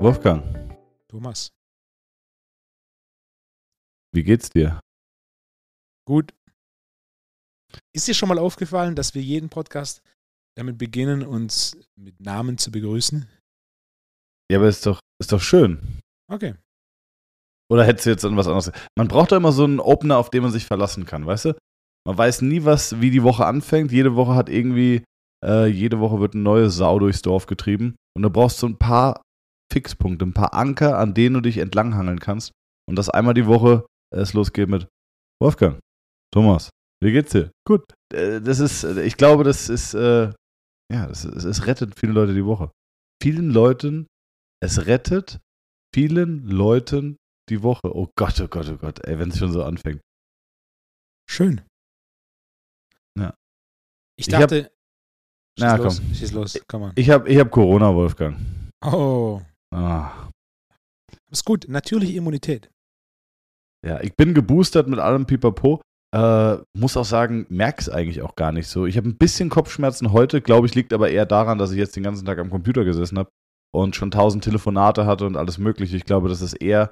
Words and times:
Wolfgang, 0.00 0.42
Thomas. 1.08 1.50
wie 4.14 4.22
geht's 4.22 4.48
dir? 4.48 4.80
Gut. 6.06 6.32
Ist 7.94 8.08
dir 8.08 8.14
schon 8.14 8.30
mal 8.30 8.38
aufgefallen, 8.38 8.96
dass 8.96 9.14
wir 9.14 9.20
jeden 9.20 9.50
Podcast 9.50 10.00
damit 10.56 10.78
beginnen, 10.78 11.22
uns 11.22 11.76
mit 11.96 12.18
Namen 12.18 12.56
zu 12.56 12.70
begrüßen? 12.72 13.28
Ja, 14.50 14.58
aber 14.58 14.68
ist 14.68 14.86
doch, 14.86 15.00
ist 15.20 15.32
doch 15.32 15.42
schön. 15.42 16.00
Okay. 16.32 16.54
Oder 17.70 17.84
hättest 17.84 18.06
du 18.06 18.10
jetzt 18.10 18.24
an 18.24 18.38
was 18.38 18.46
anderes? 18.46 18.72
Man 18.96 19.06
braucht 19.06 19.32
doch 19.32 19.36
immer 19.36 19.52
so 19.52 19.64
einen 19.64 19.80
Opener, 19.80 20.16
auf 20.16 20.30
den 20.30 20.42
man 20.42 20.50
sich 20.50 20.64
verlassen 20.64 21.04
kann, 21.04 21.26
weißt 21.26 21.44
du? 21.44 21.58
Man 22.06 22.16
weiß 22.16 22.40
nie, 22.40 22.64
was, 22.64 23.02
wie 23.02 23.10
die 23.10 23.22
Woche 23.22 23.44
anfängt. 23.44 23.92
Jede 23.92 24.16
Woche 24.16 24.34
hat 24.34 24.48
irgendwie, 24.48 25.04
äh, 25.44 25.66
jede 25.66 26.00
Woche 26.00 26.20
wird 26.20 26.32
eine 26.32 26.42
neue 26.42 26.70
Sau 26.70 26.98
durchs 26.98 27.20
Dorf 27.20 27.44
getrieben. 27.44 27.96
Und 28.16 28.22
du 28.22 28.30
brauchst 28.30 28.58
so 28.58 28.66
ein 28.66 28.78
paar 28.78 29.20
Fixpunkte, 29.72 30.24
ein 30.26 30.34
paar 30.34 30.54
Anker, 30.54 30.98
an 30.98 31.14
denen 31.14 31.34
du 31.34 31.40
dich 31.40 31.58
entlanghangeln 31.58 32.18
kannst. 32.20 32.52
Und 32.88 32.96
das 32.96 33.08
einmal 33.08 33.34
die 33.34 33.46
Woche 33.46 33.86
es 34.12 34.32
losgeht 34.32 34.68
mit 34.68 34.88
Wolfgang, 35.40 35.78
Thomas, 36.34 36.70
wie 37.02 37.12
geht's 37.12 37.30
dir? 37.32 37.50
Gut. 37.66 37.84
Äh, 38.12 38.40
Das 38.40 38.58
ist, 38.58 38.82
äh, 38.84 39.02
ich 39.04 39.16
glaube, 39.16 39.44
das 39.44 39.68
ist, 39.68 39.94
äh, 39.94 40.32
ja, 40.92 41.06
das 41.06 41.24
ist, 41.24 41.44
es 41.44 41.66
rettet 41.66 41.98
viele 41.98 42.12
Leute 42.12 42.34
die 42.34 42.44
Woche. 42.44 42.70
Vielen 43.22 43.50
Leuten, 43.50 44.06
es 44.60 44.86
rettet 44.86 45.38
vielen 45.94 46.44
Leuten 46.48 47.16
die 47.48 47.62
Woche. 47.62 47.94
Oh 47.94 48.08
Gott, 48.18 48.40
oh 48.40 48.48
Gott, 48.48 48.68
oh 48.68 48.76
Gott, 48.76 48.98
ey, 49.06 49.18
wenn 49.18 49.30
es 49.30 49.38
schon 49.38 49.52
so 49.52 49.62
anfängt. 49.62 50.00
Schön. 51.30 51.60
Ja. 53.18 53.34
Ich 54.18 54.26
Ich 54.28 54.34
hab- 54.34 54.40
dachte. 54.42 54.70
Na, 55.58 55.76
schieß 55.76 55.84
los, 55.84 55.96
komm. 56.00 56.14
Schieß 56.14 56.32
los, 56.32 56.60
komm 56.68 56.82
on. 56.82 56.92
Ich 56.96 57.10
habe 57.10 57.28
ich 57.28 57.38
hab 57.38 57.50
Corona, 57.50 57.94
Wolfgang. 57.94 58.36
Oh, 58.84 59.40
Ah. 59.74 60.28
ist 61.30 61.44
gut. 61.44 61.66
Natürliche 61.68 62.16
Immunität. 62.16 62.70
Ja, 63.86 64.00
ich 64.00 64.14
bin 64.14 64.34
geboostert 64.34 64.88
mit 64.88 64.98
allem 64.98 65.26
Pipapo. 65.26 65.80
Äh, 66.14 66.58
muss 66.76 66.96
auch 66.96 67.04
sagen, 67.04 67.46
merke 67.48 67.80
es 67.80 67.88
eigentlich 67.88 68.20
auch 68.22 68.34
gar 68.34 68.52
nicht 68.52 68.66
so. 68.66 68.84
Ich 68.84 68.96
habe 68.96 69.08
ein 69.08 69.16
bisschen 69.16 69.48
Kopfschmerzen 69.48 70.12
heute, 70.12 70.40
glaube 70.40 70.66
ich, 70.66 70.74
liegt 70.74 70.92
aber 70.92 71.10
eher 71.10 71.24
daran, 71.24 71.58
dass 71.58 71.70
ich 71.70 71.78
jetzt 71.78 71.94
den 71.94 72.02
ganzen 72.02 72.26
Tag 72.26 72.38
am 72.38 72.50
Computer 72.50 72.84
gesessen 72.84 73.18
habe 73.18 73.30
und 73.72 73.94
schon 73.94 74.10
tausend 74.10 74.42
Telefonate 74.42 75.06
hatte 75.06 75.24
und 75.26 75.36
alles 75.36 75.58
Mögliche. 75.58 75.96
Ich 75.96 76.04
glaube, 76.04 76.28
das 76.28 76.42
ist 76.42 76.54
eher, 76.54 76.90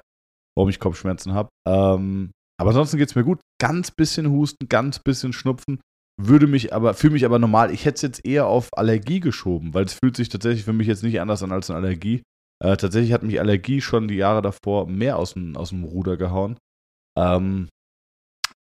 warum 0.55 0.69
ich 0.69 0.79
Kopfschmerzen 0.79 1.33
habe. 1.33 1.49
Ähm, 1.67 2.31
aber 2.57 2.69
ansonsten 2.69 2.97
geht 2.97 3.09
es 3.09 3.15
mir 3.15 3.25
gut. 3.25 3.41
Ganz 3.61 3.91
bisschen 3.91 4.31
Husten, 4.31 4.69
ganz 4.69 4.99
bisschen 4.99 5.33
Schnupfen. 5.33 5.81
Würde 6.21 6.47
mich 6.47 6.73
aber, 6.73 6.93
fühle 6.93 7.13
mich 7.13 7.25
aber 7.25 7.39
normal. 7.39 7.71
Ich 7.71 7.85
hätte 7.85 7.95
es 7.95 8.01
jetzt 8.01 8.25
eher 8.25 8.47
auf 8.47 8.69
Allergie 8.77 9.19
geschoben, 9.19 9.73
weil 9.73 9.85
es 9.85 9.93
fühlt 9.93 10.15
sich 10.15 10.29
tatsächlich 10.29 10.65
für 10.65 10.73
mich 10.73 10.87
jetzt 10.87 11.03
nicht 11.03 11.19
anders 11.21 11.43
an 11.43 11.51
als 11.51 11.69
eine 11.69 11.77
Allergie. 11.77 12.23
Äh, 12.63 12.77
tatsächlich 12.77 13.13
hat 13.13 13.23
mich 13.23 13.39
Allergie 13.39 13.81
schon 13.81 14.07
die 14.07 14.15
Jahre 14.15 14.41
davor 14.41 14.87
mehr 14.87 15.17
aus 15.17 15.33
dem, 15.33 15.55
aus 15.55 15.69
dem 15.69 15.83
Ruder 15.83 16.17
gehauen. 16.17 16.57
Ähm, 17.17 17.69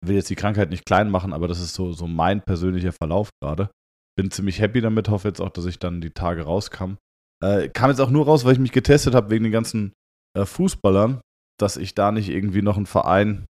will 0.06 0.16
jetzt 0.16 0.30
die 0.30 0.36
Krankheit 0.36 0.70
nicht 0.70 0.86
klein 0.86 1.10
machen, 1.10 1.34
aber 1.34 1.48
das 1.48 1.60
ist 1.60 1.74
so, 1.74 1.92
so 1.92 2.08
mein 2.08 2.42
persönlicher 2.42 2.92
Verlauf 2.94 3.30
gerade. 3.42 3.70
Bin 4.18 4.32
ziemlich 4.32 4.60
happy 4.60 4.82
damit, 4.82 5.10
hoffe 5.10 5.28
jetzt 5.28 5.42
auch, 5.42 5.50
dass 5.50 5.66
ich 5.66 5.80
dann 5.80 6.02
die 6.02 6.12
Tage 6.12 6.44
rauskam. 6.44 6.96
Äh, 7.44 7.70
kam 7.70 7.90
jetzt 7.90 8.02
auch 8.02 8.10
nur 8.10 8.26
raus, 8.26 8.44
weil 8.44 8.54
ich 8.54 8.60
mich 8.60 8.72
getestet 8.72 9.16
habe 9.16 9.30
wegen 9.30 9.44
den 9.44 9.54
ganzen 9.54 9.94
äh, 10.38 10.46
Fußballern, 10.46 11.22
dass 11.58 11.78
ich 11.78 11.96
da 11.96 12.12
nicht 12.12 12.30
irgendwie 12.30 12.62
noch 12.62 12.78
einen 12.78 12.86
Verein 12.86 13.46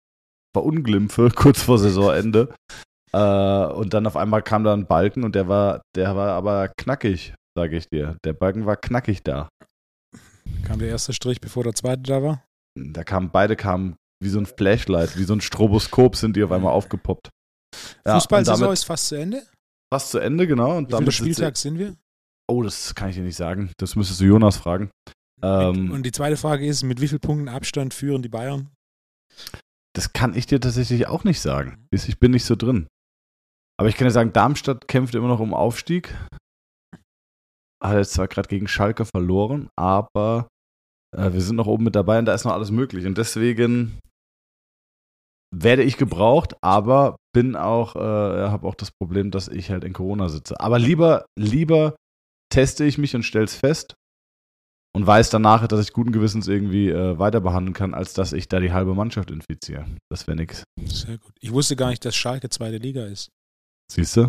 verunglimpfe, 0.55 1.29
kurz 1.35 1.63
vor 1.63 1.77
Saisonende. 1.77 2.53
Äh, 3.13 3.65
und 3.65 3.93
dann 3.93 4.05
auf 4.05 4.15
einmal 4.15 4.43
kam 4.43 4.63
da 4.63 4.73
ein 4.73 4.85
Balken 4.85 5.23
und 5.23 5.33
der 5.33 5.47
war, 5.47 5.81
der 5.95 6.15
war 6.15 6.29
aber 6.33 6.69
knackig, 6.77 7.33
sage 7.57 7.77
ich 7.77 7.89
dir. 7.89 8.17
Der 8.23 8.33
Balken 8.33 8.65
war 8.65 8.77
knackig 8.77 9.23
da. 9.23 9.49
Kam 10.69 10.77
der 10.77 10.89
erste 10.89 11.13
Strich, 11.13 11.41
bevor 11.41 11.63
der 11.63 11.73
zweite 11.73 12.03
da 12.03 12.21
war? 12.21 12.45
Da 12.77 13.03
kamen, 13.03 13.31
beide 13.31 13.55
kamen 13.55 13.95
wie 14.23 14.29
so 14.29 14.37
ein 14.37 14.45
Flashlight, 14.45 15.17
wie 15.17 15.23
so 15.23 15.33
ein 15.33 15.41
Stroboskop 15.41 16.15
sind 16.15 16.35
die 16.35 16.43
auf 16.43 16.51
einmal 16.51 16.73
aufgepoppt. 16.73 17.31
Ja, 18.05 18.13
Fußballsaison 18.13 18.61
damit 18.61 18.73
ist 18.73 18.83
fast 18.83 19.07
zu 19.07 19.15
Ende. 19.15 19.41
fast 19.91 20.11
zu 20.11 20.19
Ende, 20.19 20.45
genau. 20.45 20.77
Und 20.77 20.89
Wie 20.89 20.91
damit 20.91 21.11
Spieltag 21.11 21.57
sind 21.57 21.79
wir? 21.79 21.95
Oh, 22.47 22.61
das 22.61 22.93
kann 22.93 23.09
ich 23.09 23.15
dir 23.15 23.23
nicht 23.23 23.35
sagen. 23.35 23.71
Das 23.77 23.95
müsstest 23.95 24.21
du 24.21 24.25
Jonas 24.25 24.57
fragen. 24.57 24.91
Ähm, 25.41 25.89
Und 25.91 26.03
die 26.03 26.11
zweite 26.11 26.37
Frage 26.37 26.67
ist, 26.67 26.83
mit 26.83 27.01
wie 27.01 27.07
vielen 27.07 27.21
Punkten 27.21 27.47
Abstand 27.49 27.95
führen 27.95 28.21
die 28.21 28.29
Bayern? 28.29 28.69
das 29.95 30.13
kann 30.13 30.35
ich 30.35 30.45
dir 30.45 30.61
tatsächlich 30.61 31.07
auch 31.07 31.23
nicht 31.23 31.41
sagen. 31.41 31.87
Ich 31.89 32.19
bin 32.19 32.29
nicht 32.29 32.45
so 32.45 32.55
drin. 32.55 32.87
Aber 33.79 33.89
ich 33.89 33.95
kann 33.95 34.05
dir 34.05 34.11
sagen, 34.11 34.33
Darmstadt 34.33 34.87
kämpft 34.87 35.15
immer 35.15 35.27
noch 35.29 35.39
um 35.39 35.55
Aufstieg. 35.55 36.15
Hat 37.83 37.97
jetzt 37.97 38.13
zwar 38.13 38.27
gerade 38.27 38.47
gegen 38.47 38.67
Schalke 38.67 39.05
verloren, 39.05 39.69
aber 39.75 40.47
äh, 41.15 41.33
wir 41.33 41.41
sind 41.41 41.55
noch 41.55 41.67
oben 41.67 41.83
mit 41.83 41.95
dabei 41.95 42.19
und 42.19 42.25
da 42.25 42.33
ist 42.33 42.45
noch 42.45 42.53
alles 42.53 42.71
möglich. 42.71 43.05
Und 43.05 43.17
deswegen 43.17 43.99
werde 45.55 45.83
ich 45.83 45.97
gebraucht, 45.97 46.55
aber 46.61 47.15
bin 47.33 47.55
auch, 47.55 47.95
äh, 47.95 47.99
habe 47.99 48.67
auch 48.67 48.75
das 48.75 48.91
Problem, 48.91 49.31
dass 49.31 49.47
ich 49.47 49.71
halt 49.71 49.83
in 49.83 49.93
Corona 49.93 50.29
sitze. 50.29 50.59
Aber 50.59 50.77
lieber, 50.79 51.25
lieber 51.37 51.95
teste 52.53 52.83
ich 52.85 52.97
mich 52.97 53.15
und 53.15 53.23
stell's 53.23 53.55
fest 53.55 53.93
und 54.95 55.05
weiß 55.05 55.29
danach, 55.29 55.67
dass 55.67 55.79
ich 55.81 55.93
guten 55.93 56.11
Gewissens 56.11 56.47
irgendwie 56.47 56.89
äh, 56.89 57.17
weiter 57.17 57.41
behandeln 57.41 57.73
kann, 57.73 57.93
als 57.93 58.13
dass 58.13 58.33
ich 58.33 58.47
da 58.47 58.59
die 58.59 58.73
halbe 58.73 58.93
Mannschaft 58.95 59.31
infiziere. 59.31 59.85
Das 60.11 60.27
wäre 60.27 60.37
nix. 60.37 60.63
Sehr 60.85 61.17
gut. 61.17 61.33
Ich 61.39 61.51
wusste 61.51 61.75
gar 61.75 61.89
nicht, 61.89 62.03
dass 62.05 62.15
Schalke 62.15 62.49
zweite 62.49 62.77
Liga 62.77 63.05
ist. 63.05 63.29
Siehst 63.91 64.17
du? 64.17 64.25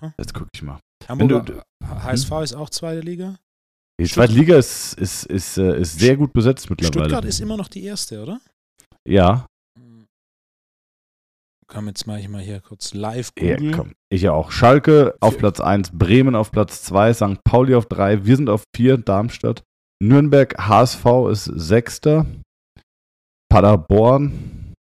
Hm. 0.00 0.12
Jetzt 0.18 0.32
gucke 0.34 0.48
ich 0.54 0.62
mal. 0.62 0.78
Hamburger 1.06 1.40
du- 1.40 1.62
HSV 1.84 2.30
ist 2.42 2.54
auch 2.54 2.70
zweite 2.70 3.00
Liga. 3.00 3.36
Die 4.00 4.06
zweite 4.06 4.32
Liga 4.32 4.56
ist, 4.56 4.94
ist, 4.94 5.26
ist, 5.26 5.58
äh, 5.58 5.80
ist 5.80 5.98
sehr 5.98 6.16
gut 6.16 6.32
besetzt 6.32 6.70
mittlerweile. 6.70 7.04
Stuttgart 7.04 7.24
ist 7.24 7.40
immer 7.40 7.56
noch 7.56 7.68
die 7.68 7.84
erste, 7.84 8.22
oder? 8.22 8.40
Ja, 9.06 9.46
Komm, 11.70 11.86
jetzt 11.86 12.06
mache 12.06 12.20
ich 12.20 12.28
mal 12.28 12.40
hier 12.40 12.60
kurz 12.60 12.94
live 12.94 13.30
ja, 13.38 13.56
googeln. 13.56 13.74
komm. 13.74 13.92
Ich 14.08 14.22
ja 14.22 14.32
auch. 14.32 14.50
Schalke 14.50 15.14
auf. 15.20 15.36
Platz 15.36 15.60
1, 15.60 15.90
Bremen 15.92 16.34
auf 16.34 16.50
Platz 16.50 16.82
2, 16.82 17.12
St. 17.12 17.44
Pauli 17.44 17.74
auf 17.74 17.84
3, 17.86 18.24
wir 18.24 18.36
sind 18.36 18.48
auf 18.48 18.64
4, 18.74 18.96
Darmstadt. 18.96 19.62
Nürnberg, 20.02 20.56
HSV 20.58 21.04
ist 21.30 21.44
Sechster. 21.44 22.26
Paderborn, 23.50 24.72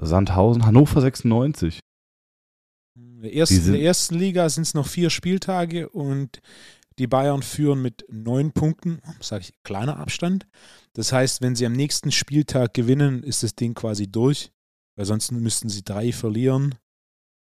Sandhausen, 0.00 0.66
Hannover 0.66 1.00
96. 1.00 1.80
In 2.96 3.22
der 3.22 3.34
ersten, 3.34 3.66
in 3.66 3.72
der 3.72 3.82
ersten 3.82 4.14
Liga 4.14 4.48
sind 4.48 4.62
es 4.62 4.74
noch 4.74 4.86
vier 4.86 5.10
Spieltage 5.10 5.88
und 5.88 6.40
die 6.98 7.06
Bayern 7.06 7.42
führen 7.42 7.80
mit 7.82 8.04
neun 8.08 8.52
Punkten, 8.52 9.00
sage 9.20 9.44
ich, 9.44 9.62
kleiner 9.62 9.96
Abstand. 9.98 10.46
Das 10.92 11.12
heißt, 11.12 11.40
wenn 11.40 11.56
sie 11.56 11.64
am 11.66 11.72
nächsten 11.72 12.12
Spieltag 12.12 12.74
gewinnen, 12.74 13.22
ist 13.22 13.42
das 13.42 13.54
Ding 13.54 13.74
quasi 13.74 14.06
durch, 14.06 14.52
weil 14.96 15.06
sonst 15.06 15.30
müssten 15.32 15.68
sie 15.68 15.82
drei 15.82 16.12
verlieren. 16.12 16.74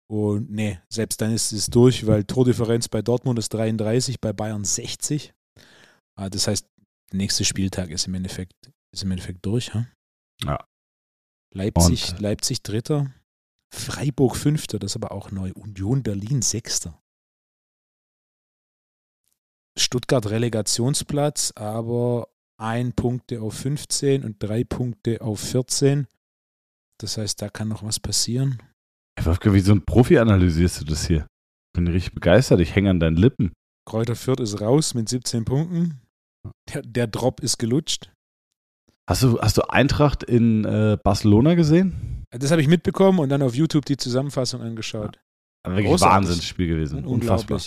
Und 0.10 0.50
nee, 0.50 0.80
selbst 0.90 1.22
dann 1.22 1.32
ist 1.34 1.52
es 1.52 1.68
durch, 1.68 2.08
weil 2.08 2.24
Tordifferenz 2.24 2.88
bei 2.88 3.02
Dortmund 3.02 3.40
ist 3.40 3.54
33, 3.54 4.20
bei 4.22 4.34
Bayern 4.34 4.64
60. 4.64 5.34
Ah, 6.18 6.30
Das 6.30 6.48
heißt, 6.48 6.66
der 7.12 7.18
nächste 7.18 7.46
Spieltag 7.46 7.90
ist 7.90 8.08
im 8.08 8.16
Endeffekt, 8.16 8.54
ist 8.94 9.04
im 9.04 9.12
Endeffekt 9.12 9.46
durch. 9.46 9.68
Ja? 9.74 9.86
Ja. 10.44 10.66
Leipzig, 11.54 12.10
Und- 12.12 12.20
Leipzig 12.22 12.64
Dritter, 12.64 13.14
Freiburg 13.74 14.36
Fünfter, 14.36 14.80
das 14.80 14.92
ist 14.92 14.96
aber 14.96 15.12
auch 15.12 15.32
neu. 15.32 15.52
Union 15.54 16.04
Berlin 16.04 16.42
Sechster. 16.42 17.02
Stuttgart 19.78 20.30
Relegationsplatz, 20.30 21.54
aber 21.56 22.30
ein 22.60 22.94
Punkte 22.94 23.42
auf 23.42 23.54
15 23.54 24.24
und 24.24 24.42
drei 24.42 24.64
Punkte 24.64 25.22
auf 25.22 25.40
14. 25.40 26.08
Das 27.00 27.18
heißt, 27.18 27.42
da 27.42 27.50
kann 27.50 27.68
noch 27.68 27.84
was 27.84 28.00
passieren. 28.00 28.62
Wolfgang, 29.22 29.56
wie 29.56 29.60
so 29.60 29.74
ein 29.74 29.86
Profi 29.86 30.18
analysierst 30.18 30.82
du 30.82 30.86
das 30.86 31.08
hier? 31.08 31.28
Bin 31.74 31.88
richtig 31.88 32.14
begeistert. 32.14 32.60
Ich 32.60 32.76
hänge 32.76 32.90
an 32.90 33.00
deinen 33.00 33.18
Lippen. 33.18 33.54
Kräuter 33.86 34.16
Fürth 34.16 34.40
ist 34.40 34.60
raus 34.62 34.94
mit 34.94 35.08
17 35.10 35.46
Punkten. 35.46 36.02
Der, 36.74 36.82
der 36.82 37.08
Drop 37.08 37.42
ist 37.42 37.58
gelutscht. 37.58 38.12
Hast 39.10 39.24
du, 39.24 39.40
hast 39.40 39.58
du 39.58 39.70
Eintracht 39.70 40.24
in 40.24 40.66
äh, 40.66 40.98
Barcelona 41.02 41.56
gesehen? 41.56 42.24
Das 42.32 42.52
habe 42.52 42.62
ich 42.62 42.68
mitbekommen 42.68 43.20
und 43.20 43.30
dann 43.30 43.42
auf 43.42 43.56
YouTube 43.56 43.86
die 43.86 43.96
Zusammenfassung 43.96 44.62
angeschaut. 44.62 45.20
Aber 45.64 45.76
wirklich 45.76 45.92
Großartig. 45.92 46.16
Wahnsinnsspiel 46.16 46.68
gewesen. 46.68 47.06
Unfassbar. 47.06 47.62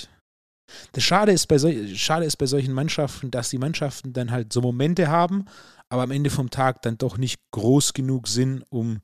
Das 0.93 1.05
Schade 1.05 1.33
ist, 1.33 1.47
bei 1.47 1.59
sol 1.59 1.89
Schade 1.95 2.25
ist 2.25 2.37
bei 2.37 2.47
solchen 2.47 2.73
Mannschaften, 2.73 3.31
dass 3.31 3.51
die 3.51 3.59
Mannschaften 3.59 4.13
dann 4.13 4.31
halt 4.31 4.53
so 4.53 4.61
Momente 4.61 5.09
haben, 5.09 5.45
aber 5.89 6.03
am 6.03 6.11
Ende 6.11 6.31
vom 6.31 6.51
Tag 6.51 6.83
dann 6.83 6.99
doch 6.99 7.19
nicht 7.19 7.41
groß 7.51 7.93
genug 7.95 8.29
sind, 8.29 8.65
um 8.71 9.01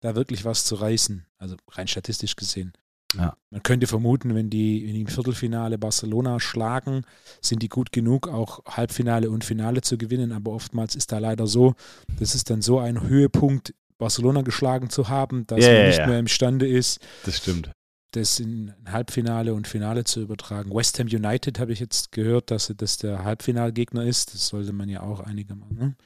da 0.00 0.14
wirklich 0.14 0.44
was 0.44 0.64
zu 0.64 0.74
reißen. 0.76 1.26
Also 1.38 1.56
rein 1.70 1.88
statistisch 1.88 2.36
gesehen. 2.36 2.72
Ja. 3.14 3.36
Man 3.50 3.62
könnte 3.62 3.86
vermuten, 3.86 4.34
wenn 4.34 4.50
die, 4.50 4.84
wenn 4.86 4.94
die 4.94 5.00
im 5.02 5.06
Viertelfinale 5.06 5.78
Barcelona 5.78 6.40
schlagen, 6.40 7.02
sind 7.40 7.62
die 7.62 7.68
gut 7.68 7.92
genug, 7.92 8.28
auch 8.28 8.64
Halbfinale 8.66 9.30
und 9.30 9.44
Finale 9.44 9.80
zu 9.80 9.96
gewinnen. 9.96 10.32
Aber 10.32 10.50
oftmals 10.52 10.94
ist 10.94 11.12
da 11.12 11.18
leider 11.18 11.46
so, 11.46 11.74
das 12.18 12.34
ist 12.34 12.50
dann 12.50 12.62
so 12.62 12.78
ein 12.78 13.02
Höhepunkt, 13.02 13.74
Barcelona 13.98 14.42
geschlagen 14.42 14.90
zu 14.90 15.08
haben, 15.08 15.46
dass 15.46 15.64
Ja, 15.64 15.72
man 15.72 15.86
nicht 15.86 15.98
ja. 15.98 16.06
mehr 16.06 16.18
imstande 16.18 16.68
ist, 16.68 17.00
Das 17.24 17.38
stimmt. 17.38 17.70
Das 18.16 18.40
in 18.40 18.72
Halbfinale 18.90 19.54
und 19.54 19.68
Finale 19.68 20.04
zu 20.04 20.20
übertragen. 20.20 20.74
West 20.74 20.98
Ham 20.98 21.06
United 21.06 21.58
habe 21.58 21.72
ich 21.72 21.80
jetzt 21.80 22.12
gehört, 22.12 22.50
dass 22.50 22.72
das 22.76 22.96
der 22.96 23.24
Halbfinalgegner 23.24 24.04
ist. 24.04 24.34
Das 24.34 24.48
sollte 24.48 24.72
man 24.72 24.88
ja 24.88 25.02
auch 25.02 25.20
einigermaßen. 25.20 25.76
Ne? 25.76 25.96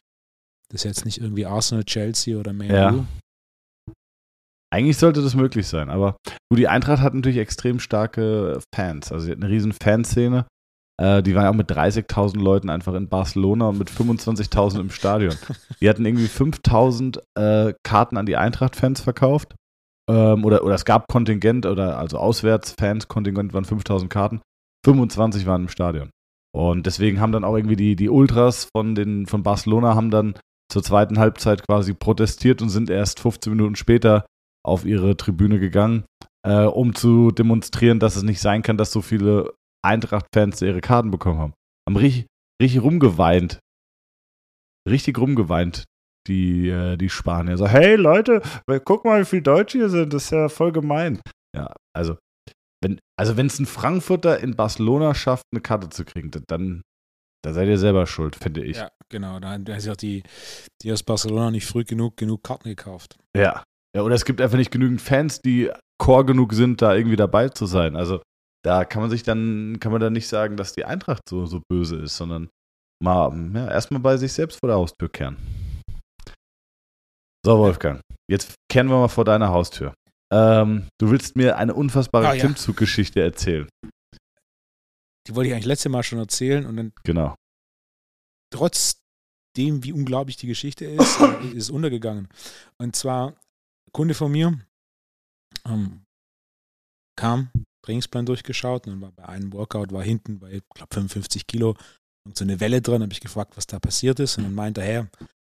Das 0.69 0.81
ist 0.81 0.85
jetzt 0.85 1.05
nicht 1.05 1.19
irgendwie 1.19 1.47
Arsenal, 1.47 1.85
Chelsea 1.85 2.39
oder 2.39 2.53
Man 2.53 2.69
ja. 2.69 3.07
Eigentlich 4.73 4.99
sollte 4.99 5.21
das 5.21 5.35
möglich 5.35 5.67
sein, 5.67 5.91
aber 5.91 6.17
gut, 6.49 6.61
die 6.61 6.69
Eintracht 6.69 7.03
hat 7.03 7.13
natürlich 7.13 7.39
extrem 7.39 7.81
starke 7.81 8.61
Fans. 8.73 9.11
Also 9.11 9.27
sie 9.27 9.33
hat 9.33 9.39
eine 9.39 9.49
riesen 9.49 9.73
Fanszene. 9.73 10.47
Äh, 11.01 11.23
die 11.25 11.35
waren 11.35 11.45
ja 11.45 11.51
auch 11.51 11.55
mit 11.55 11.71
30.000 11.71 12.39
Leuten 12.39 12.71
einfach 12.71 12.95
in 12.95 13.09
Barcelona 13.09 13.69
und 13.69 13.79
mit 13.79 13.91
25.000 13.91 14.81
im 14.81 14.91
Stadion. 14.91 15.35
Die 15.81 15.89
hatten 15.89 16.05
irgendwie 16.05 16.27
5.000 16.27 17.21
äh, 17.35 17.75
Karten 17.83 18.19
an 18.19 18.27
die 18.27 18.37
Eintracht-Fans 18.37 19.01
verkauft. 19.01 19.55
Ähm, 20.11 20.45
oder, 20.45 20.65
oder 20.65 20.75
es 20.75 20.85
gab 20.85 21.07
Kontingent, 21.09 21.67
oder 21.67 21.99
also 21.99 22.19
Auswärtsfans, 22.19 23.07
Kontingent 23.07 23.53
waren 23.53 23.65
5.000 23.65 24.09
Karten. 24.09 24.41
25 24.85 25.47
waren 25.47 25.63
im 25.63 25.69
Stadion. 25.69 26.11
Und 26.53 26.87
deswegen 26.87 27.21
haben 27.21 27.33
dann 27.33 27.45
auch 27.45 27.57
irgendwie 27.57 27.77
die, 27.77 27.95
die 27.95 28.09
Ultras 28.09 28.69
von, 28.75 28.95
den, 28.95 29.27
von 29.27 29.43
Barcelona 29.43 29.95
haben 29.95 30.11
dann 30.11 30.35
zur 30.71 30.83
zweiten 30.83 31.19
Halbzeit 31.19 31.67
quasi 31.67 31.95
protestiert 31.95 32.61
und 32.61 32.71
sind 32.71 32.91
erst 32.91 33.21
15 33.21 33.53
Minuten 33.53 33.77
später 33.77 34.27
auf 34.65 34.85
ihre 34.85 35.17
Tribüne 35.17 35.61
gegangen, 35.61 36.05
äh, 36.45 36.65
um 36.65 36.95
zu 36.95 37.31
demonstrieren, 37.31 38.01
dass 38.01 38.17
es 38.17 38.23
nicht 38.23 38.41
sein 38.41 38.63
kann, 38.63 38.77
dass 38.77 38.91
so 38.91 39.01
viele 39.01 39.53
Eintracht-Fans 39.83 40.61
ihre 40.63 40.81
Karten 40.81 41.11
bekommen 41.11 41.39
haben. 41.39 41.55
Haben 41.89 41.97
richtig, 41.97 42.27
richtig 42.61 42.83
rumgeweint. 42.83 43.61
Richtig 44.89 45.19
rumgeweint, 45.19 45.85
die, 46.27 46.69
äh, 46.69 46.97
die 46.97 47.09
Spanier. 47.09 47.57
So, 47.57 47.67
hey 47.67 47.97
Leute, 47.97 48.43
guck 48.85 49.05
mal, 49.05 49.21
wie 49.21 49.27
viele 49.27 49.43
Deutsche 49.43 49.79
hier 49.79 49.89
sind. 49.89 50.13
Das 50.13 50.25
ist 50.25 50.31
ja 50.31 50.49
voll 50.49 50.73
gemein. 50.73 51.21
Ja, 51.57 51.75
also, 51.97 52.17
wenn 52.83 52.99
also 53.19 53.35
es 53.35 53.59
ein 53.59 53.67
Frankfurter 53.67 54.41
in 54.41 54.57
Barcelona 54.57 55.15
schafft, 55.15 55.45
eine 55.53 55.61
Karte 55.61 55.89
zu 55.91 56.05
kriegen, 56.05 56.31
dann 56.47 56.83
da 57.43 57.55
seid 57.55 57.69
ihr 57.69 57.79
selber 57.79 58.07
schuld, 58.07 58.37
finde 58.37 58.65
ich. 58.65 58.77
Ja, 58.77 58.91
genau. 59.09 59.41
Da 59.41 59.53
haben 59.53 59.65
sich 59.67 59.91
auch 59.91 59.97
die, 59.97 60.23
die 60.83 60.93
aus 60.93 61.03
Barcelona 61.03 61.51
nicht 61.51 61.67
früh 61.67 61.85
genug, 61.85 62.17
genug 62.17 62.43
Karten 62.43 62.69
gekauft. 62.69 63.17
Ja. 63.37 63.65
Ja, 63.97 64.03
oder 64.03 64.15
es 64.15 64.25
gibt 64.25 64.41
einfach 64.41 64.59
nicht 64.59 64.71
genügend 64.71 65.01
Fans, 65.01 65.41
die 65.41 65.71
core 65.99 66.25
genug 66.25 66.53
sind, 66.53 66.81
da 66.81 66.95
irgendwie 66.95 67.17
dabei 67.17 67.49
zu 67.49 67.67
sein. 67.67 67.97
Also 67.97 68.23
da 68.65 68.85
kann 68.85 69.03
man 69.03 69.11
sich 69.11 69.23
dann, 69.23 69.79
kann 69.81 69.91
man 69.91 70.01
dann 70.01 70.13
nicht 70.13 70.29
sagen, 70.29 70.57
dass 70.57 70.75
die 70.75 70.85
Eintracht 70.85 71.29
so, 71.29 71.47
so 71.47 71.61
böse 71.69 71.97
ist, 71.97 72.17
sondern 72.17 72.51
mal 73.03 73.33
ja, 73.55 73.69
erstmal 73.69 74.01
bei 74.01 74.17
sich 74.17 74.33
selbst 74.33 74.59
vor 74.61 74.69
der 74.69 74.77
Haustür 74.77 75.09
kehren. 75.09 75.39
So, 77.45 77.59
Wolfgang, 77.59 78.03
jetzt 78.31 78.55
kehren 78.71 78.89
wir 78.89 78.99
mal 78.99 79.09
vor 79.09 79.25
deiner 79.25 79.49
Haustür. 79.49 79.95
Ähm, 80.33 80.89
du 80.99 81.11
willst 81.11 81.37
mir 81.37 81.57
eine 81.57 81.75
unfassbare 81.75 82.35
oh, 82.35 82.39
Klimmzuggeschichte 82.39 83.21
erzählen. 83.21 83.69
Die 85.27 85.35
wollte 85.35 85.49
ich 85.49 85.55
eigentlich 85.55 85.67
letzte 85.67 85.89
Mal 85.89 86.03
schon 86.03 86.19
erzählen 86.19 86.67
und 86.67 86.77
dann. 86.77 86.93
Genau. 87.03 87.35
Trotzdem, 88.53 89.83
wie 89.85 89.93
unglaublich 89.93 90.37
die 90.37 90.47
Geschichte 90.47 90.85
ist, 90.85 91.21
ist 91.55 91.55
es 91.55 91.71
untergegangen. 91.71 92.29
Und 92.79 92.95
zwar 92.95 93.35
Kunde 93.93 94.15
von 94.15 94.31
mir 94.31 94.59
ähm, 95.67 96.05
kam, 97.17 97.51
Trainingsplan 97.85 98.27
durchgeschaut 98.27 98.87
und 98.87 99.01
war 99.01 99.13
bei 99.13 99.27
einem 99.27 99.53
Workout 99.53 99.93
war 99.93 100.03
hinten 100.03 100.41
bei, 100.41 100.53
ich 100.53 100.63
glaube, 100.75 100.95
55 100.95 101.47
Kilo 101.47 101.77
und 102.27 102.37
so 102.37 102.45
eine 102.45 102.61
Welle 102.61 102.83
drin, 102.83 103.03
habe 103.03 103.13
ich 103.13 103.21
gefragt, 103.21 103.57
was 103.57 103.67
da 103.67 103.79
passiert 103.79 104.21
ist 104.21 104.37
und 104.37 104.45
dann 104.45 104.55
meinte 104.55 104.83
er, 104.83 105.09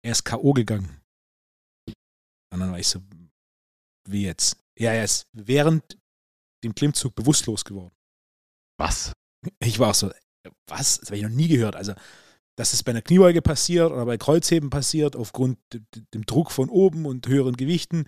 er 0.03 0.11
ist 0.11 0.23
K.O. 0.23 0.53
gegangen. 0.53 1.04
Und 2.55 2.61
dann 2.61 2.71
war 2.71 2.79
ich 2.79 2.87
so, 2.87 3.01
wie 4.07 4.23
jetzt? 4.23 4.57
Ja, 4.77 4.91
er 4.91 5.03
ist 5.03 5.27
während 5.33 5.97
dem 6.63 6.73
Klimmzug 6.73 7.15
bewusstlos 7.15 7.63
geworden. 7.63 7.93
Was? 8.77 9.13
Ich 9.59 9.77
war 9.79 9.91
auch 9.91 9.95
so, 9.95 10.11
was? 10.67 10.99
Das 10.99 11.09
habe 11.09 11.17
ich 11.17 11.23
noch 11.23 11.29
nie 11.29 11.47
gehört. 11.47 11.75
Also 11.75 11.93
dass 12.57 12.73
es 12.73 12.83
bei 12.83 12.91
einer 12.91 13.01
Kniebeuge 13.01 13.41
passiert 13.41 13.91
oder 13.91 14.05
bei 14.05 14.17
Kreuzheben 14.17 14.69
passiert, 14.69 15.15
aufgrund 15.15 15.57
dem 16.13 16.25
Druck 16.25 16.51
von 16.51 16.69
oben 16.69 17.05
und 17.05 17.27
höheren 17.27 17.57
Gewichten, 17.57 18.05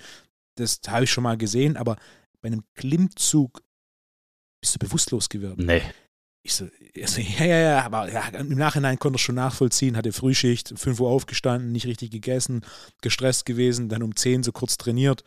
das 0.55 0.79
habe 0.87 1.03
ich 1.03 1.11
schon 1.11 1.23
mal 1.23 1.37
gesehen, 1.37 1.77
aber 1.77 1.97
bei 2.41 2.47
einem 2.47 2.63
Klimmzug 2.75 3.61
bist 4.61 4.75
du 4.75 4.79
bewusstlos 4.79 5.29
geworden. 5.29 5.65
Nee. 5.65 5.81
Ich 6.43 6.53
so, 6.53 6.67
so 7.05 7.21
ja, 7.39 7.45
ja, 7.45 7.57
ja, 7.57 7.85
aber 7.85 8.11
ja, 8.11 8.27
im 8.29 8.57
Nachhinein 8.57 8.99
konnte 8.99 9.17
er 9.17 9.19
schon 9.19 9.35
nachvollziehen, 9.35 9.97
hatte 9.97 10.13
Frühschicht, 10.13 10.73
5 10.77 10.99
Uhr 10.99 11.09
aufgestanden, 11.09 11.71
nicht 11.71 11.85
richtig 11.85 12.11
gegessen, 12.11 12.61
gestresst 13.01 13.45
gewesen, 13.45 13.89
dann 13.89 14.03
um 14.03 14.15
10 14.15 14.43
so 14.43 14.51
kurz 14.51 14.77
trainiert 14.77 15.23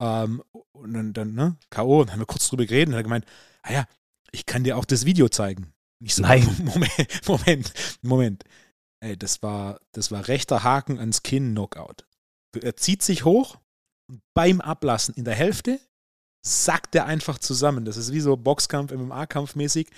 ähm, 0.00 0.42
und 0.72 0.92
dann, 0.92 1.12
dann 1.12 1.34
ne, 1.34 1.56
K.O. 1.70 2.00
und 2.00 2.06
dann 2.06 2.12
haben 2.14 2.20
wir 2.20 2.26
kurz 2.26 2.48
drüber 2.48 2.66
geredet 2.66 2.88
und 2.88 2.94
er 2.94 2.98
hat 2.98 3.04
gemeint, 3.04 3.26
ah 3.62 3.72
ja, 3.72 3.86
ich 4.32 4.46
kann 4.46 4.64
dir 4.64 4.76
auch 4.76 4.84
das 4.84 5.06
Video 5.06 5.28
zeigen. 5.28 5.72
Nicht 6.00 6.14
so, 6.14 6.22
Nein. 6.22 6.44
Moment, 6.64 7.26
Moment, 7.26 7.72
Moment. 8.02 8.44
Ey, 9.00 9.16
das 9.16 9.42
war, 9.42 9.80
das 9.92 10.10
war 10.10 10.28
rechter 10.28 10.62
Haken 10.62 10.98
ans 10.98 11.22
Kinn 11.22 11.52
Knockout. 11.52 12.06
Er 12.60 12.76
zieht 12.76 13.02
sich 13.02 13.24
hoch 13.24 13.58
und 14.10 14.22
beim 14.34 14.60
Ablassen 14.60 15.14
in 15.14 15.24
der 15.24 15.34
Hälfte 15.34 15.80
sackt 16.44 16.94
er 16.94 17.06
einfach 17.06 17.38
zusammen. 17.38 17.84
Das 17.84 17.96
ist 17.96 18.12
wie 18.12 18.20
so 18.20 18.36
Boxkampf, 18.36 18.92
MMA-Kampf 18.92 19.54
mäßig. 19.54 19.90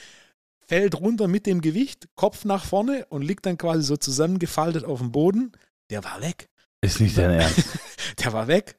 Fällt 0.68 1.00
runter 1.00 1.28
mit 1.28 1.46
dem 1.46 1.62
Gewicht, 1.62 2.08
Kopf 2.14 2.44
nach 2.44 2.64
vorne 2.64 3.06
und 3.08 3.22
liegt 3.22 3.46
dann 3.46 3.56
quasi 3.56 3.82
so 3.82 3.96
zusammengefaltet 3.96 4.84
auf 4.84 4.98
dem 4.98 5.12
Boden. 5.12 5.52
Der 5.88 6.04
war 6.04 6.20
weg. 6.20 6.50
Ist 6.82 7.00
nicht 7.00 7.16
dein 7.16 7.30
Ernst. 7.40 7.78
der 8.22 8.32
war 8.34 8.48
weg. 8.48 8.76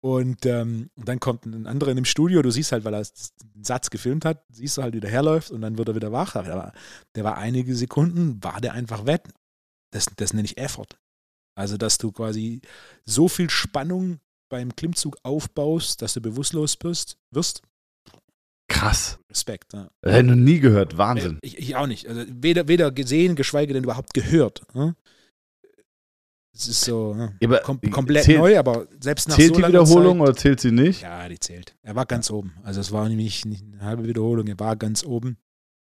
Und 0.00 0.46
ähm, 0.46 0.90
dann 0.96 1.20
kommt 1.20 1.44
ein 1.46 1.66
anderer 1.66 1.90
in 1.90 1.96
dem 1.96 2.04
Studio, 2.04 2.42
du 2.42 2.50
siehst 2.50 2.72
halt, 2.72 2.84
weil 2.84 2.94
er 2.94 2.98
einen 2.98 3.64
Satz 3.64 3.90
gefilmt 3.90 4.24
hat, 4.24 4.44
siehst 4.48 4.76
du 4.76 4.82
halt, 4.82 4.94
wie 4.94 5.00
der 5.00 5.10
herläuft 5.10 5.50
und 5.50 5.60
dann 5.60 5.78
wird 5.78 5.88
er 5.88 5.94
wieder 5.94 6.12
wach. 6.12 6.36
Aber 6.36 6.72
der 7.14 7.24
war 7.24 7.38
einige 7.38 7.74
Sekunden, 7.74 8.42
war 8.42 8.60
der 8.60 8.74
einfach 8.74 9.06
weg. 9.06 9.28
Das, 9.92 10.06
das 10.16 10.32
nenne 10.32 10.46
ich 10.46 10.58
Effort. 10.58 10.98
Also, 11.56 11.76
dass 11.76 11.98
du 11.98 12.12
quasi 12.12 12.60
so 13.04 13.28
viel 13.28 13.50
Spannung 13.50 14.20
beim 14.48 14.74
Klimmzug 14.74 15.18
aufbaust, 15.22 16.02
dass 16.02 16.14
du 16.14 16.20
bewusstlos 16.20 16.76
bist, 16.76 17.18
wirst. 17.30 17.62
Krass. 18.68 19.18
Respekt. 19.30 19.72
Ja. 19.72 19.88
Das 20.02 20.12
hätte 20.12 20.28
noch 20.28 20.36
nie 20.36 20.60
gehört. 20.60 20.98
Wahnsinn. 20.98 21.38
Ich, 21.42 21.58
ich, 21.58 21.76
auch 21.76 21.86
nicht. 21.86 22.06
Also 22.06 22.22
weder, 22.28 22.68
weder 22.68 22.92
gesehen, 22.92 23.34
geschweige 23.34 23.72
denn 23.72 23.84
überhaupt 23.84 24.14
gehört. 24.14 24.62
Hm? 24.72 24.94
Es 26.54 26.66
ist 26.66 26.80
so 26.80 27.14
ne? 27.14 27.36
ja, 27.40 27.58
kom 27.60 27.80
komplett 27.90 28.24
zählt, 28.24 28.38
neu, 28.38 28.58
aber 28.58 28.88
selbst 29.00 29.28
nach 29.28 29.36
Zählt 29.36 29.54
so 29.54 29.60
die 29.60 29.68
Wiederholung 29.68 30.18
Zeit, 30.18 30.28
oder 30.28 30.36
zählt 30.36 30.60
sie 30.60 30.72
nicht? 30.72 31.02
Ja, 31.02 31.28
die 31.28 31.38
zählt. 31.38 31.76
Er 31.82 31.94
war 31.94 32.04
ganz 32.04 32.30
oben. 32.30 32.52
Also 32.64 32.80
es 32.80 32.90
war 32.90 33.08
nämlich 33.08 33.44
nicht 33.44 33.64
eine 33.64 33.82
halbe 33.82 34.08
Wiederholung, 34.08 34.48
er 34.48 34.58
war 34.58 34.74
ganz 34.74 35.04
oben. 35.04 35.38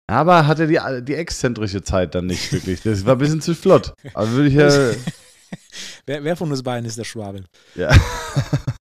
Aber 0.07 0.47
hatte 0.47 0.67
die, 0.67 0.79
die 1.03 1.13
exzentrische 1.13 1.83
Zeit 1.83 2.15
dann 2.15 2.25
nicht 2.25 2.51
wirklich. 2.51 2.81
Das 2.81 3.05
war 3.05 3.13
ein 3.15 3.19
bisschen 3.19 3.41
zu 3.41 3.53
flott. 3.53 3.93
Also 4.15 4.33
würde 4.33 4.49
ich 4.49 4.55
ja. 4.55 4.67
wer, 6.07 6.23
wer, 6.23 6.35
von 6.35 6.49
uns 6.49 6.63
beiden 6.63 6.85
ist 6.85 6.97
der 6.97 7.03
Schwabe? 7.03 7.43
Ja. 7.75 7.95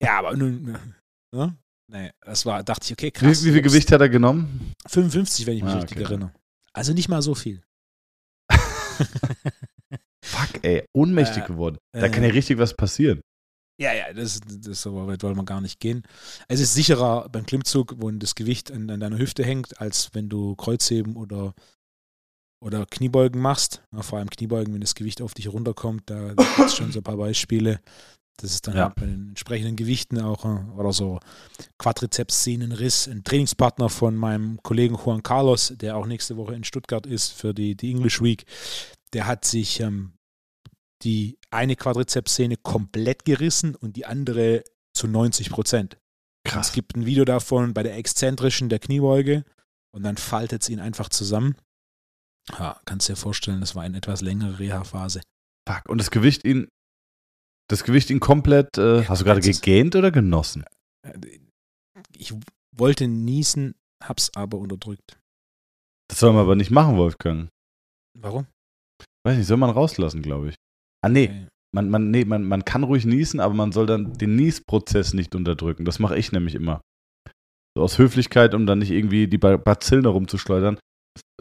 ja, 0.01 0.19
aber 0.19 0.37
nun. 0.37 0.77
Ne? 1.33 1.57
Nee, 1.93 2.13
das 2.21 2.47
war, 2.47 2.63
dachte 2.63 2.85
ich, 2.85 2.93
okay, 2.93 3.11
krass. 3.11 3.43
Wie, 3.43 3.49
wie 3.49 3.53
viel 3.55 3.63
Gewicht 3.63 3.91
hat 3.91 4.01
er 4.01 4.09
genommen? 4.09 4.75
55, 4.87 5.47
wenn 5.47 5.57
ich 5.57 5.65
mich 5.65 5.73
ah, 5.73 5.79
richtig 5.79 5.97
okay. 5.97 6.05
erinnere. 6.05 6.33
Also 6.73 6.93
nicht 6.93 7.09
mal 7.09 7.21
so 7.21 7.35
viel. 7.35 7.63
Fuck, 10.25 10.63
ey, 10.63 10.85
ohnmächtig 10.93 11.43
äh, 11.43 11.47
geworden. 11.47 11.79
Da 11.93 12.07
äh, 12.07 12.11
kann 12.11 12.23
ja 12.23 12.31
richtig 12.31 12.59
was 12.59 12.77
passieren. 12.77 13.21
Ja, 13.81 13.93
ja, 13.93 14.13
das, 14.13 14.41
das 14.47 14.83
so 14.83 15.07
weit 15.09 15.23
wollen 15.25 15.37
wir 15.37 15.45
gar 15.45 15.61
nicht 15.61 15.81
gehen. 15.81 16.05
Es 16.47 16.61
ist 16.61 16.75
sicherer 16.75 17.29
beim 17.29 17.47
Klimmzug, 17.47 17.97
wo 17.99 18.09
das 18.13 18.37
Gewicht 18.37 18.71
an, 18.71 18.89
an 18.89 19.01
deiner 19.01 19.19
Hüfte 19.19 19.43
hängt, 19.45 19.81
als 19.81 20.11
wenn 20.13 20.29
du 20.29 20.55
Kreuzheben 20.55 21.17
oder, 21.17 21.55
oder 22.63 22.87
Kniebeugen 22.87 23.41
machst. 23.41 23.83
Ja, 23.93 24.03
vor 24.03 24.21
allem 24.21 24.31
Kniebeugen, 24.31 24.73
wenn 24.75 24.81
das 24.81 24.95
Gewicht 24.95 25.23
auf 25.23 25.35
dich 25.35 25.49
runterkommt, 25.49 26.03
da 26.07 26.35
gibt 26.35 26.59
es 26.59 26.77
schon 26.77 26.93
so 26.93 27.01
ein 27.01 27.05
paar 27.05 27.17
Beispiele. 27.17 27.81
Das 28.43 28.53
ist 28.53 28.67
dann 28.67 28.77
ja. 28.77 28.85
halt 28.85 28.95
bei 28.95 29.07
den 29.07 29.29
entsprechenden 29.31 29.77
Gewichten 29.77 30.21
auch 30.21 30.45
äh, 30.45 30.79
oder 30.79 30.93
so 30.93 31.21
Quadrizeps-Sehnenriss. 31.79 33.09
Ein 33.09 33.25
Trainingspartner 33.25 33.89
von 33.89 34.17
meinem 34.17 34.63
Kollegen 34.63 34.97
Juan 34.97 35.23
Carlos, 35.23 35.75
der 35.77 35.97
auch 35.97 36.07
nächste 36.07 36.37
Woche 36.37 36.55
in 36.55 36.65
Stuttgart 36.65 37.07
ist 37.07 37.33
für 37.33 37.55
die, 37.55 37.77
die 37.77 37.91
English 37.91 38.23
Week, 38.23 38.45
der 39.13 39.27
hat 39.27 39.45
sich 39.45 39.81
ähm, 39.81 40.13
die 41.03 41.39
eine 41.51 41.77
Quadrizepssehne 41.77 42.57
komplett 42.57 43.25
gerissen 43.25 43.75
und 43.75 43.97
die 43.97 44.07
andere 44.07 44.65
zu 44.95 45.07
90 45.07 45.51
Prozent. 45.51 45.99
Krass. 46.45 46.69
Es 46.69 46.73
gibt 46.73 46.97
ein 46.97 47.07
Video 47.07 47.25
davon 47.25 47.75
bei 47.75 47.83
der 47.83 47.97
exzentrischen 47.97 48.69
der 48.69 48.79
Kniebeuge 48.79 49.45
und 49.93 50.03
dann 50.03 50.17
faltet 50.17 50.63
es 50.63 50.69
ihn 50.69 50.81
einfach 50.81 51.09
zusammen. 51.09 51.57
Ja, 52.59 52.81
kannst 52.85 53.09
dir 53.09 53.17
vorstellen, 53.17 53.61
das 53.61 53.75
war 53.75 53.83
eine 53.83 53.99
etwas 53.99 54.23
längere 54.23 54.59
Reha-Phase. 54.59 55.21
Fuck, 55.69 55.89
und 55.89 55.99
das 55.99 56.11
Gewicht 56.11 56.45
ihn, 56.45 56.69
das 57.71 57.85
Gewicht 57.85 58.11
ihn 58.11 58.21
komplett, 58.21 58.79
äh, 58.79 59.05
hast 59.05 59.21
du 59.21 59.25
gerade 59.25 59.41
gegähnt 59.41 59.95
oder 59.95 60.11
genossen? 60.11 60.65
Äh, 61.07 61.19
ich 62.17 62.35
wollte 62.77 63.07
niesen, 63.07 63.75
hab's 64.03 64.31
aber 64.35 64.59
unterdrückt. 64.59 65.21
Das 66.09 66.19
soll 66.19 66.33
man 66.33 66.43
aber 66.43 66.57
nicht 66.57 66.73
machen, 66.73 66.97
Wolfgang. 66.97 67.49
Warum? 68.19 68.47
Weiß 69.25 69.37
nicht, 69.37 69.47
soll 69.47 69.57
man 69.57 69.71
rauslassen, 69.71 70.23
glaube 70.23 70.49
ich. 70.49 70.55
Ah, 71.03 71.09
nee. 71.09 71.27
Okay. 71.27 71.47
Man, 71.73 71.89
man, 71.89 72.11
nee, 72.11 72.25
man, 72.25 72.45
man 72.45 72.65
kann 72.65 72.83
ruhig 72.83 73.05
niesen, 73.05 73.39
aber 73.39 73.55
man 73.55 73.71
soll 73.71 73.87
dann 73.87 74.15
den 74.15 74.35
Niesprozess 74.35 75.15
nicht 75.15 75.37
unterdrücken. 75.37 75.85
Das 75.85 76.01
mache 76.01 76.19
ich 76.19 76.33
nämlich 76.33 76.57
immer. 76.57 76.81
So 77.77 77.85
aus 77.85 77.99
Höflichkeit, 77.99 78.55
um 78.55 78.67
dann 78.67 78.81
nicht 78.81 78.91
irgendwie 78.91 79.29
die 79.29 79.39
Bazillen 79.39 80.03
herumzuschleudern, 80.03 80.81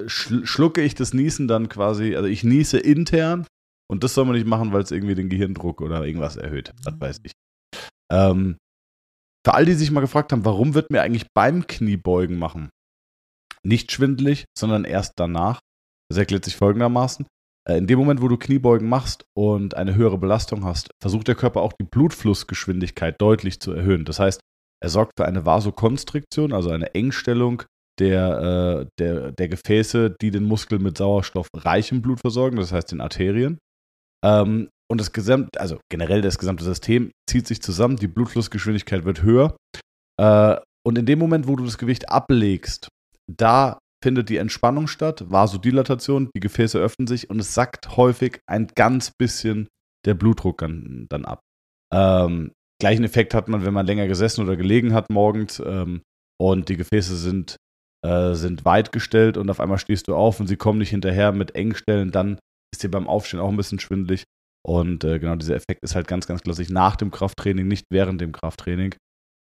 schlucke 0.05 0.81
ich 0.81 0.93
das 0.93 1.15
Niesen 1.15 1.47
dann 1.47 1.67
quasi, 1.67 2.15
also 2.15 2.27
ich 2.27 2.43
niese 2.43 2.77
intern 2.77 3.47
und 3.89 4.03
das 4.03 4.13
soll 4.13 4.25
man 4.25 4.35
nicht 4.35 4.47
machen, 4.47 4.71
weil 4.73 4.81
es 4.81 4.91
irgendwie 4.91 5.15
den 5.15 5.29
Gehirndruck 5.29 5.81
oder 5.81 6.05
irgendwas 6.05 6.35
erhöht. 6.35 6.73
Das 6.83 6.99
weiß 6.99 7.21
ich. 7.23 7.31
Ähm, 8.11 8.57
für 9.45 9.53
all 9.53 9.65
die 9.65 9.73
sich 9.73 9.91
mal 9.91 10.01
gefragt 10.01 10.31
haben, 10.31 10.45
warum 10.45 10.73
wird 10.73 10.91
mir 10.91 11.01
eigentlich 11.01 11.27
beim 11.33 11.65
Kniebeugen 11.67 12.37
machen 12.37 12.69
nicht 13.63 13.91
schwindelig, 13.91 14.45
sondern 14.57 14.85
erst 14.85 15.13
danach. 15.17 15.59
Das 16.09 16.17
erklärt 16.17 16.45
sich 16.45 16.55
folgendermaßen. 16.55 17.27
Äh, 17.67 17.77
In 17.77 17.87
dem 17.87 17.99
Moment, 17.99 18.21
wo 18.21 18.27
du 18.27 18.37
Kniebeugen 18.37 18.87
machst 18.87 19.25
und 19.37 19.75
eine 19.75 19.95
höhere 19.95 20.17
Belastung 20.17 20.65
hast, 20.65 20.89
versucht 21.01 21.27
der 21.27 21.35
Körper 21.35 21.61
auch 21.61 21.73
die 21.73 21.85
Blutflussgeschwindigkeit 21.85 23.15
deutlich 23.19 23.59
zu 23.59 23.71
erhöhen. 23.71 24.05
Das 24.05 24.19
heißt, 24.19 24.39
er 24.81 24.89
sorgt 24.89 25.13
für 25.17 25.25
eine 25.25 25.45
Vasokonstriktion, 25.45 26.53
also 26.53 26.69
eine 26.69 26.93
Engstellung 26.95 27.63
der, 27.99 28.85
äh, 28.87 28.87
der, 28.97 29.31
der 29.33 29.49
Gefäße, 29.49 30.15
die 30.21 30.31
den 30.31 30.45
Muskel 30.45 30.79
mit 30.79 30.97
sauerstoffreichem 30.97 32.01
Blut 32.01 32.21
versorgen, 32.21 32.55
das 32.55 32.71
heißt 32.71 32.91
den 32.93 33.01
Arterien. 33.01 33.59
Ähm, 34.25 34.69
und 34.91 34.99
das 34.99 35.11
gesamte, 35.11 35.59
also 35.59 35.79
generell 35.91 36.21
das 36.21 36.39
gesamte 36.39 36.63
System 36.63 37.11
zieht 37.29 37.47
sich 37.47 37.61
zusammen, 37.61 37.97
die 37.97 38.07
Blutflussgeschwindigkeit 38.07 39.05
wird 39.05 39.21
höher. 39.21 39.55
Äh, 40.19 40.57
und 40.85 40.97
in 40.97 41.05
dem 41.05 41.19
Moment, 41.19 41.47
wo 41.47 41.55
du 41.55 41.65
das 41.65 41.77
Gewicht 41.77 42.09
ablegst, 42.09 42.89
da 43.29 43.77
findet 44.03 44.29
die 44.29 44.37
Entspannung 44.37 44.87
statt, 44.87 45.29
Vasodilatation, 45.29 46.29
die 46.35 46.39
Gefäße 46.39 46.79
öffnen 46.79 47.07
sich 47.07 47.29
und 47.29 47.39
es 47.39 47.53
sackt 47.53 47.97
häufig 47.97 48.39
ein 48.47 48.67
ganz 48.75 49.11
bisschen 49.11 49.67
der 50.05 50.13
Blutdruck 50.13 50.59
dann, 50.59 51.05
dann 51.09 51.25
ab. 51.25 51.41
Ähm, 51.93 52.51
gleichen 52.79 53.03
Effekt 53.03 53.33
hat 53.33 53.49
man, 53.49 53.65
wenn 53.65 53.73
man 53.73 53.85
länger 53.85 54.07
gesessen 54.07 54.43
oder 54.43 54.55
gelegen 54.55 54.93
hat 54.93 55.09
morgens 55.09 55.61
ähm, 55.63 56.01
und 56.39 56.69
die 56.69 56.77
Gefäße 56.77 57.17
sind, 57.17 57.57
äh, 58.05 58.33
sind 58.33 58.63
weit 58.63 58.91
gestellt 58.91 59.35
und 59.37 59.49
auf 59.49 59.59
einmal 59.59 59.77
stehst 59.77 60.07
du 60.07 60.15
auf 60.15 60.39
und 60.39 60.47
sie 60.47 60.55
kommen 60.55 60.79
nicht 60.79 60.91
hinterher 60.91 61.33
mit 61.33 61.55
Engstellen, 61.55 62.11
dann 62.11 62.39
ist 62.73 62.83
dir 62.83 62.91
beim 62.91 63.07
Aufstehen 63.07 63.39
auch 63.39 63.49
ein 63.49 63.57
bisschen 63.57 63.79
schwindelig. 63.79 64.23
Und 64.65 65.03
äh, 65.03 65.19
genau 65.19 65.35
dieser 65.35 65.55
Effekt 65.55 65.83
ist 65.83 65.95
halt 65.95 66.07
ganz, 66.07 66.27
ganz 66.27 66.41
klassisch 66.41 66.69
nach 66.69 66.95
dem 66.95 67.11
Krafttraining, 67.11 67.67
nicht 67.67 67.85
während 67.89 68.19
dem 68.21 68.31
Krafttraining. 68.31 68.95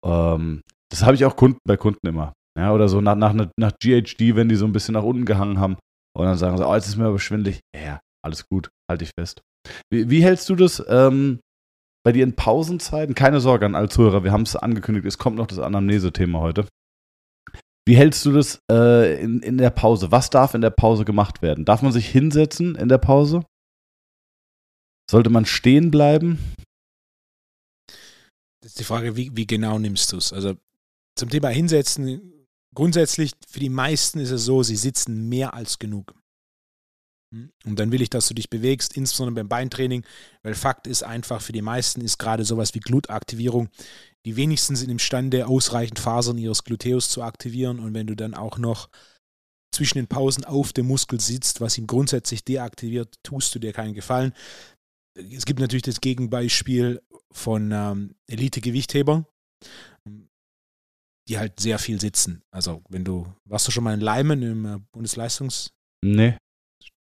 Ähm, 0.05 0.61
das 0.91 1.03
habe 1.03 1.15
ich 1.15 1.25
auch 1.25 1.35
Kunden, 1.35 1.59
bei 1.65 1.77
Kunden 1.77 2.05
immer. 2.07 2.33
Ja, 2.57 2.73
oder 2.73 2.89
so 2.89 3.01
nach, 3.01 3.15
nach, 3.15 3.33
nach 3.57 3.71
GHD, 3.79 4.35
wenn 4.35 4.49
die 4.49 4.55
so 4.55 4.65
ein 4.65 4.71
bisschen 4.71 4.93
nach 4.93 5.03
unten 5.03 5.25
gehangen 5.25 5.59
haben 5.59 5.77
und 6.15 6.25
dann 6.25 6.37
sagen 6.37 6.57
sie, 6.57 6.67
oh, 6.67 6.73
jetzt 6.73 6.87
ist 6.87 6.97
mir 6.97 7.05
aber 7.05 7.19
schwindelig. 7.19 7.59
Ja, 7.75 7.99
alles 8.25 8.47
gut, 8.49 8.69
halte 8.89 9.03
ich 9.03 9.11
fest. 9.17 9.41
Wie, 9.91 10.09
wie 10.09 10.23
hältst 10.23 10.49
du 10.49 10.55
das 10.55 10.83
ähm, 10.89 11.39
bei 12.03 12.11
dir 12.11 12.23
in 12.23 12.35
Pausenzeiten? 12.35 13.13
Keine 13.13 13.39
Sorge 13.41 13.67
an 13.67 13.75
alle 13.75 13.89
Zuhörer, 13.89 14.23
wir 14.23 14.31
haben 14.31 14.41
es 14.41 14.55
angekündigt, 14.55 15.05
es 15.05 15.19
kommt 15.19 15.37
noch 15.37 15.45
das 15.45 15.59
Anamnese-Thema 15.59 16.39
heute. 16.39 16.67
Wie 17.87 17.95
hältst 17.95 18.25
du 18.25 18.33
das 18.33 18.59
äh, 18.69 19.23
in, 19.23 19.39
in 19.39 19.57
der 19.57 19.69
Pause? 19.69 20.11
Was 20.11 20.29
darf 20.29 20.53
in 20.53 20.59
der 20.59 20.71
Pause 20.71 21.05
gemacht 21.05 21.41
werden? 21.41 21.63
Darf 21.63 21.81
man 21.81 21.93
sich 21.93 22.09
hinsetzen 22.09 22.75
in 22.75 22.89
der 22.89 22.97
Pause? 22.97 23.45
Sollte 25.09 25.29
man 25.29 25.45
stehen 25.45 25.89
bleiben? 25.89 26.37
Das 28.61 28.71
ist 28.71 28.79
die 28.79 28.83
Frage, 28.83 29.15
wie, 29.15 29.31
wie 29.37 29.47
genau 29.47 29.79
nimmst 29.79 30.11
du 30.11 30.17
es? 30.17 30.33
Also 30.33 30.55
zum 31.17 31.29
Thema 31.29 31.47
Hinsetzen, 31.47 32.45
grundsätzlich 32.75 33.31
für 33.47 33.61
die 33.61 33.69
meisten 33.69 34.19
ist 34.19 34.31
es 34.31 34.43
so, 34.43 34.63
sie 34.63 34.75
sitzen 34.75 35.29
mehr 35.29 35.53
als 35.53 35.79
genug. 35.79 36.13
Hm? 37.33 37.51
Und 37.65 37.79
dann 37.79 37.91
will 37.91 38.01
ich, 38.01 38.09
dass 38.09 38.27
du 38.27 38.33
dich 38.33 38.49
bewegst, 38.49 38.95
insbesondere 38.95 39.35
beim 39.35 39.49
Beintraining, 39.49 40.05
weil 40.43 40.55
Fakt 40.55 40.87
ist 40.87 41.03
einfach, 41.03 41.41
für 41.41 41.51
die 41.51 41.61
meisten 41.61 42.01
ist 42.01 42.17
gerade 42.17 42.45
sowas 42.45 42.73
wie 42.73 42.79
Glutaktivierung. 42.79 43.69
Die 44.25 44.35
wenigsten 44.35 44.75
sind 44.75 44.89
imstande, 44.89 45.47
ausreichend 45.47 45.99
Fasern 45.99 46.37
ihres 46.37 46.63
Gluteus 46.63 47.09
zu 47.09 47.23
aktivieren. 47.23 47.79
Und 47.79 47.93
wenn 47.93 48.07
du 48.07 48.15
dann 48.15 48.33
auch 48.33 48.57
noch 48.57 48.89
zwischen 49.73 49.97
den 49.97 50.07
Pausen 50.07 50.43
auf 50.43 50.73
dem 50.73 50.87
Muskel 50.87 51.19
sitzt, 51.19 51.61
was 51.61 51.77
ihn 51.77 51.87
grundsätzlich 51.87 52.43
deaktiviert, 52.43 53.15
tust 53.23 53.53
du 53.53 53.59
dir 53.59 53.73
keinen 53.73 53.93
Gefallen. 53.93 54.33
Es 55.15 55.45
gibt 55.45 55.59
natürlich 55.59 55.83
das 55.83 56.01
Gegenbeispiel 56.01 57.01
von 57.31 57.71
ähm, 57.71 58.15
Elite-Gewichthebern, 58.27 59.25
die 61.27 61.37
halt 61.37 61.59
sehr 61.59 61.79
viel 61.79 61.99
sitzen. 61.99 62.43
Also 62.51 62.83
wenn 62.89 63.03
du, 63.03 63.33
warst 63.45 63.67
du 63.67 63.71
schon 63.71 63.83
mal 63.83 63.93
in 63.93 63.99
Leimen 63.99 64.41
im 64.41 64.65
äh, 64.65 64.79
Bundesleistungszentrum, 64.91 65.77
Nee. 66.03 66.37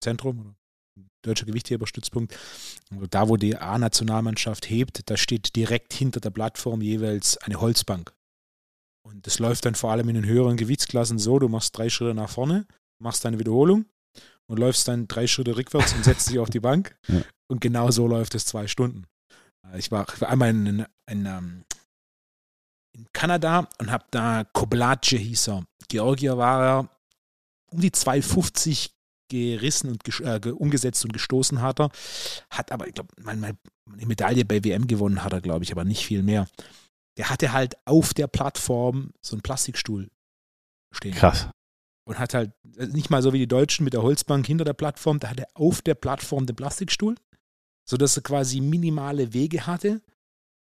Oder 0.07 0.55
Deutscher 1.23 1.45
Gewichtheberstützpunkt, 1.45 2.37
also 2.91 3.07
da 3.07 3.27
wo 3.27 3.35
die 3.35 3.57
A-Nationalmannschaft 3.57 4.69
hebt, 4.69 5.09
da 5.09 5.17
steht 5.17 5.55
direkt 5.55 5.93
hinter 5.93 6.19
der 6.19 6.29
Plattform 6.29 6.81
jeweils 6.81 7.37
eine 7.37 7.59
Holzbank. 7.59 8.13
Und 9.05 9.27
das 9.27 9.39
läuft 9.39 9.65
dann 9.65 9.75
vor 9.75 9.91
allem 9.91 10.09
in 10.09 10.15
den 10.15 10.25
höheren 10.25 10.57
Gewichtsklassen 10.57 11.19
so, 11.19 11.37
du 11.39 11.47
machst 11.47 11.77
drei 11.77 11.89
Schritte 11.89 12.13
nach 12.13 12.29
vorne, 12.29 12.65
machst 12.99 13.25
deine 13.25 13.39
Wiederholung 13.39 13.85
und 14.47 14.59
läufst 14.59 14.87
dann 14.87 15.07
drei 15.07 15.27
Schritte 15.27 15.57
rückwärts 15.57 15.93
und 15.93 16.05
setzt 16.05 16.29
dich 16.29 16.39
auf 16.39 16.49
die 16.49 16.59
Bank. 16.59 16.97
Ja. 17.07 17.21
Und 17.47 17.61
genau 17.61 17.91
so 17.91 18.07
läuft 18.07 18.33
es 18.33 18.47
zwei 18.47 18.65
Stunden. 18.65 19.05
Ich 19.77 19.91
war, 19.91 20.07
ich 20.11 20.19
war 20.19 20.29
einmal 20.29 20.49
in, 20.49 20.65
in, 20.65 20.85
in, 21.11 21.25
ähm, 21.27 21.63
in 22.93 23.05
Kanada 23.13 23.69
und 23.77 23.91
habe 23.91 24.05
da 24.09 24.43
Koblace 24.43 25.19
hieß 25.19 25.49
er. 25.49 25.65
Georgier 25.87 26.39
war 26.39 26.65
er 26.65 26.89
um 27.67 27.81
die 27.81 27.91
250 27.91 28.94
gerissen 29.29 29.89
und 29.91 30.07
äh, 30.21 30.39
ge- 30.39 30.51
umgesetzt 30.53 31.03
und 31.05 31.13
gestoßen 31.13 31.61
hat 31.61 31.79
er. 31.79 31.89
Hat 32.49 32.71
aber, 32.71 32.87
ich 32.87 32.93
glaube, 32.93 33.09
eine 33.25 33.57
Medaille 34.05 34.45
bei 34.45 34.63
WM 34.63 34.87
gewonnen 34.87 35.23
hat 35.23 35.33
er, 35.33 35.41
glaube 35.41 35.63
ich, 35.63 35.71
aber 35.71 35.83
nicht 35.83 36.05
viel 36.05 36.23
mehr. 36.23 36.47
Der 37.17 37.29
hatte 37.29 37.53
halt 37.53 37.75
auf 37.85 38.13
der 38.13 38.27
Plattform 38.27 39.11
so 39.21 39.35
einen 39.35 39.41
Plastikstuhl 39.41 40.09
stehen 40.91 41.13
Krass. 41.15 41.47
und 42.07 42.19
hat 42.19 42.33
halt 42.33 42.51
äh, 42.77 42.87
nicht 42.87 43.09
mal 43.09 43.21
so 43.21 43.33
wie 43.33 43.39
die 43.39 43.47
Deutschen 43.47 43.83
mit 43.83 43.93
der 43.93 44.01
Holzbank 44.03 44.45
hinter 44.45 44.65
der 44.65 44.73
Plattform, 44.73 45.19
da 45.19 45.29
hat 45.29 45.39
er 45.39 45.47
auf 45.53 45.81
der 45.81 45.95
Plattform 45.95 46.45
den 46.45 46.55
Plastikstuhl, 46.55 47.15
sodass 47.87 48.17
er 48.17 48.23
quasi 48.23 48.61
minimale 48.61 49.33
Wege 49.33 49.65
hatte, 49.67 50.01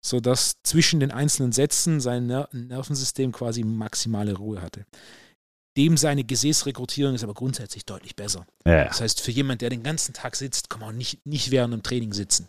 sodass 0.04 0.58
zwischen 0.64 1.00
den 1.00 1.12
einzelnen 1.12 1.52
Sätzen 1.52 2.00
sein 2.00 2.28
Ner 2.28 2.48
Nervensystem 2.52 3.32
quasi 3.32 3.64
maximale 3.64 4.36
Ruhe 4.36 4.62
hatte. 4.62 4.86
Dem 5.78 5.98
seine 5.98 6.24
Gesäßrekrutierung 6.24 7.16
ist 7.16 7.24
aber 7.24 7.34
grundsätzlich 7.34 7.86
deutlich 7.86 8.16
besser. 8.16 8.46
Ja, 8.66 8.86
Das 8.86 9.02
heißt, 9.02 9.22
für 9.22 9.32
jemanden, 9.32 9.60
der 9.60 9.70
den 9.70 9.84
ganzen 9.84 10.14
Tag 10.14 10.36
sitzt, 10.36 10.70
kann 10.70 10.80
man 10.80 10.98
nicht, 10.98 11.26
nicht 11.26 11.52
während 11.52 11.74
dem 11.74 11.84
Training 11.84 12.14
sitzen. 12.14 12.48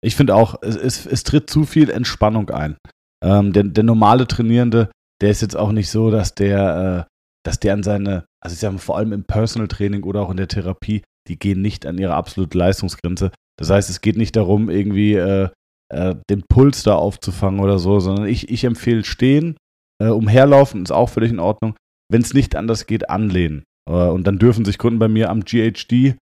Ich 0.00 0.16
finde 0.16 0.34
auch, 0.34 0.54
es, 0.62 0.76
es, 0.76 1.06
es 1.06 1.24
tritt 1.24 1.50
zu 1.50 1.64
viel 1.64 1.90
Entspannung 1.90 2.50
ein. 2.50 2.76
Ähm, 3.22 3.52
der, 3.52 3.64
der 3.64 3.84
normale 3.84 4.26
Trainierende, 4.26 4.90
der 5.20 5.30
ist 5.30 5.42
jetzt 5.42 5.56
auch 5.56 5.72
nicht 5.72 5.90
so, 5.90 6.10
dass 6.10 6.34
der, 6.34 7.06
äh, 7.08 7.12
dass 7.44 7.60
der 7.60 7.74
an 7.74 7.82
seine, 7.82 8.24
also 8.42 8.54
ich 8.54 8.60
sage 8.60 8.74
mal, 8.74 8.78
vor 8.78 8.96
allem 8.96 9.12
im 9.12 9.24
Personal 9.24 9.68
Training 9.68 10.04
oder 10.04 10.22
auch 10.22 10.30
in 10.30 10.36
der 10.36 10.48
Therapie, 10.48 11.02
die 11.28 11.38
gehen 11.38 11.60
nicht 11.60 11.86
an 11.86 11.98
ihre 11.98 12.14
absolute 12.14 12.56
Leistungsgrenze. 12.56 13.30
Das 13.58 13.70
heißt, 13.70 13.90
es 13.90 14.00
geht 14.00 14.16
nicht 14.16 14.36
darum, 14.36 14.70
irgendwie 14.70 15.14
äh, 15.14 15.50
äh, 15.92 16.16
den 16.30 16.42
Puls 16.48 16.82
da 16.82 16.94
aufzufangen 16.94 17.60
oder 17.60 17.78
so, 17.78 18.00
sondern 18.00 18.26
ich, 18.26 18.48
ich 18.48 18.64
empfehle 18.64 19.04
stehen, 19.04 19.56
äh, 20.02 20.08
umherlaufen 20.08 20.82
ist 20.82 20.90
auch 20.90 21.10
völlig 21.10 21.30
in 21.30 21.38
Ordnung. 21.38 21.76
Wenn 22.12 22.22
es 22.22 22.34
nicht 22.34 22.56
anders 22.56 22.86
geht, 22.86 23.08
anlehnen. 23.08 23.64
Äh, 23.88 23.92
und 23.92 24.26
dann 24.26 24.38
dürfen 24.38 24.64
sich 24.64 24.78
Kunden 24.78 24.98
bei 24.98 25.08
mir 25.08 25.30
am 25.30 25.44
GHD, 25.44 26.16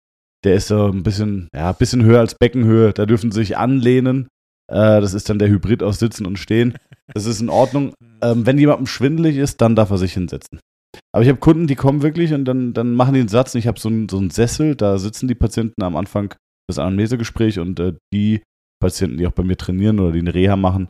der 0.44 0.56
ist 0.56 0.68
so 0.68 0.88
ein 0.88 1.04
bisschen, 1.04 1.48
ja, 1.56 1.70
ein 1.70 1.76
bisschen 1.78 2.04
höher 2.04 2.20
als 2.20 2.36
Beckenhöhe, 2.36 2.94
da 2.94 3.06
dürfen 3.06 3.32
sie 3.32 3.40
sich 3.40 3.58
anlehnen. 3.58 4.28
Äh, 4.70 5.02
das 5.02 5.14
ist 5.14 5.30
dann 5.30 5.40
der 5.40 5.50
Hybrid 5.50 5.82
aus 5.84 6.00
Sitzen 6.00 6.26
und 6.26 6.38
Stehen. 6.38 6.78
Das 7.14 7.26
ist 7.26 7.42
in 7.42 7.50
Ordnung. 7.50 7.94
Ähm, 8.22 8.46
wenn 8.46 8.60
jemandem 8.60 8.86
schwindelig 8.86 9.38
ist, 9.38 9.62
dann 9.62 9.76
darf 9.76 9.90
er 9.92 9.98
sich 9.98 10.14
hinsetzen. 10.14 10.60
Aber 11.14 11.24
ich 11.24 11.30
habe 11.30 11.40
Kunden, 11.40 11.68
die 11.68 11.76
kommen 11.76 12.02
wirklich 12.02 12.34
und 12.34 12.46
dann, 12.46 12.74
dann 12.74 12.94
machen 12.94 13.14
die 13.14 13.22
einen 13.22 13.30
Satz. 13.30 13.56
Und 13.56 13.60
ich 13.60 13.68
habe 13.68 13.80
so 13.80 13.88
einen, 13.90 14.10
so 14.10 14.18
einen 14.18 14.30
Sessel, 14.30 14.76
da 14.76 14.98
sitzen 14.98 15.28
die 15.28 15.36
Patienten 15.36 15.84
am 15.84 15.96
Anfang 15.96 16.36
des 16.70 16.80
Anamnesegesprächs 16.80 17.58
und 17.58 17.80
äh, 17.80 17.94
die 18.14 18.44
Patienten, 18.82 19.18
die 19.18 19.26
auch 19.26 19.32
bei 19.32 19.44
mir 19.44 19.58
trainieren 19.58 20.00
oder 20.00 20.12
die 20.12 20.20
eine 20.20 20.34
Reha 20.34 20.56
machen, 20.56 20.90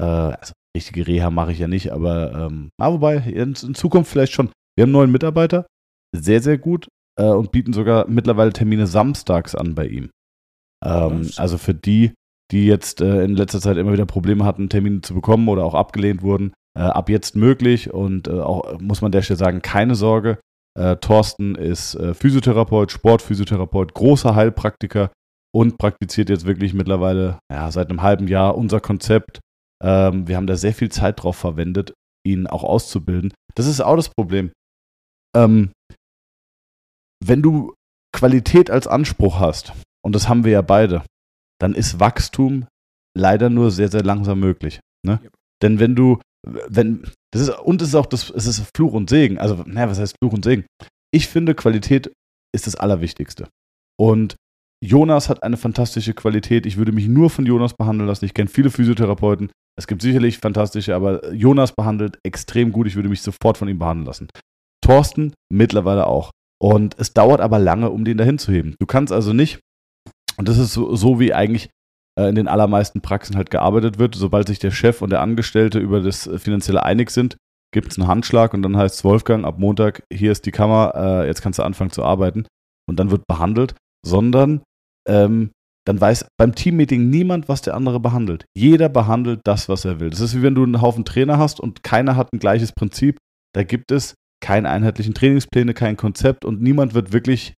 äh, 0.00 0.04
also 0.04 0.52
richtige 0.76 1.06
Reha 1.06 1.30
mache 1.30 1.52
ich 1.52 1.58
ja 1.58 1.68
nicht, 1.68 1.92
aber 1.92 2.32
ähm, 2.32 2.70
ah, 2.78 2.92
wobei, 2.92 3.16
in, 3.16 3.54
in 3.54 3.74
Zukunft 3.74 4.10
vielleicht 4.10 4.32
schon. 4.32 4.50
Wir 4.76 4.82
haben 4.82 4.88
einen 4.88 4.92
neuen 4.92 5.12
Mitarbeiter, 5.12 5.66
sehr, 6.14 6.40
sehr 6.40 6.58
gut 6.58 6.88
äh, 7.18 7.24
und 7.24 7.52
bieten 7.52 7.72
sogar 7.72 8.06
mittlerweile 8.08 8.52
Termine 8.52 8.86
samstags 8.86 9.54
an 9.54 9.74
bei 9.74 9.86
ihm. 9.86 10.10
Ähm, 10.84 11.30
also 11.36 11.58
für 11.58 11.74
die, 11.74 12.12
die 12.52 12.66
jetzt 12.66 13.00
äh, 13.00 13.24
in 13.24 13.34
letzter 13.34 13.60
Zeit 13.60 13.76
immer 13.76 13.92
wieder 13.92 14.06
Probleme 14.06 14.44
hatten, 14.44 14.68
Termine 14.68 15.00
zu 15.00 15.14
bekommen 15.14 15.48
oder 15.48 15.64
auch 15.64 15.74
abgelehnt 15.74 16.22
wurden, 16.22 16.52
äh, 16.76 16.82
ab 16.82 17.08
jetzt 17.08 17.36
möglich 17.36 17.92
und 17.92 18.28
äh, 18.28 18.40
auch, 18.40 18.78
muss 18.80 19.00
man 19.00 19.08
an 19.08 19.12
der 19.12 19.22
Stelle 19.22 19.38
sagen, 19.38 19.62
keine 19.62 19.94
Sorge. 19.94 20.38
Äh, 20.78 20.96
Thorsten 20.96 21.56
ist 21.56 21.96
äh, 21.96 22.14
Physiotherapeut, 22.14 22.92
Sportphysiotherapeut, 22.92 23.94
großer 23.94 24.34
Heilpraktiker 24.34 25.10
und 25.52 25.78
praktiziert 25.78 26.30
jetzt 26.30 26.46
wirklich 26.46 26.74
mittlerweile 26.74 27.38
ja, 27.52 27.70
seit 27.70 27.90
einem 27.90 28.02
halben 28.02 28.28
Jahr 28.28 28.56
unser 28.56 28.80
Konzept. 28.80 29.40
Ähm, 29.82 30.26
wir 30.28 30.36
haben 30.36 30.46
da 30.46 30.56
sehr 30.56 30.74
viel 30.74 30.90
Zeit 30.90 31.22
drauf 31.22 31.36
verwendet, 31.36 31.94
ihn 32.26 32.46
auch 32.46 32.64
auszubilden. 32.64 33.32
Das 33.54 33.66
ist 33.66 33.80
auch 33.80 33.96
das 33.96 34.10
Problem. 34.10 34.50
Ähm, 35.36 35.72
wenn 37.24 37.42
du 37.42 37.74
Qualität 38.14 38.70
als 38.70 38.86
Anspruch 38.86 39.38
hast, 39.38 39.72
und 40.04 40.14
das 40.14 40.28
haben 40.28 40.44
wir 40.44 40.52
ja 40.52 40.62
beide, 40.62 41.04
dann 41.60 41.74
ist 41.74 42.00
Wachstum 42.00 42.66
leider 43.16 43.50
nur 43.50 43.70
sehr, 43.70 43.88
sehr 43.88 44.04
langsam 44.04 44.40
möglich. 44.40 44.80
Ne? 45.04 45.20
Ja. 45.22 45.30
Denn 45.62 45.80
wenn 45.80 45.96
du 45.96 46.20
wenn, 46.46 47.02
das 47.32 47.42
ist, 47.42 47.50
und 47.50 47.82
es 47.82 47.88
ist 47.88 47.94
auch 47.94 48.06
das, 48.06 48.30
es 48.30 48.46
ist 48.46 48.70
Fluch 48.76 48.92
und 48.92 49.10
Segen. 49.10 49.38
Also, 49.38 49.64
naja, 49.66 49.88
was 49.88 49.98
heißt 49.98 50.16
Fluch 50.22 50.32
und 50.32 50.44
Segen? 50.44 50.66
Ich 51.12 51.28
finde, 51.28 51.54
Qualität 51.54 52.12
ist 52.54 52.66
das 52.66 52.76
Allerwichtigste. 52.76 53.48
Und 53.98 54.36
Jonas 54.84 55.28
hat 55.28 55.42
eine 55.42 55.56
fantastische 55.56 56.14
Qualität. 56.14 56.64
Ich 56.66 56.76
würde 56.76 56.92
mich 56.92 57.08
nur 57.08 57.30
von 57.30 57.46
Jonas 57.46 57.74
behandeln 57.74 58.08
lassen. 58.08 58.24
Ich 58.24 58.34
kenne 58.34 58.48
viele 58.48 58.70
Physiotherapeuten. 58.70 59.50
Es 59.78 59.86
gibt 59.86 60.02
sicherlich 60.02 60.38
fantastische, 60.38 60.94
aber 60.94 61.32
Jonas 61.32 61.72
behandelt 61.72 62.18
extrem 62.24 62.72
gut. 62.72 62.88
Ich 62.88 62.96
würde 62.96 63.08
mich 63.08 63.22
sofort 63.22 63.56
von 63.56 63.68
ihm 63.68 63.78
behandeln 63.78 64.06
lassen. 64.06 64.28
Thorsten 64.84 65.34
mittlerweile 65.52 66.06
auch. 66.06 66.32
Und 66.60 66.96
es 66.98 67.14
dauert 67.14 67.40
aber 67.40 67.60
lange, 67.60 67.90
um 67.90 68.04
den 68.04 68.18
dahin 68.18 68.38
zu 68.38 68.50
heben. 68.50 68.74
Du 68.80 68.86
kannst 68.86 69.12
also 69.12 69.32
nicht, 69.32 69.60
und 70.36 70.48
das 70.48 70.58
ist 70.58 70.72
so, 70.72 70.96
so 70.96 71.20
wie 71.20 71.32
eigentlich 71.32 71.70
äh, 72.18 72.28
in 72.28 72.34
den 72.34 72.48
allermeisten 72.48 73.00
Praxen 73.00 73.36
halt 73.36 73.50
gearbeitet 73.50 74.00
wird, 74.00 74.16
sobald 74.16 74.48
sich 74.48 74.58
der 74.58 74.72
Chef 74.72 75.00
und 75.00 75.10
der 75.10 75.20
Angestellte 75.20 75.78
über 75.78 76.00
das 76.00 76.28
Finanzielle 76.38 76.82
einig 76.82 77.10
sind, 77.10 77.36
gibt 77.72 77.92
es 77.92 77.98
einen 77.98 78.08
Handschlag 78.08 78.54
und 78.54 78.62
dann 78.62 78.76
heißt 78.76 78.96
es 78.96 79.04
Wolfgang, 79.04 79.44
ab 79.44 79.58
Montag, 79.58 80.02
hier 80.12 80.32
ist 80.32 80.46
die 80.46 80.50
Kammer, 80.50 80.92
äh, 80.96 81.26
jetzt 81.26 81.42
kannst 81.42 81.60
du 81.60 81.62
anfangen 81.62 81.90
zu 81.92 82.02
arbeiten. 82.02 82.46
Und 82.88 82.98
dann 82.98 83.10
wird 83.10 83.26
behandelt, 83.28 83.74
sondern 84.04 84.62
ähm, 85.06 85.52
dann 85.88 85.98
weiß 86.02 86.26
beim 86.38 86.54
Teammeeting 86.54 87.08
niemand, 87.08 87.48
was 87.48 87.62
der 87.62 87.74
andere 87.74 87.98
behandelt. 87.98 88.44
Jeder 88.54 88.90
behandelt 88.90 89.40
das, 89.44 89.70
was 89.70 89.86
er 89.86 90.00
will. 90.00 90.10
Das 90.10 90.20
ist 90.20 90.36
wie 90.36 90.42
wenn 90.42 90.54
du 90.54 90.62
einen 90.62 90.82
Haufen 90.82 91.06
Trainer 91.06 91.38
hast 91.38 91.60
und 91.60 91.82
keiner 91.82 92.14
hat 92.14 92.30
ein 92.34 92.38
gleiches 92.38 92.72
Prinzip. 92.72 93.16
Da 93.54 93.62
gibt 93.62 93.90
es 93.90 94.12
keine 94.44 94.68
einheitlichen 94.68 95.14
Trainingspläne, 95.14 95.72
kein 95.72 95.96
Konzept 95.96 96.44
und 96.44 96.60
niemand 96.60 96.92
wird 96.92 97.14
wirklich 97.14 97.54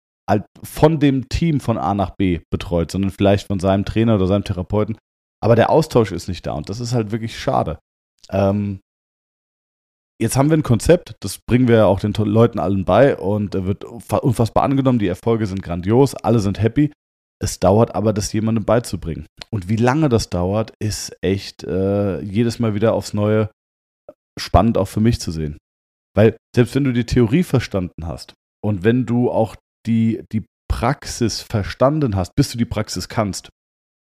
von 0.62 1.00
dem 1.00 1.30
Team 1.30 1.58
von 1.60 1.78
A 1.78 1.94
nach 1.94 2.10
B 2.16 2.40
betreut, 2.52 2.90
sondern 2.90 3.10
vielleicht 3.12 3.46
von 3.46 3.60
seinem 3.60 3.86
Trainer 3.86 4.16
oder 4.16 4.26
seinem 4.26 4.44
Therapeuten. 4.44 4.98
Aber 5.42 5.56
der 5.56 5.70
Austausch 5.70 6.12
ist 6.12 6.28
nicht 6.28 6.46
da 6.46 6.52
und 6.52 6.68
das 6.68 6.80
ist 6.80 6.92
halt 6.92 7.12
wirklich 7.12 7.38
schade. 7.38 7.78
Ähm, 8.28 8.80
jetzt 10.20 10.36
haben 10.36 10.50
wir 10.50 10.58
ein 10.58 10.62
Konzept, 10.62 11.16
das 11.20 11.38
bringen 11.48 11.66
wir 11.66 11.86
auch 11.86 12.00
den 12.00 12.12
Leuten 12.12 12.58
allen 12.58 12.84
bei 12.84 13.16
und 13.16 13.54
wird 13.54 13.84
unfassbar 13.84 14.64
angenommen. 14.64 14.98
Die 14.98 15.08
Erfolge 15.08 15.46
sind 15.46 15.62
grandios, 15.62 16.14
alle 16.14 16.40
sind 16.40 16.60
happy. 16.60 16.92
Es 17.40 17.60
dauert 17.60 17.94
aber, 17.94 18.12
das 18.12 18.32
jemandem 18.32 18.64
beizubringen. 18.64 19.26
Und 19.50 19.68
wie 19.68 19.76
lange 19.76 20.08
das 20.08 20.28
dauert, 20.28 20.72
ist 20.80 21.16
echt 21.22 21.64
äh, 21.64 22.20
jedes 22.20 22.58
Mal 22.58 22.74
wieder 22.74 22.94
aufs 22.94 23.14
Neue 23.14 23.50
spannend 24.38 24.78
auch 24.78 24.88
für 24.88 25.00
mich 25.00 25.20
zu 25.20 25.30
sehen. 25.30 25.58
Weil 26.16 26.36
selbst 26.54 26.74
wenn 26.74 26.84
du 26.84 26.92
die 26.92 27.06
Theorie 27.06 27.44
verstanden 27.44 28.06
hast 28.06 28.34
und 28.64 28.82
wenn 28.82 29.06
du 29.06 29.30
auch 29.30 29.56
die, 29.86 30.22
die 30.32 30.44
Praxis 30.68 31.40
verstanden 31.40 32.16
hast, 32.16 32.34
bis 32.34 32.50
du 32.50 32.58
die 32.58 32.64
Praxis 32.64 33.08
kannst, 33.08 33.50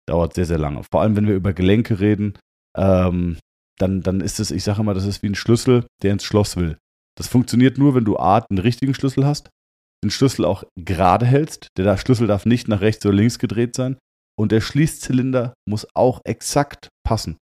dauert 0.07 0.35
sehr, 0.35 0.45
sehr 0.45 0.59
lange. 0.59 0.83
Vor 0.91 1.01
allem, 1.01 1.15
wenn 1.15 1.27
wir 1.27 1.35
über 1.35 1.53
Gelenke 1.53 1.99
reden, 1.99 2.37
ähm, 2.77 3.37
dann, 3.79 4.01
dann 4.01 4.21
ist 4.21 4.39
es, 4.39 4.51
ich 4.51 4.63
sage 4.63 4.81
immer, 4.81 4.93
das 4.93 5.05
ist 5.05 5.23
wie 5.23 5.27
ein 5.27 5.35
Schlüssel, 5.35 5.85
der 6.01 6.13
ins 6.13 6.23
Schloss 6.23 6.55
will. 6.57 6.77
Das 7.17 7.27
funktioniert 7.27 7.77
nur, 7.77 7.95
wenn 7.95 8.05
du 8.05 8.17
A, 8.17 8.37
einen 8.37 8.59
richtigen 8.59 8.93
Schlüssel 8.93 9.25
hast, 9.25 9.49
den 10.05 10.11
Schlüssel 10.11 10.45
auch 10.45 10.63
gerade 10.77 11.25
hältst. 11.25 11.69
Der 11.77 11.97
Schlüssel 11.97 12.27
darf 12.27 12.45
nicht 12.45 12.67
nach 12.67 12.81
rechts 12.81 13.05
oder 13.05 13.15
links 13.15 13.39
gedreht 13.39 13.75
sein. 13.75 13.97
Und 14.37 14.51
der 14.51 14.61
Schließzylinder 14.61 15.53
muss 15.67 15.87
auch 15.95 16.21
exakt 16.25 16.89
passen. 17.05 17.37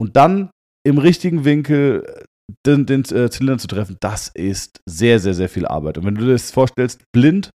Und 0.00 0.16
dann 0.16 0.50
im 0.86 0.98
richtigen 0.98 1.44
Winkel 1.44 2.04
äh, 2.06 2.24
den, 2.64 2.86
den 2.86 3.00
äh, 3.02 3.28
Zylinder 3.28 3.58
zu 3.58 3.66
treffen, 3.66 3.96
das 4.00 4.28
ist 4.28 4.80
sehr, 4.86 5.18
sehr, 5.18 5.34
sehr 5.34 5.48
viel 5.48 5.66
Arbeit. 5.66 5.98
Und 5.98 6.04
wenn 6.04 6.14
du 6.14 6.24
dir 6.24 6.32
das 6.32 6.52
vorstellst, 6.52 7.02
blind 7.12 7.50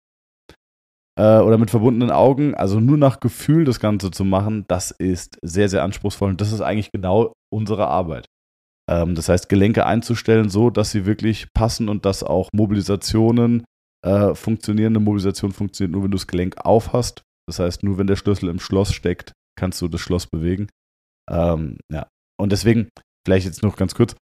äh, 1.17 1.39
oder 1.39 1.57
mit 1.57 1.69
verbundenen 1.71 2.11
Augen, 2.11 2.53
also 2.55 2.79
nur 2.79 2.97
nach 2.97 3.19
Gefühl 3.21 3.63
das 3.63 3.79
Ganze 3.79 4.11
zu 4.11 4.25
machen, 4.25 4.65
das 4.67 4.91
ist 4.91 5.37
sehr, 5.41 5.69
sehr 5.69 5.83
anspruchsvoll. 5.83 6.29
Und 6.29 6.41
das 6.41 6.51
ist 6.51 6.61
eigentlich 6.61 6.91
genau 6.91 7.33
unsere 7.51 7.87
Arbeit. 7.87 8.25
Ähm, 8.89 9.15
das 9.15 9.29
heißt, 9.29 9.47
Gelenke 9.47 9.85
einzustellen, 9.85 10.49
so 10.49 10.69
dass 10.69 10.91
sie 10.91 11.05
wirklich 11.05 11.47
passen 11.53 11.87
und 11.87 12.05
dass 12.05 12.23
auch 12.23 12.49
Mobilisationen 12.53 13.63
äh, 14.05 14.33
funktionieren. 14.35 14.93
Eine 14.93 15.03
Mobilisation 15.03 15.51
funktioniert 15.51 15.91
nur, 15.91 16.03
wenn 16.03 16.11
du 16.11 16.17
das 16.17 16.27
Gelenk 16.27 16.57
auf 16.57 16.93
hast. 16.93 17.23
Das 17.47 17.59
heißt, 17.59 17.83
nur 17.83 17.97
wenn 17.97 18.07
der 18.07 18.15
Schlüssel 18.15 18.49
im 18.49 18.59
Schloss 18.59 18.93
steckt, 18.93 19.33
kannst 19.57 19.81
du 19.81 19.87
das 19.87 20.01
Schloss 20.01 20.27
bewegen. 20.27 20.67
Ähm, 21.29 21.77
ja. 21.91 22.07
Und 22.39 22.51
deswegen, 22.51 22.89
vielleicht 23.25 23.45
jetzt 23.45 23.63
noch 23.63 23.75
ganz 23.75 23.95
kurz, 23.95 24.15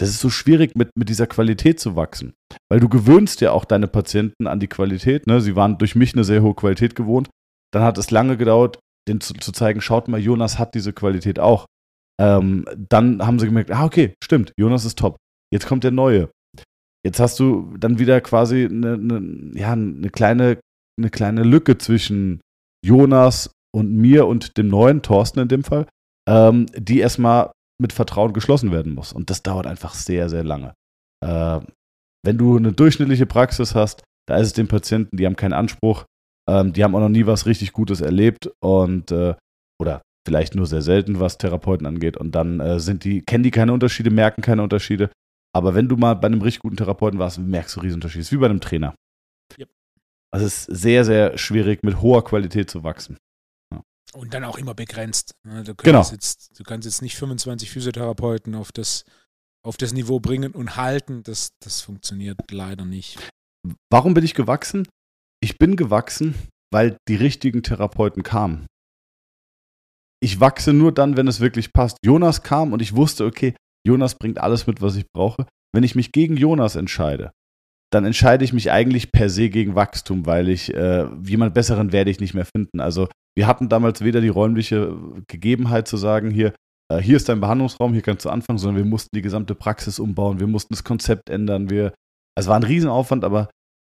das 0.00 0.08
ist 0.08 0.20
so 0.20 0.30
schwierig, 0.30 0.74
mit, 0.74 0.90
mit 0.96 1.08
dieser 1.08 1.26
Qualität 1.26 1.78
zu 1.78 1.96
wachsen. 1.96 2.34
Weil 2.70 2.80
du 2.80 2.88
gewöhnst 2.88 3.40
ja 3.40 3.52
auch 3.52 3.64
deine 3.64 3.88
Patienten 3.88 4.46
an 4.46 4.58
die 4.58 4.68
Qualität. 4.68 5.26
Ne? 5.26 5.40
Sie 5.40 5.54
waren 5.54 5.78
durch 5.78 5.94
mich 5.94 6.14
eine 6.14 6.24
sehr 6.24 6.42
hohe 6.42 6.54
Qualität 6.54 6.94
gewohnt. 6.94 7.30
Dann 7.72 7.82
hat 7.82 7.98
es 7.98 8.10
lange 8.10 8.36
gedauert, 8.36 8.78
denen 9.08 9.20
zu, 9.20 9.34
zu 9.34 9.52
zeigen, 9.52 9.80
schaut 9.80 10.08
mal, 10.08 10.20
Jonas 10.20 10.58
hat 10.58 10.74
diese 10.74 10.92
Qualität 10.92 11.38
auch. 11.38 11.66
Ähm, 12.20 12.66
dann 12.76 13.24
haben 13.24 13.38
sie 13.38 13.46
gemerkt, 13.46 13.70
ah, 13.70 13.84
okay, 13.84 14.14
stimmt, 14.22 14.52
Jonas 14.58 14.84
ist 14.84 14.98
top. 14.98 15.16
Jetzt 15.52 15.66
kommt 15.66 15.84
der 15.84 15.90
Neue. 15.90 16.30
Jetzt 17.04 17.20
hast 17.20 17.38
du 17.40 17.76
dann 17.78 17.98
wieder 17.98 18.20
quasi 18.20 18.64
eine, 18.64 18.94
eine, 18.94 19.50
ja, 19.54 19.72
eine, 19.72 20.10
kleine, 20.10 20.58
eine 20.98 21.10
kleine 21.10 21.42
Lücke 21.42 21.78
zwischen 21.78 22.40
Jonas 22.84 23.50
und 23.74 23.94
mir 23.94 24.26
und 24.26 24.56
dem 24.56 24.68
neuen 24.68 25.02
Thorsten 25.02 25.40
in 25.40 25.48
dem 25.48 25.64
Fall, 25.64 25.86
ähm, 26.28 26.66
die 26.76 27.00
erstmal 27.00 27.50
mit 27.80 27.92
Vertrauen 27.92 28.32
geschlossen 28.32 28.70
werden 28.70 28.94
muss. 28.94 29.12
Und 29.12 29.30
das 29.30 29.42
dauert 29.42 29.66
einfach 29.66 29.94
sehr, 29.94 30.28
sehr 30.28 30.44
lange. 30.44 30.74
Äh, 31.24 31.60
wenn 32.24 32.38
du 32.38 32.56
eine 32.56 32.72
durchschnittliche 32.72 33.26
Praxis 33.26 33.74
hast, 33.74 34.04
da 34.28 34.36
ist 34.36 34.48
es 34.48 34.52
den 34.52 34.68
Patienten, 34.68 35.16
die 35.16 35.26
haben 35.26 35.36
keinen 35.36 35.54
Anspruch, 35.54 36.04
ähm, 36.48 36.72
die 36.72 36.84
haben 36.84 36.94
auch 36.94 37.00
noch 37.00 37.08
nie 37.08 37.26
was 37.26 37.46
richtig 37.46 37.72
Gutes 37.72 38.00
erlebt 38.00 38.50
und 38.62 39.10
äh, 39.10 39.34
oder 39.80 40.02
vielleicht 40.26 40.54
nur 40.54 40.66
sehr 40.66 40.82
selten, 40.82 41.18
was 41.18 41.38
Therapeuten 41.38 41.86
angeht. 41.86 42.16
Und 42.16 42.34
dann 42.34 42.60
äh, 42.60 42.78
sind 42.78 43.04
die, 43.04 43.22
kennen 43.22 43.42
die 43.42 43.50
keine 43.50 43.72
Unterschiede, 43.72 44.10
merken 44.10 44.42
keine 44.42 44.62
Unterschiede. 44.62 45.10
Aber 45.54 45.74
wenn 45.74 45.88
du 45.88 45.96
mal 45.96 46.14
bei 46.14 46.26
einem 46.26 46.40
richtig 46.40 46.62
guten 46.62 46.76
Therapeuten 46.76 47.18
warst, 47.18 47.38
merkst 47.38 47.76
du 47.76 47.80
Riesenunterschiede. 47.80 48.20
Es 48.20 48.28
ist 48.28 48.32
wie 48.32 48.38
bei 48.38 48.46
einem 48.46 48.60
Trainer. 48.60 48.94
Yep. 49.58 49.70
Also 50.30 50.46
es 50.46 50.68
ist 50.68 50.80
sehr, 50.80 51.04
sehr 51.04 51.36
schwierig, 51.36 51.82
mit 51.82 52.00
hoher 52.00 52.24
Qualität 52.24 52.70
zu 52.70 52.82
wachsen. 52.82 53.18
Ja. 53.72 53.82
Und 54.14 54.32
dann 54.32 54.44
auch 54.44 54.56
immer 54.56 54.74
begrenzt. 54.74 55.34
Ne? 55.44 55.62
Du 55.62 55.74
genau. 55.74 56.02
Jetzt, 56.10 56.58
du 56.58 56.64
kannst 56.64 56.86
jetzt 56.86 57.02
nicht 57.02 57.16
25 57.16 57.70
Physiotherapeuten 57.70 58.54
auf 58.54 58.72
das, 58.72 59.04
auf 59.62 59.76
das 59.76 59.92
Niveau 59.92 60.20
bringen 60.20 60.52
und 60.52 60.76
halten. 60.76 61.22
Das, 61.22 61.50
das 61.60 61.82
funktioniert 61.82 62.50
leider 62.50 62.86
nicht. 62.86 63.18
Warum 63.90 64.14
bin 64.14 64.24
ich 64.24 64.34
gewachsen? 64.34 64.88
Ich 65.40 65.58
bin 65.58 65.76
gewachsen, 65.76 66.34
weil 66.72 66.96
die 67.08 67.16
richtigen 67.16 67.62
Therapeuten 67.62 68.22
kamen. 68.22 68.66
Ich 70.20 70.40
wachse 70.40 70.72
nur 70.72 70.92
dann, 70.92 71.16
wenn 71.16 71.26
es 71.26 71.40
wirklich 71.40 71.72
passt. 71.72 71.98
Jonas 72.04 72.42
kam 72.42 72.72
und 72.72 72.80
ich 72.80 72.94
wusste, 72.94 73.26
okay, 73.26 73.54
Jonas 73.86 74.16
bringt 74.16 74.38
alles 74.38 74.66
mit, 74.66 74.80
was 74.80 74.96
ich 74.96 75.06
brauche. 75.12 75.46
Wenn 75.74 75.84
ich 75.84 75.94
mich 75.94 76.12
gegen 76.12 76.36
Jonas 76.36 76.76
entscheide, 76.76 77.32
dann 77.92 78.04
entscheide 78.04 78.44
ich 78.44 78.52
mich 78.52 78.70
eigentlich 78.70 79.12
per 79.12 79.28
se 79.28 79.50
gegen 79.50 79.74
Wachstum, 79.74 80.26
weil 80.26 80.48
ich 80.48 80.72
äh, 80.74 81.06
jemand 81.24 81.54
Besseren 81.54 81.92
werde 81.92 82.10
ich 82.10 82.20
nicht 82.20 82.34
mehr 82.34 82.46
finden. 82.46 82.80
Also 82.80 83.08
wir 83.36 83.46
hatten 83.46 83.68
damals 83.68 84.02
weder 84.02 84.20
die 84.20 84.28
räumliche 84.28 84.96
Gegebenheit 85.28 85.88
zu 85.88 85.96
sagen, 85.96 86.30
hier, 86.30 86.54
äh, 86.90 86.98
hier 86.98 87.16
ist 87.16 87.28
dein 87.28 87.40
Behandlungsraum, 87.40 87.92
hier 87.92 88.02
kannst 88.02 88.24
du 88.24 88.30
anfangen, 88.30 88.58
sondern 88.58 88.82
wir 88.82 88.88
mussten 88.88 89.14
die 89.14 89.22
gesamte 89.22 89.54
Praxis 89.54 89.98
umbauen, 89.98 90.40
wir 90.40 90.46
mussten 90.46 90.74
das 90.74 90.84
Konzept 90.84 91.28
ändern. 91.30 91.70
Wir, 91.70 91.92
es 92.38 92.46
war 92.46 92.56
ein 92.56 92.62
Riesenaufwand, 92.62 93.24
aber 93.24 93.50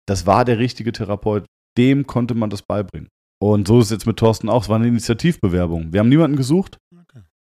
das 0.08 0.26
war 0.26 0.46
der 0.46 0.60
richtige 0.60 0.92
Therapeut, 0.92 1.46
dem 1.78 2.06
konnte 2.06 2.36
man 2.36 2.50
das 2.50 2.62
beibringen. 2.62 3.10
Und 3.42 3.68
so 3.68 3.80
ist 3.80 3.86
es 3.86 3.92
jetzt 3.92 4.08
mit 4.08 4.18
Thorsten 4.18 4.50
auch. 4.50 4.64
Es 4.64 4.70
war 4.70 4.78
eine 4.78 4.88
Initiativbewerbung. 4.88 5.94
Wir 5.94 6.00
haben 6.00 6.10
niemanden 6.10 6.38
gesucht. 6.38 6.78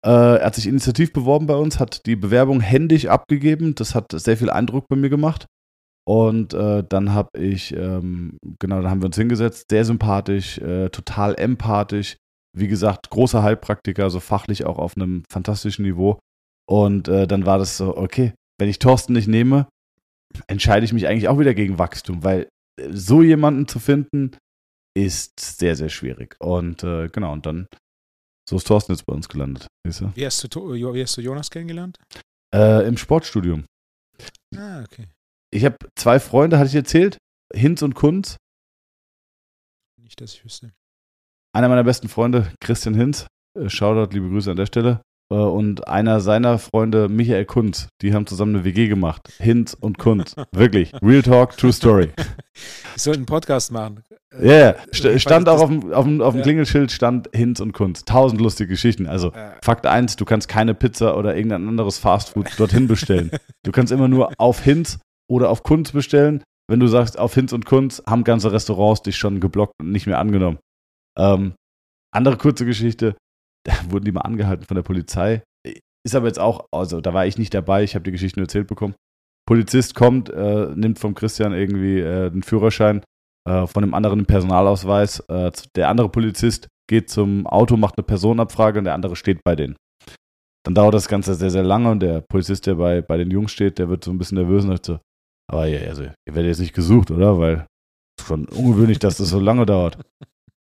Äh, 0.05 0.38
er 0.38 0.47
hat 0.47 0.55
sich 0.55 0.67
initiativ 0.67 1.12
beworben 1.12 1.47
bei 1.47 1.55
uns, 1.55 1.79
hat 1.79 2.07
die 2.07 2.17
Bewerbung 2.17 2.61
händisch 2.61 3.07
abgegeben. 3.07 3.75
Das 3.75 3.95
hat 3.95 4.12
sehr 4.12 4.37
viel 4.37 4.51
Eindruck 4.51 4.87
bei 4.88 4.97
mir 4.97 5.11
gemacht. 5.11 5.47
Und 6.05 6.53
äh, 6.53 6.83
dann 6.88 7.12
habe 7.12 7.38
ich, 7.38 7.75
ähm, 7.77 8.37
genau, 8.59 8.83
dann 8.83 8.91
haben 8.91 9.03
wir 9.03 9.07
uns 9.07 9.17
hingesetzt, 9.17 9.67
sehr 9.71 9.85
sympathisch, 9.85 10.59
äh, 10.59 10.88
total 10.88 11.37
empathisch. 11.37 12.17
Wie 12.57 12.69
gesagt, 12.69 13.11
großer 13.11 13.43
Heilpraktiker, 13.43 14.11
so 14.11 14.21
fachlich 14.21 14.67
auch 14.67 14.79
auf 14.79 14.97
einem 14.97 15.23
fantastischen 15.31 15.85
Niveau. 15.85 16.19
Und 16.69 17.09
äh, 17.09 17.27
dann 17.27 17.47
war 17.47 17.59
das 17.59 17.77
so, 17.77 17.97
okay, 17.97 18.35
wenn 18.59 18.69
ich 18.69 18.79
Thorsten 18.79 19.12
nicht 19.12 19.29
nehme, 19.29 19.69
entscheide 20.49 20.85
ich 20.85 20.93
mich 20.93 21.07
eigentlich 21.07 21.29
auch 21.29 21.38
wieder 21.38 21.55
gegen 21.55 21.79
Wachstum, 21.79 22.25
weil 22.25 22.49
äh, 22.81 22.88
so 22.91 23.23
jemanden 23.23 23.69
zu 23.69 23.79
finden, 23.79 24.33
ist 24.95 25.41
sehr, 25.41 25.77
sehr 25.77 25.88
schwierig. 25.88 26.37
Und 26.41 26.83
äh, 26.83 27.09
genau, 27.09 27.33
und 27.33 27.47
dann 27.47 27.69
so 28.48 28.57
ist 28.57 28.66
Thorsten 28.66 28.92
jetzt 28.92 29.07
bei 29.07 29.14
uns 29.14 29.28
gelandet. 29.28 29.66
Wie 29.85 30.26
hast 30.26 30.55
du, 30.55 30.72
wie 30.72 31.02
hast 31.02 31.16
du 31.16 31.20
Jonas 31.20 31.50
kennengelernt? 31.50 31.96
Äh, 32.55 32.87
Im 32.87 32.96
Sportstudium. 32.96 33.64
Ah, 34.57 34.83
okay. 34.83 35.09
Ich 35.50 35.64
habe 35.64 35.76
zwei 35.96 36.20
Freunde, 36.20 36.59
hatte 36.59 36.68
ich 36.68 36.74
erzählt, 36.74 37.18
Hinz 37.55 37.83
und 37.83 37.94
Kunz. 37.94 38.37
Nicht, 40.00 40.20
dass 40.20 40.35
ich 40.35 40.44
wüsste. 40.44 40.72
Einer 41.55 41.68
meiner 41.68 41.85
besten 41.85 42.09
Freunde, 42.09 42.52
Christian 42.61 42.94
Hinz, 42.94 43.26
äh, 43.59 43.68
Shoutout, 43.68 44.12
liebe 44.12 44.28
Grüße 44.28 44.50
an 44.50 44.57
der 44.57 44.66
Stelle. 44.66 45.02
Äh, 45.33 45.35
und 45.35 45.88
einer 45.88 46.21
seiner 46.21 46.59
Freunde, 46.59 47.09
Michael 47.09 47.47
Kunz, 47.47 47.88
die 48.03 48.12
haben 48.12 48.27
zusammen 48.27 48.55
eine 48.55 48.64
WG 48.64 48.88
gemacht. 48.88 49.33
Hinz 49.38 49.75
und 49.75 49.99
Kunz. 49.99 50.37
Wirklich. 50.53 50.92
Real 51.03 51.23
Talk, 51.23 51.57
True 51.57 51.73
Story. 51.73 52.11
Ich 52.95 53.03
sollte 53.03 53.21
einen 53.21 53.27
Podcast 53.27 53.73
machen. 53.73 54.03
Ja, 54.38 54.45
yeah, 54.45 54.77
st 54.95 55.18
stand 55.18 55.49
auch 55.49 55.62
auf 55.62 55.71
dem, 55.71 55.90
auf 55.90 56.05
dem, 56.05 56.21
auf 56.21 56.35
dem 56.35 56.40
ja. 56.40 56.42
Klingelschild, 56.42 56.92
stand 56.92 57.31
Hinz 57.33 57.61
und 57.61 57.73
Kunst. 57.73 58.07
Tausend 58.07 58.42
lustige 58.42 58.68
Geschichten. 58.68 59.07
Also 59.07 59.33
ja. 59.35 59.55
Fakt 59.62 59.87
1, 59.87 60.16
du 60.16 60.27
kannst 60.27 60.49
keine 60.49 60.75
Pizza 60.75 61.16
oder 61.16 61.35
irgendein 61.35 61.66
anderes 61.66 61.97
Fastfood 61.97 62.51
dorthin 62.59 62.88
bestellen. 62.88 63.31
du 63.64 63.73
kannst 63.73 63.90
immer 63.90 64.09
nur 64.09 64.33
auf 64.37 64.61
Hinz 64.61 64.99
oder 65.31 65.49
auf 65.49 65.62
Kunst 65.62 65.95
bestellen. 65.95 66.45
Wenn 66.68 66.79
du 66.79 66.87
sagst, 66.88 67.18
auf 67.18 67.35
Hinz 67.35 67.55
und 67.55 67.64
Kunst, 67.64 68.03
haben 68.07 68.23
ganze 68.23 68.53
Restaurants 68.53 69.03
dich 69.03 69.16
schon 69.16 69.40
geblockt 69.40 69.73
und 69.81 69.90
nicht 69.90 70.07
mehr 70.07 70.18
angenommen. 70.18 70.59
Ähm, 71.18 71.55
andere 72.12 72.37
kurze 72.37 72.66
Geschichte, 72.66 73.16
da 73.64 73.72
wurden 73.90 74.05
die 74.05 74.12
mal 74.12 74.22
angehalten 74.22 74.64
von 74.64 74.75
der 74.75 74.83
Polizei. 74.83 75.42
Ist 76.05 76.16
aber 76.16 76.27
jetzt 76.27 76.40
auch, 76.40 76.66
also 76.72 77.01
da 77.01 77.14
war 77.14 77.27
ich 77.27 77.38
nicht 77.38 77.55
dabei, 77.55 77.85
ich 77.85 77.94
habe 77.94 78.03
die 78.03 78.11
Geschichte 78.11 78.40
nur 78.40 78.46
erzählt 78.46 78.66
bekommen. 78.66 78.94
Polizist 79.46 79.94
kommt, 79.94 80.31
äh, 80.31 80.68
nimmt 80.75 80.98
vom 80.98 81.14
Christian 81.14 81.53
irgendwie 81.53 82.01
äh, 82.01 82.31
den 82.31 82.42
Führerschein, 82.42 83.03
äh, 83.48 83.66
von 83.66 83.83
dem 83.83 83.94
anderen 83.94 84.20
den 84.20 84.27
Personalausweis. 84.27 85.20
Äh, 85.29 85.53
der 85.77 85.88
andere 85.88 86.09
Polizist 86.09 86.68
geht 86.88 87.11
zum 87.11 87.46
Auto, 87.46 87.77
macht 87.77 87.98
eine 87.98 88.05
Personenabfrage 88.05 88.79
und 88.79 88.85
der 88.85 88.94
andere 88.94 89.16
steht 89.16 89.42
bei 89.44 89.57
denen. 89.57 89.77
Dann 90.64 90.75
dauert 90.75 90.94
das 90.94 91.09
Ganze 91.09 91.35
sehr, 91.35 91.51
sehr 91.51 91.64
lange 91.64 91.90
und 91.90 92.01
der 92.01 92.20
Polizist, 92.20 92.66
der 92.66 92.77
bei, 92.77 93.03
bei 93.03 93.16
den 93.16 93.31
Jungs 93.31 93.53
steht, 93.53 93.79
der 93.79 93.88
wird 93.88 94.05
so 94.05 94.12
ein 94.12 94.18
bisschen 94.18 94.38
nervös 94.38 94.64
und 94.64 94.70
sagt 94.70 94.87
so, 94.87 94.98
aber 95.51 95.66
ja, 95.66 95.88
also, 95.88 96.03
ihr 96.03 96.14
werdet 96.27 96.46
jetzt 96.46 96.61
nicht 96.61 96.75
gesucht, 96.75 97.11
oder? 97.11 97.38
Weil 97.38 97.66
es 98.16 98.22
ist 98.22 98.29
schon 98.29 98.46
ungewöhnlich, 98.48 98.98
dass 98.98 99.16
das 99.16 99.31
so 99.31 99.40
lange 99.40 99.66
dauert. 99.66 99.98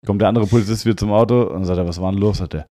Kommt 0.05 0.21
der 0.21 0.29
andere 0.29 0.45
Polizist 0.45 0.86
wieder 0.86 0.97
zum 0.97 1.12
Auto 1.12 1.43
und 1.43 1.65
sagt 1.65 1.79
er, 1.79 1.88
was 1.88 1.99
war 1.99 2.12
denn 2.12 2.21
los? 2.21 2.38
Sagt 2.38 2.53
er, 2.53 2.67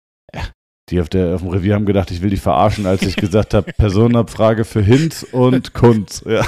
die 0.91 1.01
auf, 1.01 1.09
der, 1.09 1.35
auf 1.35 1.43
dem 1.43 1.51
Revier 1.51 1.75
haben 1.75 1.87
gedacht, 1.87 2.11
ich 2.11 2.23
will 2.23 2.31
dich 2.31 2.41
verarschen, 2.41 2.87
als 2.87 3.03
ich 3.03 3.17
gesagt 3.17 3.55
habe, 3.55 3.73
Personenabfrage 3.77 4.65
für 4.65 4.83
Hinz 4.83 5.23
und 5.23 5.73
Kunz. 5.75 6.23
Ja. 6.27 6.47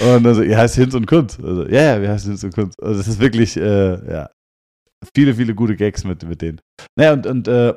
Und 0.00 0.26
also, 0.26 0.42
ihr 0.42 0.56
heißt 0.56 0.76
Hinz 0.76 0.94
und 0.94 1.06
Kunz. 1.06 1.38
Also, 1.38 1.66
ja, 1.66 1.82
ja, 1.82 2.00
wir 2.02 2.10
heißen 2.10 2.30
Hinz 2.30 2.44
und 2.44 2.54
Kunz. 2.54 2.74
Also, 2.80 3.00
es 3.00 3.06
ist 3.06 3.20
wirklich, 3.20 3.56
äh, 3.56 4.12
ja, 4.12 4.30
viele, 5.14 5.34
viele 5.34 5.54
gute 5.54 5.76
Gags 5.76 6.04
mit, 6.04 6.26
mit 6.26 6.42
denen. 6.42 6.60
Naja, 6.96 7.12
und, 7.12 7.26
und 7.26 7.48
äh, 7.48 7.74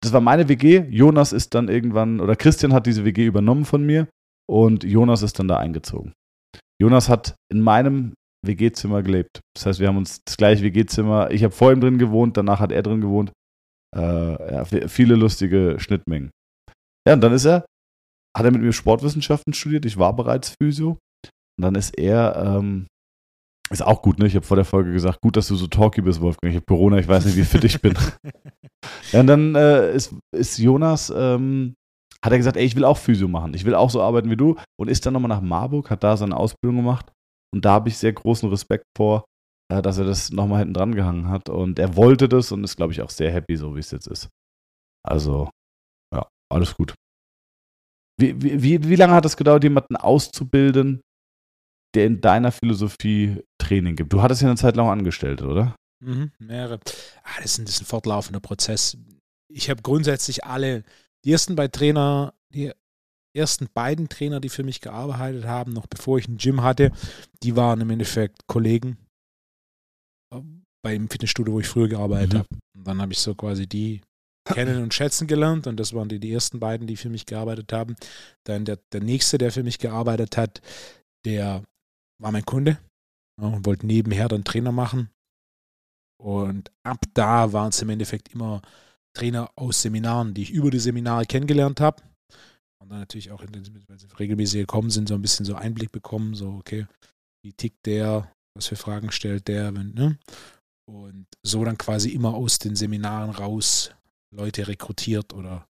das 0.00 0.12
war 0.12 0.20
meine 0.20 0.48
WG. 0.48 0.84
Jonas 0.88 1.32
ist 1.32 1.54
dann 1.54 1.68
irgendwann, 1.68 2.20
oder 2.20 2.36
Christian 2.36 2.72
hat 2.72 2.86
diese 2.86 3.04
WG 3.04 3.26
übernommen 3.26 3.64
von 3.64 3.84
mir 3.84 4.08
und 4.48 4.84
Jonas 4.84 5.22
ist 5.22 5.38
dann 5.38 5.48
da 5.48 5.56
eingezogen. 5.56 6.12
Jonas 6.80 7.08
hat 7.08 7.34
in 7.50 7.60
meinem 7.60 8.14
WG-Zimmer 8.44 9.02
gelebt. 9.02 9.40
Das 9.54 9.66
heißt, 9.66 9.80
wir 9.80 9.88
haben 9.88 9.96
uns 9.96 10.22
das 10.24 10.36
gleiche 10.36 10.62
WG-Zimmer, 10.62 11.30
ich 11.30 11.42
habe 11.44 11.54
vor 11.54 11.72
ihm 11.72 11.80
drin 11.80 11.98
gewohnt, 11.98 12.36
danach 12.36 12.60
hat 12.60 12.72
er 12.72 12.82
drin 12.82 13.00
gewohnt. 13.00 13.32
Äh, 13.96 14.54
ja, 14.54 14.64
viele 14.64 15.14
lustige 15.14 15.76
Schnittmengen. 15.78 16.30
Ja, 17.06 17.14
und 17.14 17.20
dann 17.20 17.32
ist 17.32 17.44
er, 17.44 17.64
hat 18.36 18.44
er 18.44 18.50
mit 18.50 18.62
mir 18.62 18.72
Sportwissenschaften 18.72 19.52
studiert, 19.52 19.84
ich 19.84 19.96
war 19.96 20.14
bereits 20.14 20.54
Physio. 20.60 20.98
Und 21.58 21.62
dann 21.62 21.74
ist 21.74 21.96
er, 21.98 22.36
ähm, 22.36 22.86
ist 23.70 23.82
auch 23.82 24.02
gut, 24.02 24.18
ne? 24.18 24.26
Ich 24.26 24.36
habe 24.36 24.46
vor 24.46 24.56
der 24.56 24.64
Folge 24.64 24.92
gesagt, 24.92 25.20
gut, 25.22 25.36
dass 25.36 25.48
du 25.48 25.56
so 25.56 25.66
talky 25.66 26.02
bist, 26.02 26.20
Wolfgang. 26.20 26.52
Ich 26.52 26.56
habe 26.56 26.66
Corona, 26.66 26.98
ich 26.98 27.08
weiß 27.08 27.24
nicht, 27.24 27.36
wie 27.36 27.44
fit 27.44 27.64
ich 27.64 27.80
bin. 27.80 27.94
ja, 29.12 29.20
und 29.20 29.26
dann 29.26 29.54
äh, 29.54 29.92
ist, 29.94 30.14
ist 30.32 30.58
Jonas, 30.58 31.12
ähm, 31.14 31.74
hat 32.22 32.32
er 32.32 32.38
gesagt, 32.38 32.56
ey, 32.56 32.64
ich 32.64 32.76
will 32.76 32.84
auch 32.84 32.98
Physio 32.98 33.26
machen. 33.26 33.54
Ich 33.54 33.64
will 33.64 33.74
auch 33.74 33.90
so 33.90 34.02
arbeiten 34.02 34.30
wie 34.30 34.36
du. 34.36 34.56
Und 34.78 34.88
ist 34.88 35.04
dann 35.06 35.14
nochmal 35.14 35.28
nach 35.28 35.40
Marburg, 35.40 35.90
hat 35.90 36.04
da 36.04 36.16
seine 36.16 36.36
Ausbildung 36.36 36.76
gemacht. 36.76 37.12
Und 37.54 37.64
da 37.64 37.72
habe 37.72 37.88
ich 37.88 37.98
sehr 37.98 38.12
großen 38.12 38.48
Respekt 38.48 38.84
vor, 38.96 39.24
äh, 39.70 39.82
dass 39.82 39.98
er 39.98 40.04
das 40.04 40.30
nochmal 40.30 40.60
hinten 40.60 40.74
dran 40.74 40.94
gehangen 40.94 41.28
hat. 41.28 41.48
Und 41.48 41.78
er 41.78 41.96
wollte 41.96 42.28
das 42.28 42.52
und 42.52 42.64
ist, 42.64 42.76
glaube 42.76 42.92
ich, 42.92 43.02
auch 43.02 43.10
sehr 43.10 43.32
happy, 43.32 43.56
so 43.56 43.74
wie 43.74 43.80
es 43.80 43.90
jetzt 43.90 44.06
ist. 44.06 44.28
Also, 45.04 45.50
ja, 46.12 46.26
alles 46.52 46.74
gut. 46.74 46.94
Wie, 48.18 48.40
wie, 48.40 48.82
wie 48.82 48.96
lange 48.96 49.14
hat 49.14 49.26
es 49.26 49.36
gedauert, 49.36 49.62
jemanden 49.62 49.96
auszubilden, 49.96 51.02
der 51.94 52.06
in 52.06 52.20
deiner 52.20 52.50
Philosophie 52.50 53.42
Training 53.58 53.96
gibt? 53.96 54.12
Du 54.12 54.22
hattest 54.22 54.42
ja 54.42 54.48
eine 54.48 54.56
Zeit 54.56 54.76
lang 54.76 54.88
angestellt, 54.88 55.42
oder? 55.42 55.76
Mhm, 56.02 56.32
mehrere. 56.38 56.80
Ah, 57.22 57.40
das, 57.42 57.52
ist 57.52 57.58
ein, 57.58 57.64
das 57.66 57.74
ist 57.74 57.82
ein 57.82 57.86
fortlaufender 57.86 58.40
Prozess. 58.40 58.96
Ich 59.48 59.70
habe 59.70 59.82
grundsätzlich 59.82 60.44
alle, 60.44 60.82
die 61.24 61.32
ersten 61.32 61.56
bei 61.56 61.68
Trainer, 61.68 62.34
die 62.50 62.72
ersten 63.36 63.68
beiden 63.72 64.08
Trainer, 64.08 64.40
die 64.40 64.48
für 64.48 64.64
mich 64.64 64.80
gearbeitet 64.80 65.44
haben, 65.44 65.72
noch 65.72 65.86
bevor 65.86 66.18
ich 66.18 66.28
ein 66.28 66.38
Gym 66.38 66.62
hatte, 66.62 66.92
die 67.42 67.56
waren 67.56 67.80
im 67.80 67.90
Endeffekt 67.90 68.46
Kollegen 68.46 68.96
beim 70.82 71.08
Fitnessstudio, 71.08 71.54
wo 71.54 71.60
ich 71.60 71.68
früher 71.68 71.88
gearbeitet 71.88 72.32
mhm. 72.32 72.38
habe. 72.38 72.48
Und 72.76 72.86
dann 72.86 73.00
habe 73.00 73.12
ich 73.12 73.18
so 73.18 73.34
quasi 73.34 73.66
die 73.66 74.02
kennen 74.46 74.82
und 74.82 74.94
schätzen 74.94 75.26
gelernt 75.26 75.66
und 75.66 75.78
das 75.78 75.92
waren 75.92 76.08
die, 76.08 76.20
die 76.20 76.32
ersten 76.32 76.60
beiden, 76.60 76.86
die 76.86 76.96
für 76.96 77.08
mich 77.08 77.26
gearbeitet 77.26 77.72
haben. 77.72 77.96
Dann 78.44 78.64
der, 78.64 78.78
der 78.92 79.00
nächste, 79.00 79.38
der 79.38 79.50
für 79.50 79.64
mich 79.64 79.78
gearbeitet 79.78 80.36
hat, 80.36 80.60
der 81.24 81.64
war 82.22 82.32
mein 82.32 82.44
Kunde 82.44 82.78
ja, 83.40 83.48
und 83.48 83.66
wollte 83.66 83.86
nebenher 83.86 84.28
dann 84.28 84.44
Trainer 84.44 84.72
machen. 84.72 85.10
Und 86.22 86.70
ab 86.84 87.04
da 87.14 87.52
waren 87.52 87.70
es 87.70 87.82
im 87.82 87.90
Endeffekt 87.90 88.32
immer 88.32 88.62
Trainer 89.14 89.50
aus 89.56 89.82
Seminaren, 89.82 90.34
die 90.34 90.42
ich 90.42 90.50
über 90.50 90.70
die 90.70 90.78
Seminare 90.78 91.26
kennengelernt 91.26 91.80
habe. 91.80 92.02
Und 92.82 92.90
dann 92.90 93.00
natürlich 93.00 93.30
auch, 93.30 93.42
wenn 93.42 93.64
sie 93.64 94.06
regelmäßig 94.18 94.60
gekommen 94.60 94.90
sind, 94.90 95.08
so 95.08 95.14
ein 95.14 95.22
bisschen 95.22 95.46
so 95.46 95.54
Einblick 95.54 95.92
bekommen, 95.92 96.34
so, 96.34 96.52
okay, 96.54 96.86
wie 97.44 97.52
tickt 97.52 97.86
der, 97.86 98.32
was 98.56 98.66
für 98.66 98.76
Fragen 98.76 99.10
stellt 99.12 99.48
der, 99.48 99.74
wenn, 99.74 99.94
ne? 99.94 100.18
Und 100.88 101.26
so 101.44 101.64
dann 101.64 101.78
quasi 101.78 102.10
immer 102.10 102.34
aus 102.34 102.58
den 102.58 102.76
Seminaren 102.76 103.30
raus 103.30 103.92
Leute 104.34 104.68
rekrutiert 104.68 105.32
oder 105.32 105.66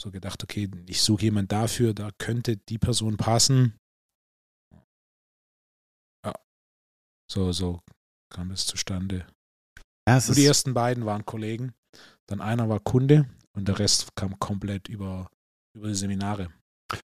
so 0.00 0.10
gedacht, 0.10 0.42
okay, 0.42 0.70
ich 0.86 1.02
suche 1.02 1.24
jemanden 1.24 1.48
dafür, 1.48 1.92
da 1.92 2.10
könnte 2.18 2.56
die 2.56 2.78
Person 2.78 3.16
passen. 3.16 3.76
Ja. 6.24 6.34
So, 7.30 7.52
so 7.52 7.80
kam 8.32 8.50
es 8.50 8.66
zustande. 8.66 9.26
Ja, 10.08 10.20
die 10.20 10.46
ersten 10.46 10.72
beiden 10.72 11.04
waren 11.04 11.26
Kollegen, 11.26 11.74
dann 12.26 12.40
einer 12.40 12.68
war 12.68 12.80
Kunde 12.80 13.28
und 13.54 13.68
der 13.68 13.78
Rest 13.78 14.14
kam 14.16 14.38
komplett 14.38 14.88
über, 14.88 15.30
über 15.74 15.88
die 15.88 15.94
Seminare. 15.94 16.48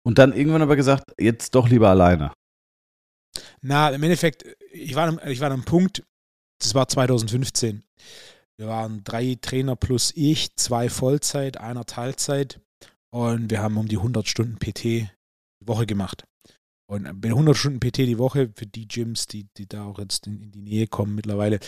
Und 0.03 0.17
dann 0.17 0.33
irgendwann 0.33 0.61
aber 0.61 0.75
gesagt, 0.75 1.13
jetzt 1.19 1.55
doch 1.55 1.69
lieber 1.69 1.89
alleine. 1.89 2.33
Na, 3.61 3.89
im 3.89 4.03
Endeffekt, 4.03 4.45
ich 4.71 4.95
war, 4.95 5.25
ich 5.25 5.39
war 5.39 5.47
an 5.47 5.53
einem 5.53 5.65
Punkt, 5.65 6.03
das 6.59 6.75
war 6.75 6.87
2015. 6.87 7.83
Wir 8.57 8.67
waren 8.67 9.03
drei 9.03 9.37
Trainer 9.39 9.75
plus 9.75 10.11
ich, 10.15 10.55
zwei 10.55 10.89
Vollzeit, 10.89 11.57
einer 11.57 11.85
Teilzeit 11.85 12.59
und 13.11 13.49
wir 13.49 13.61
haben 13.61 13.77
um 13.77 13.87
die 13.87 13.97
100 13.97 14.27
Stunden 14.27 14.57
PT 14.57 14.83
die 14.83 15.09
Woche 15.67 15.85
gemacht. 15.85 16.25
Und 16.89 17.21
bei 17.21 17.29
100 17.29 17.55
Stunden 17.55 17.79
PT 17.79 17.99
die 17.99 18.17
Woche 18.17 18.51
für 18.55 18.65
die 18.65 18.87
Gyms, 18.87 19.27
die, 19.27 19.47
die 19.57 19.67
da 19.67 19.85
auch 19.85 19.99
jetzt 19.99 20.27
in, 20.27 20.41
in 20.41 20.51
die 20.51 20.61
Nähe 20.61 20.87
kommen 20.87 21.15
mittlerweile, 21.15 21.59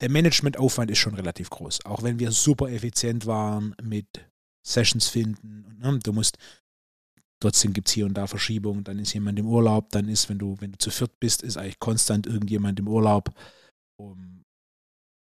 der 0.00 0.10
Managementaufwand 0.10 0.90
ist 0.90 0.98
schon 0.98 1.14
relativ 1.14 1.50
groß. 1.50 1.86
Auch 1.86 2.02
wenn 2.02 2.18
wir 2.18 2.30
super 2.30 2.68
effizient 2.68 3.26
waren 3.26 3.74
mit 3.82 4.06
Sessions 4.66 5.08
finden. 5.08 5.76
Ne, 5.78 5.98
du 6.02 6.12
musst 6.12 6.38
Trotzdem 7.44 7.74
gibt 7.74 7.88
es 7.88 7.94
hier 7.94 8.06
und 8.06 8.14
da 8.14 8.26
Verschiebungen, 8.26 8.84
dann 8.84 8.98
ist 8.98 9.12
jemand 9.12 9.38
im 9.38 9.46
Urlaub, 9.46 9.90
dann 9.90 10.08
ist, 10.08 10.30
wenn 10.30 10.38
du, 10.38 10.56
wenn 10.60 10.72
du 10.72 10.78
zu 10.78 10.90
viert 10.90 11.20
bist, 11.20 11.42
ist 11.42 11.58
eigentlich 11.58 11.78
konstant 11.78 12.26
irgendjemand 12.26 12.78
im 12.80 12.88
Urlaub. 12.88 13.34
Um, 14.00 14.42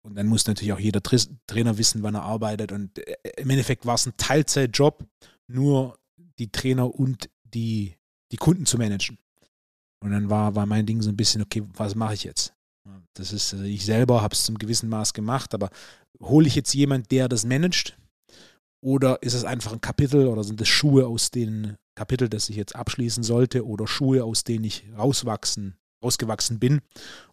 und 0.05 0.15
dann 0.15 0.27
muss 0.27 0.45
natürlich 0.45 0.71
auch 0.71 0.79
jeder 0.79 1.01
Trainer 1.01 1.79
wissen, 1.79 2.03
wann 2.03 2.13
er 2.13 2.21
arbeitet. 2.21 2.71
Und 2.73 2.99
äh, 2.99 3.15
im 3.37 3.49
Endeffekt 3.49 3.87
war 3.87 3.95
es 3.95 4.05
ein 4.05 4.13
Teilzeitjob, 4.17 5.03
nur 5.47 5.97
die 6.37 6.51
Trainer 6.51 6.93
und 6.93 7.27
die, 7.43 7.95
die 8.31 8.37
Kunden 8.37 8.67
zu 8.67 8.77
managen. 8.77 9.17
Und 10.03 10.11
dann 10.11 10.29
war, 10.29 10.53
war 10.53 10.67
mein 10.67 10.85
Ding 10.85 11.01
so 11.01 11.09
ein 11.09 11.17
bisschen, 11.17 11.41
okay, 11.41 11.63
was 11.73 11.95
mache 11.95 12.13
ich 12.13 12.23
jetzt? 12.23 12.53
Das 13.15 13.33
ist, 13.33 13.53
also 13.53 13.65
ich 13.65 13.83
selber 13.83 14.21
habe 14.21 14.33
es 14.33 14.43
zum 14.43 14.59
gewissen 14.59 14.89
Maß 14.89 15.13
gemacht, 15.13 15.55
aber 15.55 15.71
hole 16.19 16.47
ich 16.47 16.53
jetzt 16.53 16.73
jemanden, 16.73 17.07
der 17.09 17.27
das 17.27 17.45
managt? 17.45 17.97
Oder 18.81 19.21
ist 19.21 19.35
es 19.35 19.45
einfach 19.45 19.73
ein 19.73 19.81
Kapitel 19.81 20.27
oder 20.27 20.43
sind 20.43 20.59
das 20.59 20.67
Schuhe, 20.67 21.05
aus 21.07 21.29
denen 21.29 21.77
Kapitel, 21.95 22.29
das 22.29 22.49
ich 22.49 22.55
jetzt 22.55 22.75
abschließen 22.75 23.23
sollte 23.23 23.65
oder 23.65 23.87
Schuhe, 23.87 24.23
aus 24.23 24.43
denen 24.43 24.65
ich 24.65 24.85
rauswachsen, 24.97 25.75
rausgewachsen 26.03 26.59
bin 26.59 26.81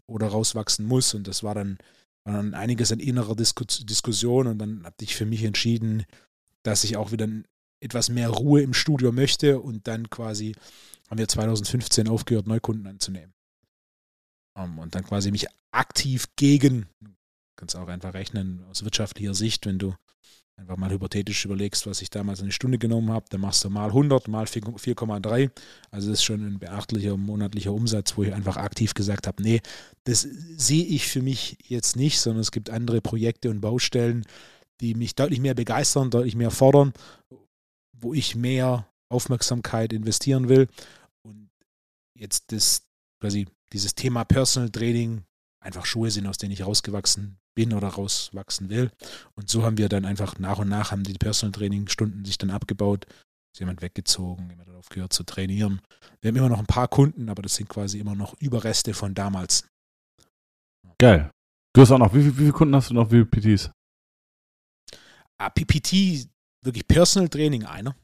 oder 0.07 0.29
rauswachsen 0.29 0.85
muss. 0.85 1.15
Und 1.15 1.27
das 1.27 1.43
war 1.43 1.55
dann, 1.55 1.79
war 2.25 2.35
dann 2.35 2.53
einiges 2.53 2.93
an 2.93 3.01
innerer 3.01 3.35
Disku 3.35 3.65
Diskussion 3.65 4.47
und 4.47 4.59
dann 4.59 4.85
habe 4.85 4.97
ich 5.01 5.17
für 5.17 5.25
mich 5.25 5.45
entschieden, 5.45 6.05
dass 6.63 6.85
ich 6.85 6.99
auch 6.99 7.13
wieder 7.13 7.29
etwas 7.81 8.11
mehr 8.11 8.29
Ruhe 8.29 8.61
im 8.61 8.75
Studio 8.75 9.11
möchte 9.11 9.61
und 9.61 9.87
dann 9.87 10.11
quasi 10.11 10.55
haben 11.09 11.19
wir 11.19 11.29
2015 11.29 12.09
aufgehört, 12.09 12.47
Neukunden 12.47 12.87
anzunehmen. 12.87 13.33
Um, 14.55 14.65
ähm, 14.65 14.79
und 14.81 14.95
dann 14.95 15.05
quasi 15.05 15.31
mich 15.31 15.47
aktiv 15.71 16.27
gegen, 16.37 16.87
kannst 17.57 17.77
auch 17.77 17.89
einfach 17.89 18.13
rechnen 18.13 18.65
aus 18.71 18.85
wirtschaftlicher 18.85 19.35
Sicht, 19.35 19.65
wenn 19.65 19.79
du 19.79 19.95
einfach 20.59 20.77
mal 20.77 20.91
hypothetisch 20.91 21.45
überlegst, 21.45 21.87
was 21.87 22.03
ich 22.03 22.11
damals 22.11 22.43
eine 22.43 22.51
Stunde 22.51 22.79
genommen 22.79 23.11
habe, 23.11 23.27
dann 23.31 23.41
machst 23.41 23.65
du 23.65 23.71
mal 23.71 23.87
100, 23.87 24.27
mal 24.27 24.45
4,3. 24.45 25.51
Also 25.91 26.11
das 26.11 26.19
ist 26.19 26.25
schon 26.25 26.45
ein 26.45 26.59
beachtlicher 26.59 27.17
monatlicher 27.17 27.73
Umsatz, 27.73 28.17
wo 28.17 28.25
ich 28.25 28.35
einfach 28.35 28.57
aktiv 28.57 28.93
gesagt 28.95 29.27
habe, 29.27 29.43
nee, 29.43 29.61
das 30.05 30.23
sehe 30.23 30.85
ich 30.85 31.07
für 31.07 31.23
mich 31.23 31.59
jetzt 31.65 31.97
nicht, 31.97 32.21
sondern 32.21 32.41
es 32.41 32.51
gibt 32.51 32.71
andere 32.71 33.01
Projekte 33.01 33.51
und 33.51 33.61
Baustellen, 33.61 34.27
die 34.81 34.95
mich 34.95 35.15
deutlich 35.15 35.41
mehr 35.41 35.55
begeistern, 35.55 36.11
deutlich 36.11 36.35
mehr 36.35 36.51
fordern, 36.51 36.93
wo 37.93 38.13
ich 38.13 38.35
mehr 38.35 38.89
Aufmerksamkeit 39.09 39.93
investieren 39.93 40.49
will. 40.49 40.69
Und 41.23 41.51
jetzt 42.15 42.51
das 42.53 42.83
quasi 43.21 43.47
dieses 43.73 43.95
Thema 43.95 44.25
Personal 44.25 44.71
Training 44.71 45.23
einfach 45.61 45.87
Schuhe 45.87 46.11
sind, 46.11 46.27
aus 46.27 46.39
denen 46.39 46.53
ich 46.53 46.65
rausgewachsen 46.65 47.39
bin 47.55 47.73
oder 47.73 47.89
rauswachsen 47.89 48.69
will. 48.69 48.91
Und 49.35 49.49
so 49.49 49.65
haben 49.65 49.79
wir 49.79 49.89
dann 49.89 50.05
einfach 50.05 50.39
nach 50.39 50.59
und 50.59 50.69
nach 50.69 50.93
haben 50.93 51.03
die 51.03 51.15
Personal 51.15 51.53
Training 51.53 51.89
Stunden 51.89 52.25
sich 52.25 52.39
dann 52.39 52.51
abgebaut. 52.51 53.07
Ist 53.53 53.61
jemand 53.61 53.83
weggezogen, 53.83 54.51
jemand 54.51 54.69
hat 54.69 54.77
aufgehört 54.77 55.13
zu 55.13 55.25
trainieren. 55.25 55.81
Wir 56.21 56.29
haben 56.29 56.37
immer 56.37 56.49
noch 56.49 56.59
ein 56.59 56.67
paar 56.67 56.89
Kunden, 56.89 57.29
aber 57.29 57.43
das 57.43 57.55
sind 57.55 57.69
quasi 57.69 57.99
immer 57.99 58.15
noch 58.15 58.35
Überreste 58.41 58.95
von 58.95 59.15
damals. 59.15 59.67
Geil. 60.99 61.31
Du 61.73 61.83
hast 61.83 61.91
auch 61.91 61.99
noch, 61.99 62.15
wie, 62.15 62.25
wie, 62.25 62.37
wie 62.37 62.41
viele 62.43 62.53
Kunden 62.53 62.75
hast 62.75 62.91
du 62.91 62.95
noch, 62.95 63.11
wie 63.11 63.25
viele 63.25 63.57
PTs? 63.57 63.71
Ah, 65.39 65.51
PPT, 65.51 66.29
wirklich 66.63 66.87
Personal 66.87 67.29
Training 67.29 67.65
einer. 67.65 67.95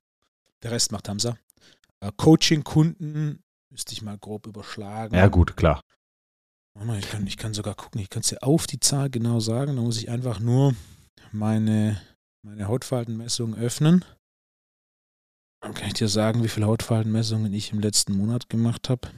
Der 0.62 0.70
Rest 0.70 0.92
macht 0.92 1.08
Hamza. 1.08 1.36
Äh, 2.00 2.12
Coaching-Kunden 2.16 3.42
müsste 3.70 3.92
ich 3.92 4.02
mal 4.02 4.16
grob 4.18 4.46
überschlagen. 4.46 5.14
Ja, 5.16 5.26
gut, 5.28 5.56
klar. 5.56 5.80
Ich 6.98 7.08
kann, 7.08 7.26
ich 7.26 7.36
kann 7.36 7.54
sogar 7.54 7.74
gucken, 7.74 8.00
ich 8.00 8.10
kann 8.10 8.20
es 8.20 8.28
dir 8.28 8.42
auf 8.42 8.66
die 8.66 8.80
Zahl 8.80 9.08
genau 9.08 9.40
sagen. 9.40 9.76
Da 9.76 9.82
muss 9.82 9.98
ich 9.98 10.10
einfach 10.10 10.40
nur 10.40 10.74
meine, 11.32 12.00
meine 12.44 12.66
Hautfaltenmessung 12.66 13.54
öffnen. 13.54 14.04
Dann 15.62 15.72
kann 15.72 15.88
ich 15.88 15.94
dir 15.94 16.08
sagen, 16.08 16.42
wie 16.42 16.48
viele 16.48 16.66
Hautfaltenmessungen 16.66 17.52
ich 17.54 17.72
im 17.72 17.78
letzten 17.78 18.16
Monat 18.16 18.48
gemacht 18.48 18.90
habe. 18.90 19.08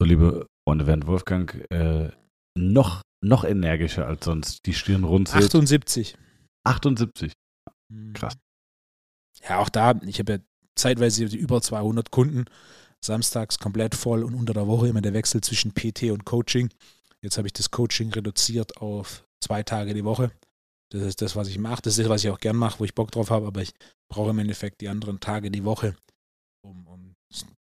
So, 0.00 0.06
liebe 0.06 0.46
Freunde, 0.66 0.86
während 0.86 1.06
Wolfgang 1.06 1.54
äh, 1.70 2.10
noch, 2.58 3.02
noch 3.22 3.44
energischer 3.44 4.06
als 4.06 4.24
sonst 4.24 4.66
die 4.66 4.72
Stirn 4.72 5.04
runzelt. 5.04 5.44
78. 5.44 6.16
78. 6.66 7.32
Mhm. 7.92 8.14
Krass. 8.14 8.34
Ja, 9.48 9.58
auch 9.58 9.68
da, 9.68 10.00
ich 10.06 10.18
habe 10.18 10.32
ja 10.32 10.38
zeitweise 10.74 11.24
über 11.24 11.60
200 11.60 12.10
Kunden, 12.10 12.46
samstags 13.04 13.58
komplett 13.58 13.94
voll 13.94 14.24
und 14.24 14.34
unter 14.34 14.52
der 14.52 14.66
Woche 14.66 14.88
immer 14.88 15.00
der 15.00 15.14
Wechsel 15.14 15.40
zwischen 15.40 15.72
PT 15.72 16.04
und 16.10 16.24
Coaching. 16.24 16.70
Jetzt 17.22 17.38
habe 17.38 17.48
ich 17.48 17.52
das 17.52 17.70
Coaching 17.70 18.10
reduziert 18.12 18.78
auf 18.78 19.24
zwei 19.42 19.62
Tage 19.62 19.94
die 19.94 20.04
Woche. 20.04 20.30
Das 20.92 21.02
ist 21.02 21.22
das, 21.22 21.36
was 21.36 21.48
ich 21.48 21.58
mache. 21.58 21.82
Das 21.82 21.94
ist 21.94 22.04
das, 22.04 22.08
was 22.08 22.24
ich 22.24 22.30
auch 22.30 22.40
gern 22.40 22.56
mache, 22.56 22.80
wo 22.80 22.84
ich 22.84 22.94
Bock 22.94 23.10
drauf 23.10 23.30
habe, 23.30 23.46
aber 23.46 23.62
ich 23.62 23.72
brauche 24.10 24.30
im 24.30 24.38
Endeffekt 24.38 24.80
die 24.80 24.88
anderen 24.88 25.20
Tage 25.20 25.50
die 25.50 25.64
Woche, 25.64 25.96
um, 26.62 26.86
um 26.86 27.14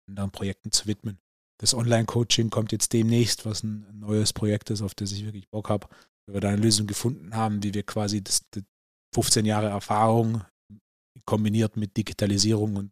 anderen 0.07 0.31
Projekten 0.31 0.71
zu 0.71 0.87
widmen. 0.87 1.17
Das 1.59 1.73
Online-Coaching 1.73 2.49
kommt 2.49 2.71
jetzt 2.71 2.91
demnächst, 2.91 3.45
was 3.45 3.63
ein 3.63 3.87
neues 3.99 4.33
Projekt 4.33 4.69
ist, 4.69 4.81
auf 4.81 4.95
das 4.95 5.11
ich 5.13 5.23
wirklich 5.23 5.49
Bock 5.49 5.69
habe. 5.69 5.87
Weil 6.25 6.35
wir 6.35 6.41
da 6.41 6.49
eine 6.49 6.61
Lösung 6.61 6.87
gefunden 6.87 7.35
haben, 7.35 7.63
wie 7.63 7.73
wir 7.73 7.83
quasi 7.83 8.21
das, 8.21 8.41
das 8.51 8.63
15 9.15 9.45
Jahre 9.45 9.67
Erfahrung 9.67 10.43
kombiniert 11.25 11.77
mit 11.77 11.95
Digitalisierung 11.95 12.75
und 12.75 12.91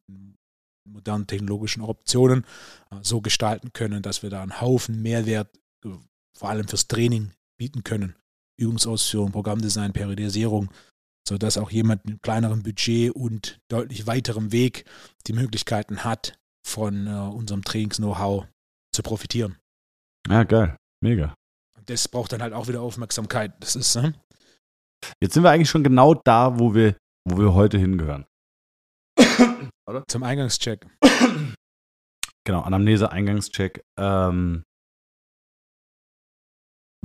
modernen 0.91 1.27
technologischen 1.27 1.82
Optionen 1.82 2.45
äh, 2.91 2.97
so 3.01 3.21
gestalten 3.21 3.73
können, 3.73 4.01
dass 4.01 4.23
wir 4.23 4.30
da 4.30 4.41
einen 4.41 4.62
Haufen 4.62 5.01
Mehrwert 5.01 5.49
äh, 5.86 5.89
vor 6.38 6.49
allem 6.49 6.67
fürs 6.67 6.88
Training 6.88 7.32
bieten 7.58 7.84
können. 7.84 8.15
Übungsausführung, 8.58 9.32
Programmdesign, 9.32 9.93
Periodisierung, 9.93 10.69
sodass 11.27 11.58
auch 11.58 11.71
jemand 11.71 12.06
mit 12.06 12.21
kleinerem 12.21 12.63
Budget 12.63 13.12
und 13.15 13.60
deutlich 13.69 14.08
weiterem 14.08 14.51
Weg 14.51 14.86
die 15.27 15.34
Möglichkeiten 15.34 16.04
hat, 16.04 16.38
von 16.63 17.08
äh, 17.08 17.10
unserem 17.10 17.63
Trainings-Know-how 17.63 18.45
zu 18.93 19.04
profitieren. 19.04 19.58
Ja, 20.27 20.43
geil. 20.43 20.77
Mega. 21.01 21.34
Das 21.86 22.08
braucht 22.08 22.32
dann 22.32 22.43
halt 22.43 22.54
auch 22.54 22.67
wieder 22.67 22.82
Aufmerksamkeit. 22.82 23.54
Das 23.60 23.75
ist, 23.75 23.95
äh, 23.95 24.12
Jetzt 25.19 25.34
sind 25.34 25.43
wir 25.43 25.49
eigentlich 25.49 25.69
schon 25.69 25.84
genau 25.84 26.13
da, 26.13 26.60
wo 26.60 26.73
wir, 26.75 26.95
wo 27.25 27.38
wir 27.38 27.54
heute 27.54 27.77
hingehören. 27.77 28.25
zum 30.08 30.24
Eingangscheck. 30.24 30.86
Genau, 32.44 32.62
Anamnese, 32.62 33.12
Eingangscheck. 33.12 33.84
Ähm, 34.00 34.63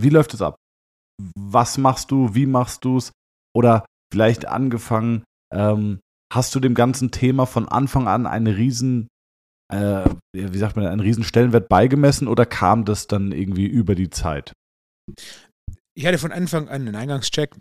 wie 0.00 0.08
läuft 0.08 0.32
es 0.32 0.40
ab? 0.40 0.56
Was 1.38 1.76
machst 1.76 2.10
du? 2.10 2.34
Wie 2.34 2.46
machst 2.46 2.86
du 2.86 2.96
es? 2.96 3.12
Oder 3.54 3.84
vielleicht 4.10 4.46
angefangen, 4.46 5.24
ähm, 5.52 6.00
hast 6.32 6.54
du 6.54 6.60
dem 6.60 6.74
ganzen 6.74 7.10
Thema 7.10 7.46
von 7.46 7.68
Anfang 7.68 8.08
an 8.08 8.26
eine 8.26 8.56
riesen, 8.56 9.08
äh, 9.72 10.08
wie 10.34 10.58
sagt 10.58 10.76
man, 10.76 10.86
einen 10.86 11.00
riesen 11.00 11.24
Stellenwert 11.24 11.68
beigemessen 11.68 12.28
oder 12.28 12.46
kam 12.46 12.84
das 12.84 13.06
dann 13.06 13.32
irgendwie 13.32 13.66
über 13.66 13.94
die 13.94 14.10
Zeit? 14.10 14.52
Ich 15.94 16.06
hatte 16.06 16.18
von 16.18 16.32
Anfang 16.32 16.68
an 16.68 16.82
einen 16.82 16.96
Eingangscheck. 16.96 17.54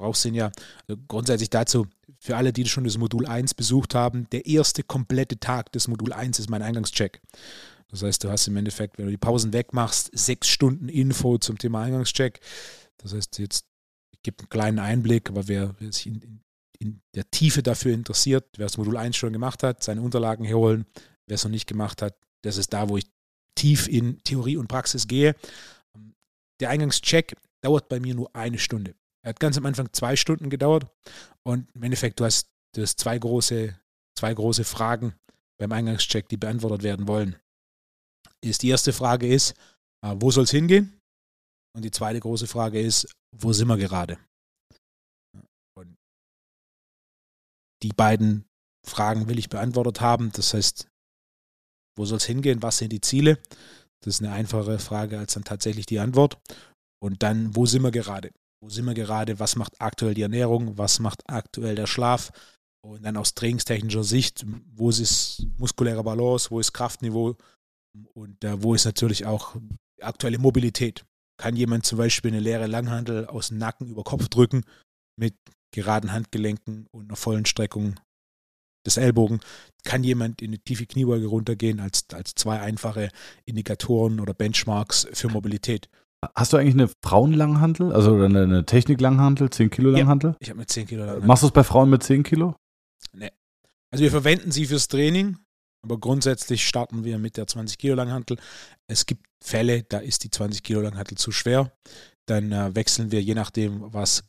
Brauchst 0.00 0.24
den 0.24 0.34
ja 0.34 0.50
also 0.88 0.98
grundsätzlich 1.08 1.50
dazu, 1.50 1.86
für 2.18 2.34
alle, 2.34 2.54
die 2.54 2.64
schon 2.64 2.84
das 2.84 2.96
Modul 2.96 3.26
1 3.26 3.52
besucht 3.52 3.94
haben, 3.94 4.26
der 4.30 4.46
erste 4.46 4.82
komplette 4.82 5.38
Tag 5.38 5.72
des 5.72 5.88
Modul 5.88 6.14
1 6.14 6.38
ist 6.38 6.48
mein 6.48 6.62
Eingangscheck. 6.62 7.20
Das 7.88 8.02
heißt, 8.02 8.24
du 8.24 8.30
hast 8.30 8.48
im 8.48 8.56
Endeffekt, 8.56 8.96
wenn 8.96 9.04
du 9.04 9.10
die 9.10 9.18
Pausen 9.18 9.52
wegmachst, 9.52 10.10
sechs 10.14 10.48
Stunden 10.48 10.88
Info 10.88 11.36
zum 11.36 11.58
Thema 11.58 11.82
Eingangscheck. 11.82 12.40
Das 12.96 13.12
heißt, 13.12 13.38
jetzt 13.40 13.66
gibt 14.22 14.40
einen 14.40 14.48
kleinen 14.48 14.78
Einblick, 14.78 15.28
aber 15.28 15.48
wer, 15.48 15.74
wer 15.78 15.92
sich 15.92 16.06
in, 16.06 16.22
in, 16.22 16.40
in, 16.78 17.02
der 17.14 17.30
Tiefe 17.30 17.62
dafür 17.62 17.92
interessiert, 17.92 18.46
wer 18.56 18.64
das 18.64 18.78
Modul 18.78 18.96
1 18.96 19.18
schon 19.18 19.34
gemacht 19.34 19.62
hat, 19.62 19.82
seine 19.82 20.00
Unterlagen 20.00 20.46
herholen. 20.46 20.86
Wer 21.26 21.34
es 21.34 21.44
noch 21.44 21.50
nicht 21.50 21.66
gemacht 21.66 22.00
hat, 22.00 22.16
das 22.40 22.56
ist 22.56 22.72
da, 22.72 22.88
wo 22.88 22.96
ich 22.96 23.04
tief 23.54 23.86
in 23.86 24.18
Theorie 24.24 24.56
und 24.56 24.68
Praxis 24.68 25.06
gehe. 25.06 25.36
Der 26.58 26.70
Eingangscheck 26.70 27.36
dauert 27.60 27.90
bei 27.90 28.00
mir 28.00 28.14
nur 28.14 28.34
eine 28.34 28.58
Stunde. 28.58 28.94
Er 29.24 29.30
hat 29.30 29.40
ganz 29.40 29.58
am 29.58 29.66
Anfang 29.66 29.92
zwei 29.92 30.16
Stunden 30.16 30.50
gedauert 30.50 30.86
und 31.46 31.70
im 31.74 31.82
Endeffekt, 31.82 32.20
du 32.20 32.24
hast, 32.24 32.48
du 32.74 32.82
hast 32.82 32.98
zwei, 32.98 33.18
große, 33.18 33.78
zwei 34.18 34.34
große 34.34 34.64
Fragen 34.64 35.14
beim 35.58 35.72
Eingangscheck, 35.72 36.28
die 36.28 36.38
beantwortet 36.38 36.82
werden 36.82 37.06
wollen. 37.06 37.36
Ist, 38.42 38.62
die 38.62 38.68
erste 38.68 38.92
Frage 38.92 39.26
ist, 39.26 39.54
äh, 40.04 40.14
wo 40.16 40.30
soll 40.30 40.44
es 40.44 40.50
hingehen? 40.50 40.98
Und 41.76 41.82
die 41.82 41.90
zweite 41.90 42.18
große 42.18 42.46
Frage 42.46 42.80
ist, 42.80 43.12
wo 43.36 43.52
sind 43.52 43.68
wir 43.68 43.76
gerade? 43.76 44.18
Und 45.76 45.96
die 47.82 47.92
beiden 47.92 48.46
Fragen 48.86 49.28
will 49.28 49.38
ich 49.38 49.50
beantwortet 49.50 50.00
haben. 50.00 50.32
Das 50.32 50.54
heißt, 50.54 50.88
wo 51.96 52.06
soll 52.06 52.16
es 52.16 52.24
hingehen? 52.24 52.62
Was 52.62 52.78
sind 52.78 52.90
die 52.92 53.00
Ziele? 53.00 53.38
Das 54.02 54.14
ist 54.14 54.22
eine 54.22 54.32
einfache 54.32 54.78
Frage 54.78 55.18
als 55.18 55.34
dann 55.34 55.44
tatsächlich 55.44 55.86
die 55.86 55.98
Antwort. 55.98 56.40
Und 57.02 57.22
dann, 57.22 57.54
wo 57.54 57.66
sind 57.66 57.82
wir 57.82 57.90
gerade? 57.90 58.32
Wo 58.62 58.68
sind 58.68 58.84
wir 58.84 58.94
gerade? 58.94 59.38
Was 59.38 59.56
macht 59.56 59.80
aktuell 59.80 60.14
die 60.14 60.22
Ernährung? 60.22 60.76
Was 60.76 60.98
macht 60.98 61.22
aktuell 61.26 61.74
der 61.74 61.86
Schlaf? 61.86 62.30
Und 62.82 63.02
dann 63.02 63.16
aus 63.16 63.34
trainingstechnischer 63.34 64.04
Sicht, 64.04 64.44
wo 64.72 64.90
ist 64.90 65.46
muskuläre 65.58 66.02
Balance? 66.02 66.50
Wo 66.50 66.60
ist 66.60 66.72
Kraftniveau? 66.72 67.36
Und 68.14 68.44
äh, 68.44 68.62
wo 68.62 68.74
ist 68.74 68.84
natürlich 68.84 69.26
auch 69.26 69.56
aktuelle 70.00 70.38
Mobilität? 70.38 71.04
Kann 71.38 71.56
jemand 71.56 71.86
zum 71.86 71.98
Beispiel 71.98 72.30
eine 72.30 72.40
leere 72.40 72.66
Langhandel 72.66 73.26
aus 73.26 73.48
dem 73.48 73.58
Nacken 73.58 73.88
über 73.88 74.04
Kopf 74.04 74.28
drücken 74.28 74.64
mit 75.18 75.34
geraden 75.74 76.12
Handgelenken 76.12 76.86
und 76.90 77.06
einer 77.06 77.16
vollen 77.16 77.46
Streckung 77.46 77.98
des 78.86 78.98
Ellbogen? 78.98 79.40
Kann 79.84 80.04
jemand 80.04 80.42
in 80.42 80.50
eine 80.50 80.58
tiefe 80.58 80.86
Kniebeuge 80.86 81.26
runtergehen 81.26 81.80
als, 81.80 82.04
als 82.12 82.34
zwei 82.34 82.60
einfache 82.60 83.10
Indikatoren 83.46 84.20
oder 84.20 84.34
Benchmarks 84.34 85.06
für 85.12 85.28
Mobilität? 85.28 85.88
Hast 86.34 86.52
du 86.52 86.58
eigentlich 86.58 86.74
eine 86.74 86.90
Frauenlanghantel, 87.02 87.92
also 87.92 88.14
eine, 88.14 88.42
eine 88.42 88.66
Techniklanghantel, 88.66 89.48
10 89.48 89.70
Kilo 89.70 89.90
Langhantel? 89.90 90.36
Ich 90.40 90.50
habe 90.50 90.58
eine 90.58 90.66
10 90.66 90.86
Kilo 90.86 91.04
Langhantel. 91.04 91.26
Machst 91.26 91.42
du 91.42 91.46
es 91.46 91.52
bei 91.52 91.64
Frauen 91.64 91.88
mit 91.88 92.02
10 92.02 92.22
Kilo? 92.24 92.56
Nee. 93.14 93.30
Also 93.90 94.04
wir 94.04 94.10
verwenden 94.10 94.52
sie 94.52 94.66
fürs 94.66 94.88
Training, 94.88 95.38
aber 95.82 95.98
grundsätzlich 95.98 96.66
starten 96.66 97.04
wir 97.04 97.18
mit 97.18 97.38
der 97.38 97.46
20 97.46 97.78
Kilo 97.78 97.94
Langhantel. 97.94 98.38
Es 98.86 99.06
gibt 99.06 99.24
Fälle, 99.42 99.82
da 99.82 99.98
ist 99.98 100.22
die 100.24 100.30
20 100.30 100.62
Kilo 100.62 100.82
Langhantel 100.82 101.16
zu 101.16 101.32
schwer. 101.32 101.72
Dann 102.26 102.52
äh, 102.52 102.74
wechseln 102.74 103.10
wir 103.10 103.22
je 103.22 103.34
nachdem, 103.34 103.92
was 103.92 104.22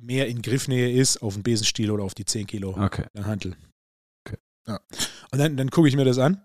mehr 0.00 0.28
in 0.28 0.42
Griffnähe 0.42 0.92
ist, 0.92 1.22
auf 1.22 1.34
den 1.34 1.42
Besenstiel 1.42 1.90
oder 1.90 2.04
auf 2.04 2.14
die 2.14 2.24
10 2.24 2.46
Kilo 2.46 2.76
Okay. 2.80 3.06
Langhantel. 3.14 3.56
Okay. 4.24 4.38
Ja. 4.68 4.78
Und 5.32 5.38
dann, 5.38 5.56
dann 5.56 5.70
gucke 5.70 5.88
ich 5.88 5.96
mir 5.96 6.04
das 6.04 6.18
an 6.18 6.40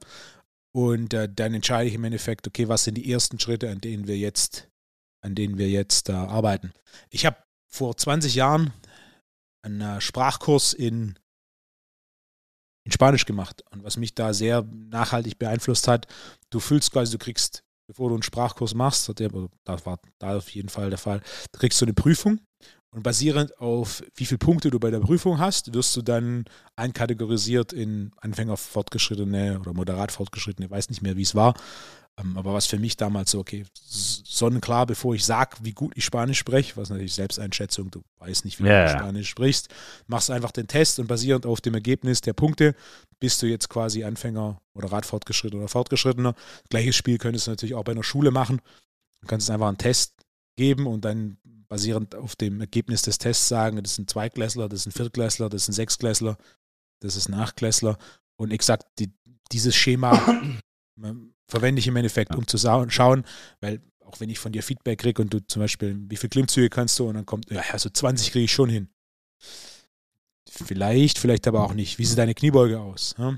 und 0.76 1.14
äh, 1.14 1.30
dann 1.32 1.54
entscheide 1.54 1.88
ich 1.88 1.96
im 1.96 2.04
Endeffekt, 2.04 2.48
okay, 2.48 2.68
was 2.68 2.84
sind 2.84 2.96
die 2.96 3.12
ersten 3.12 3.40
Schritte, 3.40 3.70
an 3.70 3.80
denen 3.80 4.08
wir 4.08 4.18
jetzt, 4.18 4.70
an 5.22 5.36
denen 5.36 5.58
wir 5.58 5.70
jetzt 5.70 6.10
äh, 6.10 6.14
arbeiten. 6.14 6.74
Ich 7.10 7.26
habe 7.26 7.38
vor 7.72 7.96
20 7.96 8.36
Jahren 8.36 8.74
einen 9.64 9.82
äh, 9.82 10.02
Sprachkurs 10.02 10.74
in, 10.74 11.18
in 12.86 12.92
Spanisch 12.92 13.26
gemacht. 13.26 13.64
Und 13.72 13.84
was 13.84 13.98
mich 13.98 14.16
da 14.16 14.34
sehr 14.34 14.64
nachhaltig 14.64 15.38
beeinflusst 15.38 15.88
hat, 15.88 16.08
du 16.50 16.60
fühlst 16.60 16.92
quasi, 16.92 17.12
du 17.12 17.18
kriegst, 17.20 17.64
bevor 17.88 18.10
du 18.10 18.16
einen 18.16 18.24
Sprachkurs 18.24 18.74
machst, 18.74 19.08
das 19.08 19.86
war 19.86 20.00
da 20.20 20.38
auf 20.38 20.50
jeden 20.50 20.70
Fall 20.70 20.90
der 20.90 21.00
Fall, 21.00 21.22
kriegst 21.52 21.80
du 21.82 21.86
eine 21.86 21.94
Prüfung 21.94 22.40
und 22.94 23.04
basierend 23.04 23.60
auf 23.60 24.04
wie 24.16 24.26
viele 24.26 24.38
Punkte 24.38 24.70
du 24.70 24.80
bei 24.80 24.92
der 24.92 25.00
Prüfung 25.00 25.40
hast, 25.40 25.74
wirst 25.74 25.96
du 25.96 26.02
dann 26.02 26.46
einkategorisiert 26.76 27.74
in 27.74 28.12
Anfänger, 28.22 28.58
Fortgeschrittene 28.58 29.60
oder 29.60 29.74
moderat 29.74 30.12
Fortgeschrittene, 30.12 30.70
weiß 30.70 30.90
nicht 30.90 31.02
mehr, 31.02 31.18
wie 31.18 31.24
es 31.24 31.36
war. 31.36 31.56
Ähm, 32.20 32.38
aber 32.38 32.54
was 32.54 32.68
für 32.68 32.78
mich 32.78 32.96
damals 32.96 33.32
so, 33.32 33.40
okay, 33.40 33.66
sonnenklar, 33.74 34.86
bevor 34.86 35.16
ich 35.16 35.26
sage, 35.26 35.58
wie 35.64 35.72
gut 35.74 35.94
ich 35.96 36.06
Spanisch 36.06 36.38
spreche, 36.38 36.78
was 36.78 36.92
natürlich 36.92 37.16
Selbsteinschätzung, 37.16 37.90
du 37.90 38.04
weißt 38.20 38.46
nicht, 38.46 38.60
wie 38.62 38.68
Ja, 38.68 38.84
du. 38.84 39.00
Spanisch 39.00 39.30
sprichst, 39.30 39.70
machst 40.06 40.30
einfach 40.30 40.52
den 40.52 40.68
Test 40.68 41.00
und 41.00 41.08
basierend 41.08 41.48
auf 41.48 41.62
dem 41.62 41.74
Ergebnis 41.74 42.22
der 42.22 42.34
Punkte 42.34 42.76
bist 43.20 43.42
du 43.42 43.48
jetzt 43.48 43.70
quasi 43.70 44.04
Anfänger 44.04 44.62
oder 44.76 44.92
Radfortgeschrittener 44.92 45.62
oder 45.64 45.70
Fortgeschrittener. 45.70 46.36
Gleiches 46.70 46.96
Spiel 46.96 47.18
könntest 47.18 47.48
du 47.48 47.52
natürlich 47.52 47.74
auch 47.74 47.84
bei 47.84 47.94
einer 47.94 48.04
Schule 48.04 48.30
machen. 48.30 48.62
Du 49.22 49.28
kannst 49.28 49.50
einfach 49.50 49.68
einen 49.70 49.78
Test 49.80 50.14
geben 50.56 50.86
und 50.86 51.06
dann 51.06 51.38
basierend 51.74 52.14
auf 52.14 52.36
dem 52.36 52.62
Ergebnis 52.62 53.02
des 53.02 53.18
Tests 53.18 53.48
sagen, 53.48 53.82
das 53.82 53.94
ist 53.94 53.98
ein 53.98 54.08
Zweiklässler, 54.08 54.70
das 54.70 54.82
ist 54.82 54.86
ein 54.86 54.92
Viertklässler, 54.92 55.50
das 55.50 55.64
ist 55.64 55.70
ein 55.70 55.74
Sechsklässler, 55.74 56.38
das 57.00 57.16
ist 57.16 57.30
ein 57.30 57.34
Achtklässler 57.34 57.98
und 58.36 58.52
exakt 58.52 58.86
die, 59.00 59.12
dieses 59.52 59.76
Schema 59.76 60.12
ähm, 61.04 61.34
verwende 61.48 61.80
ich 61.80 61.88
im 61.88 61.96
Endeffekt, 61.96 62.36
um 62.36 62.46
zu 62.46 62.60
schauen, 62.60 63.26
weil 63.60 63.82
auch 64.02 64.20
wenn 64.20 64.30
ich 64.30 64.38
von 64.38 64.52
dir 64.52 64.62
Feedback 64.62 65.00
kriege 65.00 65.20
und 65.20 65.34
du 65.34 65.40
zum 65.48 65.64
Beispiel, 65.64 66.00
wie 66.10 66.16
viele 66.16 66.30
Klimmzüge 66.30 66.70
kannst 66.70 67.00
du 67.00 67.08
und 67.10 67.16
dann 67.16 67.26
kommt, 67.26 67.50
ja, 67.50 67.64
also 67.72 67.90
20 67.90 68.32
kriege 68.32 68.46
ich 68.46 68.52
schon 68.52 68.70
hin. 68.70 68.90
Vielleicht, 70.48 71.18
vielleicht 71.18 71.48
aber 71.48 71.64
auch 71.64 71.74
nicht. 71.74 71.98
Wie 71.98 72.06
sieht 72.06 72.20
deine 72.20 72.36
Kniebeuge 72.36 72.80
aus? 72.82 73.16
Ja? 73.18 73.36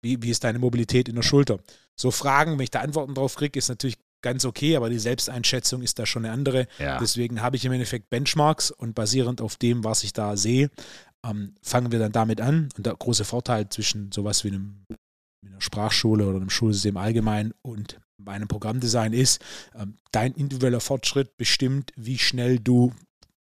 Wie, 0.00 0.22
wie 0.22 0.30
ist 0.30 0.44
deine 0.44 0.58
Mobilität 0.58 1.10
in 1.10 1.16
der 1.16 1.22
Schulter? 1.22 1.60
So 1.94 2.10
Fragen, 2.10 2.52
wenn 2.52 2.64
ich 2.64 2.70
da 2.70 2.80
Antworten 2.80 3.14
drauf 3.14 3.34
kriege, 3.34 3.58
ist 3.58 3.68
natürlich 3.68 3.98
ganz 4.22 4.44
okay, 4.44 4.76
aber 4.76 4.90
die 4.90 4.98
Selbsteinschätzung 4.98 5.82
ist 5.82 5.98
da 5.98 6.06
schon 6.06 6.24
eine 6.24 6.34
andere. 6.34 6.66
Ja. 6.78 6.98
Deswegen 6.98 7.42
habe 7.42 7.56
ich 7.56 7.64
im 7.64 7.72
Endeffekt 7.72 8.10
Benchmarks 8.10 8.70
und 8.70 8.94
basierend 8.94 9.40
auf 9.40 9.56
dem, 9.56 9.84
was 9.84 10.04
ich 10.04 10.12
da 10.12 10.36
sehe, 10.36 10.70
ähm, 11.24 11.54
fangen 11.62 11.92
wir 11.92 11.98
dann 11.98 12.12
damit 12.12 12.40
an. 12.40 12.68
Und 12.76 12.86
der 12.86 12.94
große 12.94 13.24
Vorteil 13.24 13.68
zwischen 13.68 14.12
sowas 14.12 14.44
wie 14.44 14.48
einem, 14.48 14.84
einer 15.46 15.60
Sprachschule 15.60 16.26
oder 16.26 16.36
einem 16.36 16.50
Schulsystem 16.50 16.96
allgemein 16.96 17.52
und 17.62 17.98
meinem 18.18 18.48
Programmdesign 18.48 19.12
ist, 19.12 19.40
ähm, 19.74 19.98
dein 20.12 20.32
individueller 20.32 20.80
Fortschritt 20.80 21.36
bestimmt, 21.36 21.92
wie 21.96 22.18
schnell 22.18 22.58
du 22.58 22.92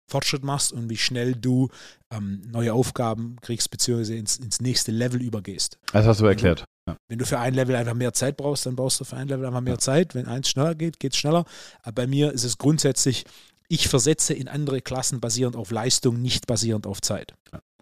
Fortschritt 0.09 0.43
machst 0.43 0.73
und 0.73 0.89
wie 0.89 0.97
schnell 0.97 1.35
du 1.35 1.69
ähm, 2.11 2.41
neue 2.47 2.73
Aufgaben 2.73 3.37
kriegst, 3.41 3.69
beziehungsweise 3.69 4.15
ins, 4.15 4.37
ins 4.37 4.59
nächste 4.59 4.91
Level 4.91 5.21
übergehst. 5.21 5.77
Das 5.93 6.05
hast 6.05 6.21
du 6.21 6.25
erklärt. 6.25 6.65
Ja. 6.89 6.97
Wenn 7.07 7.19
du 7.19 7.25
für 7.25 7.39
ein 7.39 7.53
Level 7.53 7.75
einfach 7.75 7.93
mehr 7.93 8.13
Zeit 8.13 8.37
brauchst, 8.37 8.65
dann 8.65 8.75
brauchst 8.75 8.99
du 8.99 9.03
für 9.05 9.15
ein 9.17 9.27
Level 9.27 9.45
einfach 9.45 9.61
mehr 9.61 9.77
Zeit. 9.79 10.15
Wenn 10.15 10.25
eins 10.27 10.49
schneller 10.49 10.75
geht, 10.75 10.99
geht 10.99 11.13
es 11.13 11.17
schneller. 11.19 11.45
Aber 11.83 11.93
bei 11.93 12.07
mir 12.07 12.31
ist 12.31 12.43
es 12.43 12.57
grundsätzlich, 12.57 13.25
ich 13.67 13.87
versetze 13.87 14.33
in 14.33 14.47
andere 14.47 14.81
Klassen 14.81 15.19
basierend 15.19 15.55
auf 15.55 15.71
Leistung, 15.71 16.21
nicht 16.21 16.47
basierend 16.47 16.87
auf 16.87 17.01
Zeit. 17.01 17.33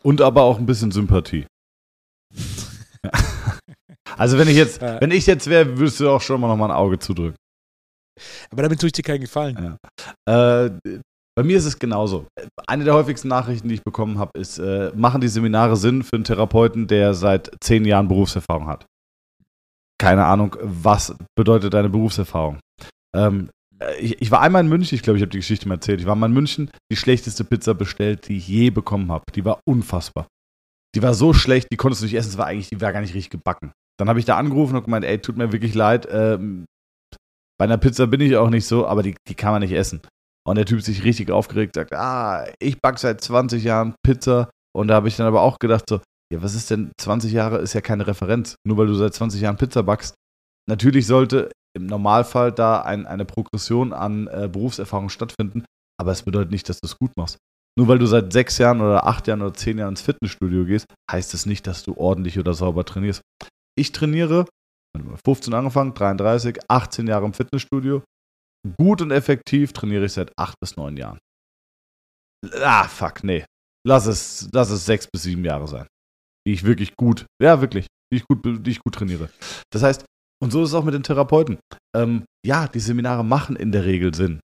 Und 0.03 0.21
aber 0.21 0.43
auch 0.43 0.57
ein 0.59 0.65
bisschen 0.65 0.91
Sympathie. 0.91 1.45
Ja. 3.03 3.11
Also 4.17 4.37
wenn 4.39 4.47
ich 4.47 4.55
jetzt, 4.55 4.81
Ja. 4.81 4.99
wenn 5.01 5.11
ich 5.11 5.27
jetzt 5.27 5.47
wäre, 5.47 5.77
würdest 5.77 5.99
du 5.99 6.09
auch 6.09 6.21
schon 6.21 6.39
mal 6.41 6.47
noch 6.47 6.55
mal 6.55 6.65
ein 6.65 6.71
Auge 6.71 6.97
zudrücken. 6.97 7.35
Aber 8.49 8.63
damit 8.63 8.79
tue 8.79 8.87
ich 8.87 8.93
dir 8.93 9.03
keinen 9.03 9.21
Gefallen. 9.21 9.77
Äh, 10.27 10.69
bei 11.35 11.43
mir 11.43 11.57
ist 11.57 11.65
es 11.65 11.77
genauso. 11.77 12.25
Eine 12.65 12.83
der 12.85 12.95
häufigsten 12.95 13.27
Nachrichten, 13.27 13.67
die 13.67 13.75
ich 13.75 13.83
bekommen 13.83 14.17
habe, 14.17 14.39
ist, 14.39 14.57
äh, 14.57 14.91
machen 14.95 15.21
die 15.21 15.27
Seminare 15.27 15.75
Sinn 15.75 16.03
für 16.03 16.15
einen 16.15 16.23
Therapeuten, 16.23 16.87
der 16.87 17.13
seit 17.13 17.51
zehn 17.61 17.85
Jahren 17.85 18.07
Berufserfahrung 18.07 18.65
hat? 18.67 18.87
Keine 19.99 20.25
Ahnung, 20.25 20.55
was 20.61 21.15
bedeutet 21.35 21.73
deine 21.73 21.89
Berufserfahrung? 21.89 22.59
Ähm, 23.15 23.49
äh, 23.79 23.99
ich, 23.99 24.21
ich 24.21 24.31
war 24.31 24.41
einmal 24.41 24.63
in 24.63 24.69
München, 24.69 24.95
ich 24.95 25.01
glaube, 25.01 25.17
ich 25.17 25.23
habe 25.23 25.31
die 25.31 25.39
Geschichte 25.39 25.67
mal 25.67 25.75
erzählt. 25.75 25.99
Ich 25.99 26.07
war 26.07 26.15
mal 26.15 26.27
in 26.27 26.33
München, 26.33 26.69
die 26.91 26.95
schlechteste 26.97 27.43
Pizza 27.43 27.73
bestellt, 27.73 28.27
die 28.27 28.37
ich 28.37 28.47
je 28.47 28.69
bekommen 28.69 29.11
habe. 29.11 29.23
Die 29.35 29.45
war 29.45 29.59
unfassbar. 29.67 30.27
Die 30.95 31.01
war 31.01 31.13
so 31.13 31.33
schlecht, 31.33 31.67
die 31.71 31.77
konntest 31.77 32.01
du 32.01 32.05
nicht 32.05 32.15
essen, 32.15 32.29
es 32.29 32.37
war 32.37 32.47
eigentlich, 32.47 32.69
die 32.69 32.81
war 32.81 32.93
gar 32.93 33.01
nicht 33.01 33.13
richtig 33.13 33.31
gebacken. 33.31 33.71
Dann 33.99 34.09
habe 34.09 34.19
ich 34.19 34.25
da 34.25 34.37
angerufen 34.37 34.75
und 34.75 34.83
gemeint, 34.83 35.05
ey, 35.05 35.19
tut 35.19 35.37
mir 35.37 35.51
wirklich 35.51 35.73
leid, 35.73 36.07
ähm, 36.09 36.65
bei 37.59 37.65
einer 37.65 37.77
Pizza 37.77 38.07
bin 38.07 38.21
ich 38.21 38.35
auch 38.35 38.49
nicht 38.49 38.65
so, 38.65 38.87
aber 38.87 39.03
die, 39.03 39.15
die 39.27 39.35
kann 39.35 39.51
man 39.51 39.61
nicht 39.61 39.73
essen. 39.73 40.01
Und 40.47 40.55
der 40.55 40.65
Typ 40.65 40.81
sich 40.81 41.03
richtig 41.03 41.31
aufgeregt, 41.31 41.75
sagt, 41.75 41.93
ah, 41.93 42.47
ich 42.59 42.79
back 42.79 42.99
seit 42.99 43.21
20 43.21 43.63
Jahren 43.63 43.95
Pizza. 44.03 44.49
Und 44.75 44.87
da 44.87 44.95
habe 44.95 45.07
ich 45.07 45.17
dann 45.17 45.27
aber 45.27 45.41
auch 45.41 45.59
gedacht, 45.59 45.85
so, 45.89 45.99
ja, 46.33 46.41
was 46.41 46.55
ist 46.55 46.69
denn, 46.69 46.91
20 46.99 47.31
Jahre 47.31 47.59
ist 47.59 47.73
ja 47.73 47.81
keine 47.81 48.07
Referenz, 48.07 48.55
nur 48.65 48.77
weil 48.77 48.87
du 48.87 48.93
seit 48.95 49.13
20 49.13 49.41
Jahren 49.41 49.57
Pizza 49.57 49.83
backst. 49.83 50.15
Natürlich 50.69 51.07
sollte 51.07 51.51
im 51.75 51.85
Normalfall 51.85 52.51
da 52.51 52.81
ein, 52.81 53.05
eine 53.05 53.25
Progression 53.25 53.93
an 53.93 54.27
äh, 54.27 54.49
Berufserfahrung 54.51 55.09
stattfinden, 55.09 55.63
aber 55.99 56.11
es 56.11 56.23
bedeutet 56.23 56.51
nicht, 56.51 56.67
dass 56.67 56.79
du 56.79 56.87
es 56.87 56.97
gut 56.97 57.11
machst. 57.15 57.37
Nur 57.77 57.87
weil 57.87 57.99
du 57.99 58.07
seit 58.07 58.33
sechs 58.33 58.57
Jahren 58.57 58.81
oder 58.81 59.05
acht 59.05 59.27
Jahren 59.27 59.41
oder 59.41 59.53
zehn 59.53 59.77
Jahren 59.77 59.91
ins 59.91 60.01
Fitnessstudio 60.01 60.65
gehst, 60.65 60.87
heißt 61.11 61.33
es 61.33 61.45
nicht, 61.45 61.67
dass 61.67 61.83
du 61.83 61.95
ordentlich 61.95 62.39
oder 62.39 62.53
sauber 62.53 62.83
trainierst. 62.83 63.21
Ich 63.77 63.91
trainiere, 63.91 64.45
15 65.23 65.53
angefangen, 65.53 65.93
33, 65.93 66.57
18 66.67 67.07
Jahre 67.07 67.25
im 67.25 67.33
Fitnessstudio. 67.33 68.03
Gut 68.77 69.01
und 69.01 69.11
effektiv 69.11 69.73
trainiere 69.73 70.05
ich 70.05 70.13
seit 70.13 70.33
acht 70.37 70.59
bis 70.59 70.75
neun 70.75 70.97
Jahren. 70.97 71.19
Ah, 72.63 72.87
fuck, 72.87 73.23
nee. 73.23 73.45
Lass 73.87 74.07
es, 74.07 74.49
lass 74.51 74.71
es 74.71 74.85
sechs 74.85 75.07
bis 75.07 75.23
sieben 75.23 75.45
Jahre 75.45 75.67
sein. 75.67 75.87
Die 76.47 76.53
ich 76.53 76.63
wirklich 76.63 76.95
gut, 76.95 77.25
ja, 77.43 77.59
wirklich, 77.59 77.87
die 78.11 78.17
ich 78.17 78.25
gut, 78.25 78.39
die 78.65 78.71
ich 78.71 78.79
gut 78.79 78.95
trainiere. 78.95 79.29
Das 79.69 79.83
heißt, 79.83 80.05
und 80.41 80.51
so 80.51 80.63
ist 80.63 80.69
es 80.69 80.75
auch 80.75 80.85
mit 80.85 80.93
den 80.93 81.03
Therapeuten. 81.03 81.57
Ähm, 81.95 82.23
ja, 82.45 82.67
die 82.67 82.79
Seminare 82.79 83.25
machen 83.25 83.57
in 83.57 83.73
der 83.73 83.83
Regel 83.83 84.13
Sinn. 84.13 84.39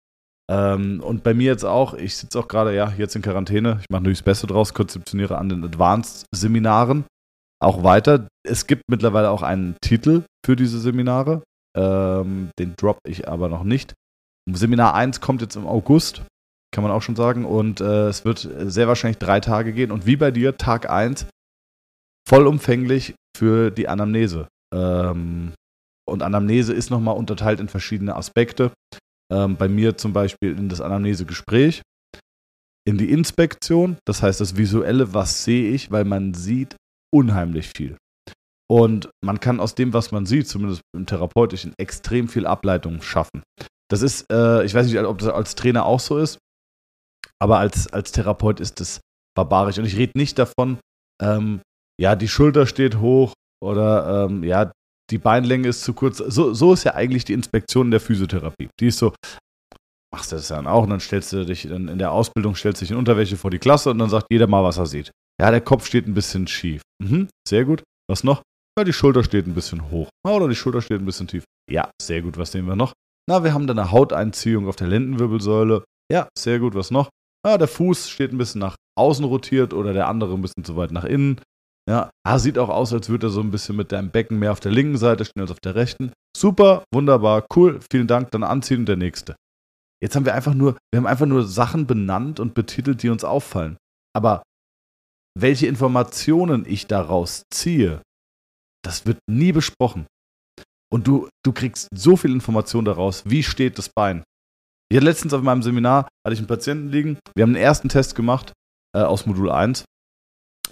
Ähm, 0.51 1.01
und 1.01 1.23
bei 1.23 1.33
mir 1.33 1.47
jetzt 1.47 1.65
auch, 1.65 1.95
ich 1.95 2.17
sitze 2.17 2.38
auch 2.38 2.49
gerade, 2.49 2.75
ja, 2.75 2.93
jetzt 2.99 3.15
in 3.15 3.23
Quarantäne. 3.23 3.79
Ich 3.81 3.87
mache 3.88 4.03
natürlich 4.03 4.19
das 4.19 4.25
Beste 4.25 4.47
draus, 4.49 4.75
konzeptioniere 4.75 5.38
an 5.38 5.49
den 5.49 5.65
Advanced-Seminaren 5.65 7.05
auch 7.62 7.85
weiter. 7.85 8.27
Es 8.45 8.67
gibt 8.67 8.83
mittlerweile 8.91 9.31
auch 9.31 9.43
einen 9.43 9.77
Titel 9.81 10.25
für 10.45 10.57
diese 10.57 10.81
Seminare. 10.81 11.43
Ähm, 11.77 12.51
den 12.59 12.75
drop 12.77 12.99
ich 13.07 13.29
aber 13.29 13.49
noch 13.49 13.62
nicht. 13.62 13.95
Seminar 14.51 14.95
1 14.95 15.21
kommt 15.21 15.41
jetzt 15.41 15.55
im 15.55 15.67
August, 15.67 16.23
kann 16.75 16.83
man 16.83 16.93
auch 16.93 17.03
schon 17.03 17.17
sagen. 17.17 17.45
Und 17.45 17.81
äh, 17.81 18.09
es 18.09 18.25
wird 18.25 18.49
sehr 18.59 18.88
wahrscheinlich 18.88 19.19
drei 19.19 19.38
Tage 19.38 19.73
gehen. 19.73 19.93
Und 19.93 20.05
wie 20.07 20.17
bei 20.17 20.33
dir, 20.33 20.57
Tag 20.57 20.91
1, 20.91 21.27
vollumfänglich 22.29 23.15
für 23.37 23.71
die 23.71 23.89
Anamnese. 23.89 24.49
Ähm, 24.75 25.53
und 26.09 26.23
Anamnese 26.23 26.73
ist 26.73 26.91
nochmal 26.91 27.17
unterteilt 27.17 27.61
in 27.61 27.69
verschiedene 27.69 28.17
Aspekte. 28.17 28.73
Ähm, 29.33 29.57
bei 29.57 29.69
mir 29.69 29.97
zum 29.97 30.13
Beispiel 30.13 30.57
in 30.57 30.69
das 30.69 30.81
Anamnesegespräch, 30.81 31.83
in 32.87 32.99
die 32.99 33.11
Inspektion, 33.11 33.97
das 34.07 34.23
heißt 34.23 34.41
das 34.41 34.57
Visuelle, 34.57 35.15
was 35.15 35.45
sehe 35.45 35.71
ich, 35.71 35.91
weil 35.91 36.05
man 36.05 36.35
sieht 36.35 36.77
unheimlich 37.15 37.69
viel. 37.69 37.97
Und 38.71 39.11
man 39.25 39.39
kann 39.39 39.61
aus 39.61 39.75
dem, 39.75 39.93
was 39.93 40.13
man 40.13 40.27
sieht, 40.27 40.49
zumindest 40.49 40.83
im 40.95 41.07
Therapeutischen, 41.07 41.75
extrem 41.79 42.29
viel 42.29 42.47
Ableitung 42.47 43.03
schaffen. 43.03 43.43
Das 43.91 44.03
ist, 44.03 44.25
äh, 44.33 44.65
ich 44.65 44.75
weiß 44.75 44.87
nicht, 44.87 44.99
ob 44.99 45.19
das 45.19 45.29
als 45.29 45.55
Trainer 45.55 45.85
auch 45.85 46.01
so 46.01 46.19
ist, 46.19 46.39
aber 47.39 47.59
als, 47.59 47.93
als 47.93 48.13
Therapeut 48.13 48.61
ist 48.61 48.81
das 48.81 49.01
barbarisch. 49.37 49.79
Und 49.79 49.85
ich 49.85 49.97
rede 49.97 50.13
nicht 50.17 50.39
davon, 50.39 50.79
ähm, 51.21 51.61
ja, 52.03 52.17
die 52.17 52.27
Schulter 52.27 52.67
steht 52.67 52.99
hoch 52.99 53.33
oder 53.62 54.27
ähm, 54.27 54.43
ja, 54.43 54.73
die 55.09 55.19
Beinlänge 55.19 55.69
ist 55.69 55.85
zu 55.85 55.95
kurz. 55.95 56.19
So, 56.19 56.53
so 56.53 56.73
ist 56.73 56.83
ja 56.83 56.95
eigentlich 56.95 57.25
die 57.25 57.33
Inspektion 57.33 57.93
der 57.93 58.01
Physiotherapie. 58.01 58.69
Die 58.81 58.88
ist 58.88 58.99
so, 58.99 59.15
machst 60.12 60.33
du 60.33 60.37
das 60.37 60.49
dann 60.49 60.67
auch 60.67 60.83
und 60.83 60.91
dann 60.91 60.99
stellst 60.99 61.33
du 61.33 61.47
dich 61.47 61.65
in, 61.65 61.87
in 61.87 61.99
der 61.99 62.11
Ausbildung, 62.11 62.57
stellst 62.57 62.83
dich 62.83 62.91
in 62.91 62.97
Unterwäsche 62.97 63.37
vor 63.37 63.53
die 63.53 63.61
Klasse 63.61 63.91
und 63.91 63.99
dann 63.99 64.11
sagt 64.11 64.27
jeder 64.33 64.49
mal, 64.49 64.65
was 64.65 64.79
er 64.79 64.87
sieht. 64.87 65.12
Ja, 65.41 65.53
der 65.53 65.61
Kopf 65.61 65.87
steht 65.87 66.09
ein 66.09 66.15
bisschen 66.15 66.49
schief. 66.49 66.83
Mhm, 67.01 67.29
sehr 67.47 67.65
gut. 67.65 67.85
Was 68.11 68.25
noch? 68.25 68.43
Ja, 68.77 68.83
die 68.83 68.93
Schulter 68.93 69.23
steht 69.23 69.47
ein 69.47 69.55
bisschen 69.55 69.91
hoch. 69.93 70.09
Ja, 70.27 70.33
oder 70.33 70.49
die 70.49 70.57
Schulter 70.57 70.83
steht 70.83 71.01
ein 71.01 71.07
bisschen 71.07 71.29
tief. 71.29 71.45
Ja, 71.71 71.88
sehr 72.01 72.23
gut. 72.23 72.37
Was 72.37 72.51
sehen 72.51 72.67
wir 72.67 72.75
noch? 72.75 72.93
Na, 73.29 73.45
wir 73.45 73.55
haben 73.55 73.69
da 73.69 73.75
eine 73.75 73.93
Hauteinziehung 73.93 74.67
auf 74.67 74.75
der 74.75 74.88
Lendenwirbelsäule. 74.88 75.85
Ja, 76.11 76.27
sehr 76.37 76.59
gut. 76.59 76.75
Was 76.75 76.91
noch? 76.91 77.11
Ja, 77.47 77.59
der 77.59 77.69
Fuß 77.69 78.11
steht 78.11 78.33
ein 78.33 78.38
bisschen 78.38 78.61
nach 78.61 78.75
außen 78.99 79.25
rotiert 79.25 79.73
oder 79.73 79.93
der 79.93 80.09
andere 80.09 80.35
ein 80.35 80.43
bisschen 80.43 80.65
zu 80.65 80.77
weit 80.77 80.91
nach 80.91 81.05
innen. 81.05 81.41
Ja, 81.88 82.11
ah, 82.25 82.38
sieht 82.38 82.59
auch 82.59 82.68
aus, 82.68 82.92
als 82.92 83.09
würde 83.09 83.27
er 83.27 83.31
so 83.31 83.40
ein 83.40 83.51
bisschen 83.51 83.75
mit 83.77 83.90
deinem 83.90 84.11
Becken 84.11 84.38
mehr 84.38 84.53
auf 84.53 84.61
der 84.61 84.71
linken 84.71 84.99
Seite 84.99 85.25
stehen 85.25 85.42
als 85.42 85.51
auf 85.51 85.61
der 85.61 85.75
rechten. 85.75 86.12
Super, 86.37 86.85
wunderbar, 86.95 87.45
cool, 87.57 87.81
vielen 87.90 88.07
Dank, 88.07 88.31
dann 88.31 88.45
anziehen 88.45 88.81
und 88.81 88.87
der 88.87 88.97
nächste. 88.97 89.35
Jetzt 90.01 90.16
haben 90.16 90.25
wir 90.25 90.35
einfach 90.35 90.55
nur, 90.55 90.77
wir 90.92 90.99
haben 90.99 91.07
einfach 91.07 91.27
nur 91.27 91.45
Sachen 91.45 91.87
benannt 91.87 92.40
und 92.40 92.55
betitelt, 92.55 93.03
die 93.03 93.09
uns 93.09 93.25
auffallen. 93.25 93.77
Aber 94.14 94.42
welche 95.38 95.66
Informationen 95.66 96.64
ich 96.66 96.87
daraus 96.87 97.45
ziehe, 97.53 98.03
das 98.85 99.07
wird 99.07 99.18
nie 99.29 99.53
besprochen. 99.53 100.07
Und 100.92 101.07
du, 101.07 101.29
du 101.45 101.53
kriegst 101.53 101.88
so 101.95 102.16
viel 102.16 102.33
Information 102.33 102.85
daraus, 102.85 103.25
wie 103.27 103.42
steht 103.42 103.79
das 103.79 103.88
Bein. 103.88 104.25
Ich 104.90 104.97
hatte 104.97 105.07
letztens 105.07 105.33
auf 105.33 105.42
meinem 105.42 105.62
Seminar, 105.62 106.09
hatte 106.27 106.35
ich 106.35 106.39
einen 106.39 106.49
Patienten 106.49 106.91
liegen, 106.91 107.18
wir 107.35 107.45
haben 107.45 107.55
den 107.55 107.62
ersten 107.62 107.89
Test 107.89 108.14
gemacht 108.14 108.53
äh, 108.95 109.01
aus 109.01 109.24
Modul 109.24 109.51
1. 109.51 109.85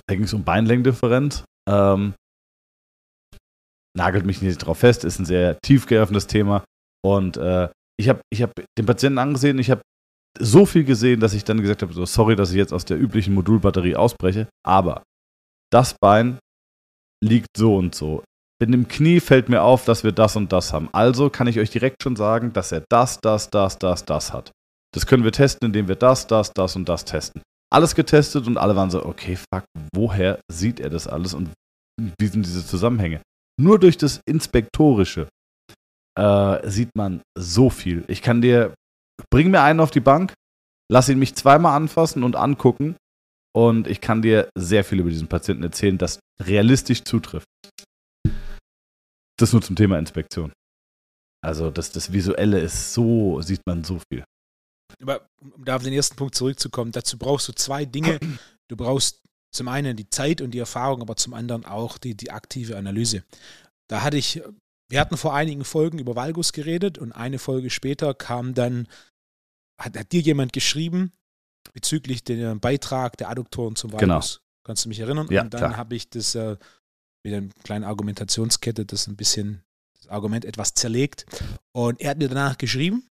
Da 0.06 0.14
ging 0.14 0.24
es 0.24 0.34
um 0.34 0.44
Beinlängendifferenz. 0.44 1.44
Ähm, 1.68 2.14
nagelt 3.96 4.24
mich 4.24 4.42
nicht 4.42 4.58
drauf 4.58 4.78
fest, 4.78 5.04
ist 5.04 5.18
ein 5.18 5.24
sehr 5.24 5.58
tiefgreifendes 5.60 6.26
Thema. 6.26 6.64
Und 7.04 7.36
äh, 7.36 7.68
ich 7.98 8.08
habe 8.08 8.20
ich 8.32 8.42
hab 8.42 8.52
den 8.78 8.86
Patienten 8.86 9.18
angesehen, 9.18 9.58
ich 9.58 9.70
habe 9.70 9.82
so 10.38 10.64
viel 10.64 10.84
gesehen, 10.84 11.20
dass 11.20 11.34
ich 11.34 11.44
dann 11.44 11.60
gesagt 11.60 11.82
habe, 11.82 11.92
so, 11.92 12.06
sorry, 12.06 12.36
dass 12.36 12.50
ich 12.50 12.56
jetzt 12.56 12.72
aus 12.72 12.84
der 12.84 12.98
üblichen 12.98 13.34
Modulbatterie 13.34 13.96
ausbreche, 13.96 14.48
aber 14.64 15.02
das 15.72 15.94
Bein 16.00 16.38
liegt 17.22 17.48
so 17.56 17.76
und 17.76 17.94
so. 17.94 18.22
in 18.62 18.72
dem 18.72 18.88
Knie 18.88 19.20
fällt 19.20 19.48
mir 19.48 19.62
auf, 19.62 19.84
dass 19.84 20.04
wir 20.04 20.12
das 20.12 20.36
und 20.36 20.52
das 20.52 20.72
haben. 20.72 20.88
Also 20.92 21.30
kann 21.30 21.46
ich 21.46 21.58
euch 21.58 21.70
direkt 21.70 22.02
schon 22.02 22.16
sagen, 22.16 22.52
dass 22.52 22.72
er 22.72 22.84
das, 22.90 23.18
das, 23.20 23.50
das, 23.50 23.78
das, 23.78 24.04
das 24.04 24.32
hat. 24.32 24.52
Das 24.94 25.06
können 25.06 25.24
wir 25.24 25.32
testen, 25.32 25.66
indem 25.66 25.88
wir 25.88 25.96
das, 25.96 26.26
das, 26.26 26.52
das 26.52 26.76
und 26.76 26.88
das 26.88 27.04
testen. 27.04 27.42
Alles 27.72 27.94
getestet 27.94 28.46
und 28.46 28.58
alle 28.58 28.74
waren 28.74 28.90
so, 28.90 29.04
okay, 29.04 29.36
fuck, 29.36 29.64
woher 29.94 30.40
sieht 30.50 30.80
er 30.80 30.90
das 30.90 31.06
alles 31.06 31.34
und 31.34 31.50
wie 32.18 32.26
sind 32.26 32.44
diese 32.44 32.66
Zusammenhänge? 32.66 33.22
Nur 33.60 33.78
durch 33.78 33.96
das 33.96 34.20
Inspektorische 34.26 35.28
äh, 36.18 36.68
sieht 36.68 36.90
man 36.96 37.22
so 37.38 37.70
viel. 37.70 38.04
Ich 38.08 38.22
kann 38.22 38.40
dir, 38.40 38.74
bring 39.30 39.50
mir 39.50 39.62
einen 39.62 39.80
auf 39.80 39.90
die 39.90 40.00
Bank, 40.00 40.32
lass 40.90 41.08
ihn 41.08 41.18
mich 41.18 41.34
zweimal 41.34 41.76
anfassen 41.76 42.24
und 42.24 42.36
angucken 42.36 42.96
und 43.54 43.86
ich 43.86 44.00
kann 44.00 44.22
dir 44.22 44.48
sehr 44.56 44.82
viel 44.84 45.00
über 45.00 45.10
diesen 45.10 45.28
Patienten 45.28 45.62
erzählen, 45.62 45.98
das 45.98 46.18
realistisch 46.42 47.04
zutrifft. 47.04 47.46
Das 49.38 49.52
nur 49.52 49.62
zum 49.62 49.76
Thema 49.76 49.98
Inspektion. 49.98 50.52
Also 51.42 51.70
das, 51.70 51.92
das 51.92 52.12
Visuelle 52.12 52.60
ist 52.60 52.92
so, 52.92 53.40
sieht 53.40 53.62
man 53.66 53.84
so 53.84 54.00
viel. 54.10 54.24
Aber 55.02 55.28
um 55.40 55.64
da 55.64 55.76
auf 55.76 55.82
den 55.82 55.92
ersten 55.92 56.16
Punkt 56.16 56.34
zurückzukommen, 56.34 56.92
dazu 56.92 57.18
brauchst 57.18 57.48
du 57.48 57.52
zwei 57.52 57.84
Dinge. 57.84 58.18
Du 58.68 58.76
brauchst 58.76 59.22
zum 59.52 59.68
einen 59.68 59.96
die 59.96 60.08
Zeit 60.08 60.40
und 60.40 60.52
die 60.52 60.58
Erfahrung, 60.58 61.00
aber 61.02 61.16
zum 61.16 61.34
anderen 61.34 61.64
auch 61.64 61.98
die, 61.98 62.14
die 62.14 62.30
aktive 62.30 62.76
Analyse. 62.76 63.24
Da 63.88 64.02
hatte 64.02 64.16
ich, 64.16 64.42
wir 64.88 65.00
hatten 65.00 65.16
vor 65.16 65.34
einigen 65.34 65.64
Folgen 65.64 65.98
über 65.98 66.14
Valgus 66.14 66.52
geredet 66.52 66.98
und 66.98 67.12
eine 67.12 67.38
Folge 67.38 67.70
später 67.70 68.14
kam 68.14 68.54
dann, 68.54 68.86
hat, 69.80 69.98
hat 69.98 70.12
dir 70.12 70.20
jemand 70.20 70.52
geschrieben 70.52 71.12
bezüglich 71.72 72.22
dem 72.22 72.60
Beitrag 72.60 73.16
der 73.16 73.28
Adduktoren 73.30 73.74
zum 73.76 73.90
Genau. 73.90 74.14
Valgus. 74.14 74.40
Kannst 74.64 74.84
du 74.84 74.88
mich 74.88 75.00
erinnern? 75.00 75.26
Ja, 75.30 75.42
und 75.42 75.54
dann 75.54 75.76
habe 75.76 75.96
ich 75.96 76.10
das 76.10 76.34
äh, 76.34 76.56
mit 77.24 77.34
einer 77.34 77.48
kleinen 77.64 77.84
Argumentationskette, 77.84 78.86
das 78.86 79.06
ein 79.08 79.16
bisschen, 79.16 79.62
das 79.98 80.08
Argument 80.08 80.44
etwas 80.44 80.74
zerlegt. 80.74 81.26
Und 81.72 82.00
er 82.00 82.10
hat 82.10 82.18
mir 82.18 82.28
danach 82.28 82.58
geschrieben, 82.58 83.08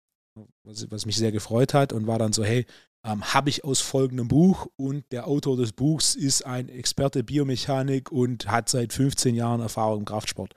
was, 0.89 1.05
mich 1.05 1.15
sehr 1.17 1.31
gefreut 1.31 1.73
hat 1.73 1.93
und 1.93 2.07
war 2.07 2.19
dann 2.19 2.33
so, 2.33 2.43
hey, 2.43 2.65
ähm, 3.05 3.23
habe 3.33 3.49
ich 3.49 3.63
aus 3.63 3.79
folgendem 3.79 4.27
Buch 4.27 4.67
und 4.75 5.09
der 5.11 5.27
Autor 5.27 5.55
des 5.55 5.71
Buchs 5.71 6.15
ist 6.15 6.45
ein 6.45 6.67
Experte 6.69 7.23
Biomechanik 7.23 8.11
und 8.11 8.47
hat 8.51 8.67
seit 8.69 8.91
15 8.91 9.35
Jahren 9.35 9.61
Erfahrung 9.61 9.99
im 9.99 10.05
Kraftsport. 10.05 10.53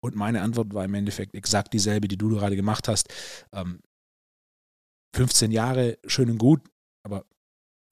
Und 0.00 0.14
meine 0.16 0.40
Antwort 0.40 0.72
war 0.72 0.84
im 0.84 0.94
Endeffekt 0.94 1.34
exakt 1.34 1.72
dieselbe, 1.74 2.08
die 2.08 2.16
du 2.16 2.30
gerade 2.30 2.56
gemacht 2.56 2.88
hast. 2.88 3.08
Ähm, 3.52 3.80
15 5.14 5.52
Jahre, 5.52 5.98
schön 6.06 6.30
und 6.30 6.38
gut, 6.38 6.62
aber 7.04 7.26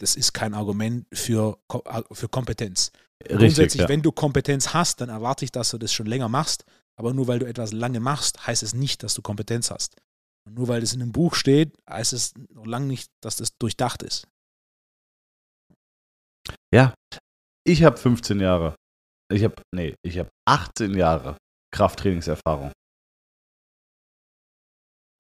das 0.01 0.17
ist 0.17 0.33
kein 0.33 0.55
Argument 0.55 1.07
für, 1.13 1.59
Ko- 1.69 1.85
für 2.13 2.29
Kompetenz. 2.29 2.91
Richtig, 3.23 3.39
Grundsätzlich, 3.39 3.83
ja. 3.83 3.89
wenn 3.91 4.01
du 4.01 4.13
Kompetenz 4.13 4.73
hast, 4.73 5.03
dann 5.03 5.11
erwarte 5.11 5.45
ich, 5.45 5.53
dass 5.53 5.71
du 5.71 5.79
das 5.79 5.93
schon 5.93 6.07
länger 6.07 6.31
machst. 6.31 6.65
Aber 6.97 7.13
nur 7.13 7.29
weil 7.29 7.39
du 7.39 7.47
etwas 7.47 7.73
lange 7.73 8.01
machst, 8.01 8.47
heißt 8.47 8.63
es 8.63 8.75
nicht, 8.75 9.03
dass 9.03 9.15
du 9.15 9.21
Kompetenz 9.23 9.71
hast. 9.71 9.97
Und 10.47 10.55
nur 10.55 10.69
weil 10.69 10.81
das 10.81 10.93
in 10.93 11.03
einem 11.03 11.13
Buch 11.13 11.35
steht, 11.35 11.77
heißt 11.89 12.13
es 12.13 12.33
noch 12.53 12.67
lange 12.67 12.87
nicht, 12.87 13.11
dass 13.23 13.37
das 13.37 13.51
durchdacht 13.59 14.03
ist. 14.03 14.27
Ich 17.67 17.85
habe 17.85 17.97
15 17.97 18.41
Jahre. 18.41 18.75
Ich 19.33 19.45
habe, 19.45 19.55
nee, 19.75 19.95
ich 20.03 20.19
habe 20.19 20.31
18 20.49 20.95
Jahre 20.95 21.37
Krafttrainingserfahrung. 21.73 22.73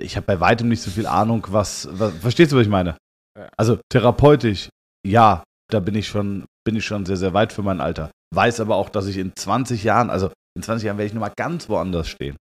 Ich 0.02 0.16
habe 0.16 0.26
bei 0.26 0.40
weitem 0.40 0.68
nicht 0.68 0.82
so 0.82 0.90
viel 0.90 1.06
Ahnung, 1.06 1.46
was, 1.50 1.86
was 1.90 2.14
verstehst 2.16 2.52
du, 2.52 2.56
was 2.56 2.62
ich 2.62 2.70
meine? 2.70 2.96
Ja. 3.38 3.48
Also 3.56 3.78
therapeutisch, 3.90 4.70
ja, 5.06 5.44
da 5.70 5.80
bin 5.80 5.94
ich 5.94 6.08
schon, 6.08 6.46
bin 6.64 6.76
ich 6.76 6.84
schon 6.84 7.06
sehr, 7.06 7.18
sehr 7.18 7.34
weit 7.34 7.52
für 7.52 7.62
mein 7.62 7.80
Alter. 7.80 8.10
Weiß 8.34 8.60
aber 8.60 8.76
auch, 8.76 8.88
dass 8.88 9.06
ich 9.06 9.18
in 9.18 9.36
20 9.36 9.84
Jahren, 9.84 10.10
also 10.10 10.32
in 10.56 10.62
20 10.62 10.86
Jahren 10.86 10.98
werde 10.98 11.06
ich 11.06 11.14
nochmal 11.14 11.34
ganz 11.36 11.68
woanders 11.68 12.08
stehen. 12.08 12.36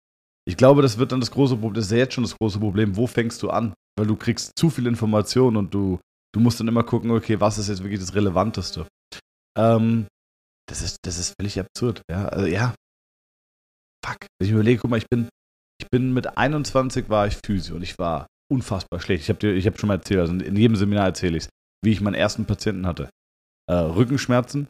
Ich 0.47 0.57
glaube, 0.57 0.81
das 0.81 0.97
wird 0.97 1.11
dann 1.11 1.19
das 1.19 1.31
große 1.31 1.55
Problem, 1.55 1.73
das 1.73 1.85
ist 1.85 1.91
ja 1.91 1.97
jetzt 1.97 2.13
schon 2.13 2.23
das 2.23 2.37
große 2.37 2.59
Problem, 2.59 2.95
wo 2.95 3.07
fängst 3.07 3.41
du 3.41 3.49
an? 3.49 3.73
Weil 3.97 4.07
du 4.07 4.15
kriegst 4.15 4.51
zu 4.57 4.69
viel 4.69 4.85
Information 4.87 5.57
und 5.57 5.73
du, 5.73 5.99
du 6.33 6.39
musst 6.39 6.59
dann 6.59 6.67
immer 6.67 6.83
gucken, 6.83 7.11
okay, 7.11 7.39
was 7.39 7.57
ist 7.57 7.69
jetzt 7.69 7.81
wirklich 7.83 7.99
das 7.99 8.13
Relevanteste? 8.13 8.87
Ähm, 9.57 10.07
das 10.69 10.81
ist, 10.81 10.97
das 11.03 11.17
ist 11.17 11.33
völlig 11.39 11.59
absurd, 11.59 12.01
ja. 12.09 12.27
Also 12.27 12.45
ja. 12.45 12.75
Fuck. 14.05 14.17
Wenn 14.39 14.47
ich 14.47 14.51
überlege, 14.53 14.81
guck 14.81 14.91
mal, 14.91 14.97
ich 14.97 15.09
bin, 15.09 15.29
ich 15.81 15.87
bin 15.89 16.13
mit 16.13 16.37
21 16.37 17.09
war 17.09 17.25
ich 17.25 17.37
Physio 17.43 17.75
und 17.75 17.81
ich 17.81 17.97
war 17.97 18.27
unfassbar 18.51 18.99
schlecht. 18.99 19.23
Ich 19.23 19.29
habe 19.29 19.39
dir, 19.39 19.53
ich 19.53 19.65
habe 19.65 19.77
schon 19.77 19.87
mal 19.87 19.95
erzählt, 19.95 20.19
also 20.19 20.33
in 20.33 20.55
jedem 20.55 20.75
Seminar 20.75 21.05
erzähle 21.05 21.37
ich 21.37 21.47
wie 21.85 21.91
ich 21.91 22.01
meinen 22.01 22.15
ersten 22.15 22.45
Patienten 22.45 22.85
hatte. 22.85 23.09
Äh, 23.69 23.75
Rückenschmerzen. 23.75 24.67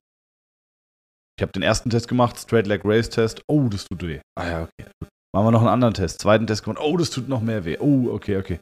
Ich 1.38 1.42
habe 1.42 1.52
den 1.52 1.64
ersten 1.64 1.90
Test 1.90 2.08
gemacht, 2.08 2.38
Straight 2.38 2.68
Leg 2.68 2.82
Race 2.84 3.10
Test. 3.10 3.42
Oh, 3.48 3.68
das 3.70 3.86
tut 3.86 4.04
weh. 4.04 4.20
Ah 4.38 4.48
ja, 4.48 4.64
okay. 4.64 4.90
Machen 5.36 5.48
wir 5.48 5.52
noch 5.52 5.60
einen 5.60 5.68
anderen 5.68 5.94
Test. 5.94 6.22
Zweiten 6.22 6.48
Test 6.48 6.64
gemacht. 6.64 6.80
Oh, 6.82 6.96
das 6.96 7.10
tut 7.10 7.28
noch 7.28 7.42
mehr 7.42 7.66
weh. 7.66 7.78
Oh, 7.78 8.08
okay, 8.10 8.38
okay. 8.38 8.58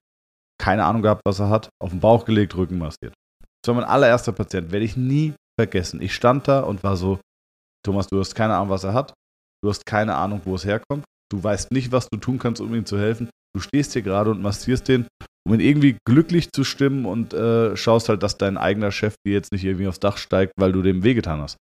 Keine 0.59 0.85
Ahnung 0.85 1.03
gehabt, 1.03 1.21
was 1.23 1.37
er 1.37 1.49
hat. 1.49 1.69
Auf 1.79 1.91
den 1.91 1.99
Bauch 1.99 2.25
gelegt, 2.25 2.55
Rücken 2.55 2.79
massiert. 2.79 3.13
Das 3.61 3.67
war 3.67 3.75
mein 3.75 3.83
allererster 3.83 4.31
Patient. 4.31 4.71
Werde 4.71 4.83
ich 4.83 4.97
nie 4.97 5.35
vergessen. 5.55 6.01
Ich 6.01 6.15
stand 6.15 6.47
da 6.47 6.61
und 6.61 6.81
war 6.83 6.97
so, 6.97 7.19
Thomas, 7.85 8.07
du 8.07 8.19
hast 8.19 8.33
keine 8.33 8.55
Ahnung, 8.55 8.69
was 8.69 8.85
er 8.85 8.95
hat. 8.95 9.13
Du 9.63 9.69
hast 9.69 9.85
keine 9.85 10.15
Ahnung, 10.15 10.41
wo 10.45 10.55
es 10.55 10.65
herkommt. 10.65 11.03
Du 11.31 11.43
weißt 11.43 11.71
nicht, 11.71 11.91
was 11.91 12.07
du 12.11 12.17
tun 12.17 12.39
kannst, 12.39 12.59
um 12.59 12.73
ihm 12.73 12.87
zu 12.87 12.97
helfen. 12.97 13.29
Du 13.55 13.61
stehst 13.61 13.93
hier 13.93 14.01
gerade 14.01 14.31
und 14.31 14.41
massierst 14.41 14.87
den, 14.87 15.05
um 15.47 15.53
ihn 15.53 15.59
irgendwie 15.59 15.97
glücklich 16.07 16.51
zu 16.51 16.63
stimmen 16.63 17.05
und 17.05 17.35
äh, 17.35 17.77
schaust 17.77 18.09
halt, 18.09 18.23
dass 18.23 18.39
dein 18.39 18.57
eigener 18.57 18.91
Chef 18.91 19.13
dir 19.27 19.33
jetzt 19.33 19.51
nicht 19.51 19.63
irgendwie 19.63 19.87
aufs 19.87 19.99
Dach 19.99 20.17
steigt, 20.17 20.53
weil 20.57 20.71
du 20.71 20.81
dem 20.81 21.03
wehgetan 21.03 21.39
hast. 21.39 21.55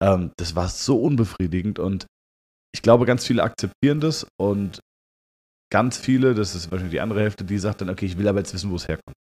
Ähm, 0.00 0.30
das 0.36 0.54
war 0.54 0.68
so 0.68 1.02
unbefriedigend 1.02 1.80
und 1.80 2.06
ich 2.74 2.82
glaube, 2.82 3.06
ganz 3.06 3.26
viele 3.26 3.42
akzeptieren 3.42 4.00
das 4.00 4.26
und 4.40 4.80
ganz 5.70 5.96
viele, 5.96 6.34
das 6.34 6.54
ist 6.54 6.70
wahrscheinlich 6.70 6.92
die 6.92 7.00
andere 7.00 7.20
Hälfte, 7.20 7.44
die 7.44 7.58
sagt 7.58 7.80
dann, 7.80 7.90
okay, 7.90 8.06
ich 8.06 8.18
will 8.18 8.28
aber 8.28 8.38
jetzt 8.38 8.52
wissen, 8.54 8.70
wo 8.70 8.76
es 8.76 8.88
herkommt. 8.88 9.16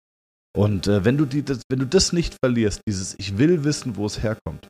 Und 0.55 0.87
äh, 0.87 1.05
wenn, 1.05 1.17
du 1.17 1.25
die, 1.25 1.43
das, 1.43 1.61
wenn 1.69 1.79
du 1.79 1.85
das 1.85 2.11
nicht 2.11 2.35
verlierst, 2.43 2.81
dieses 2.87 3.15
Ich 3.17 3.37
will 3.37 3.63
wissen, 3.63 3.95
wo 3.95 4.05
es 4.05 4.21
herkommt. 4.21 4.67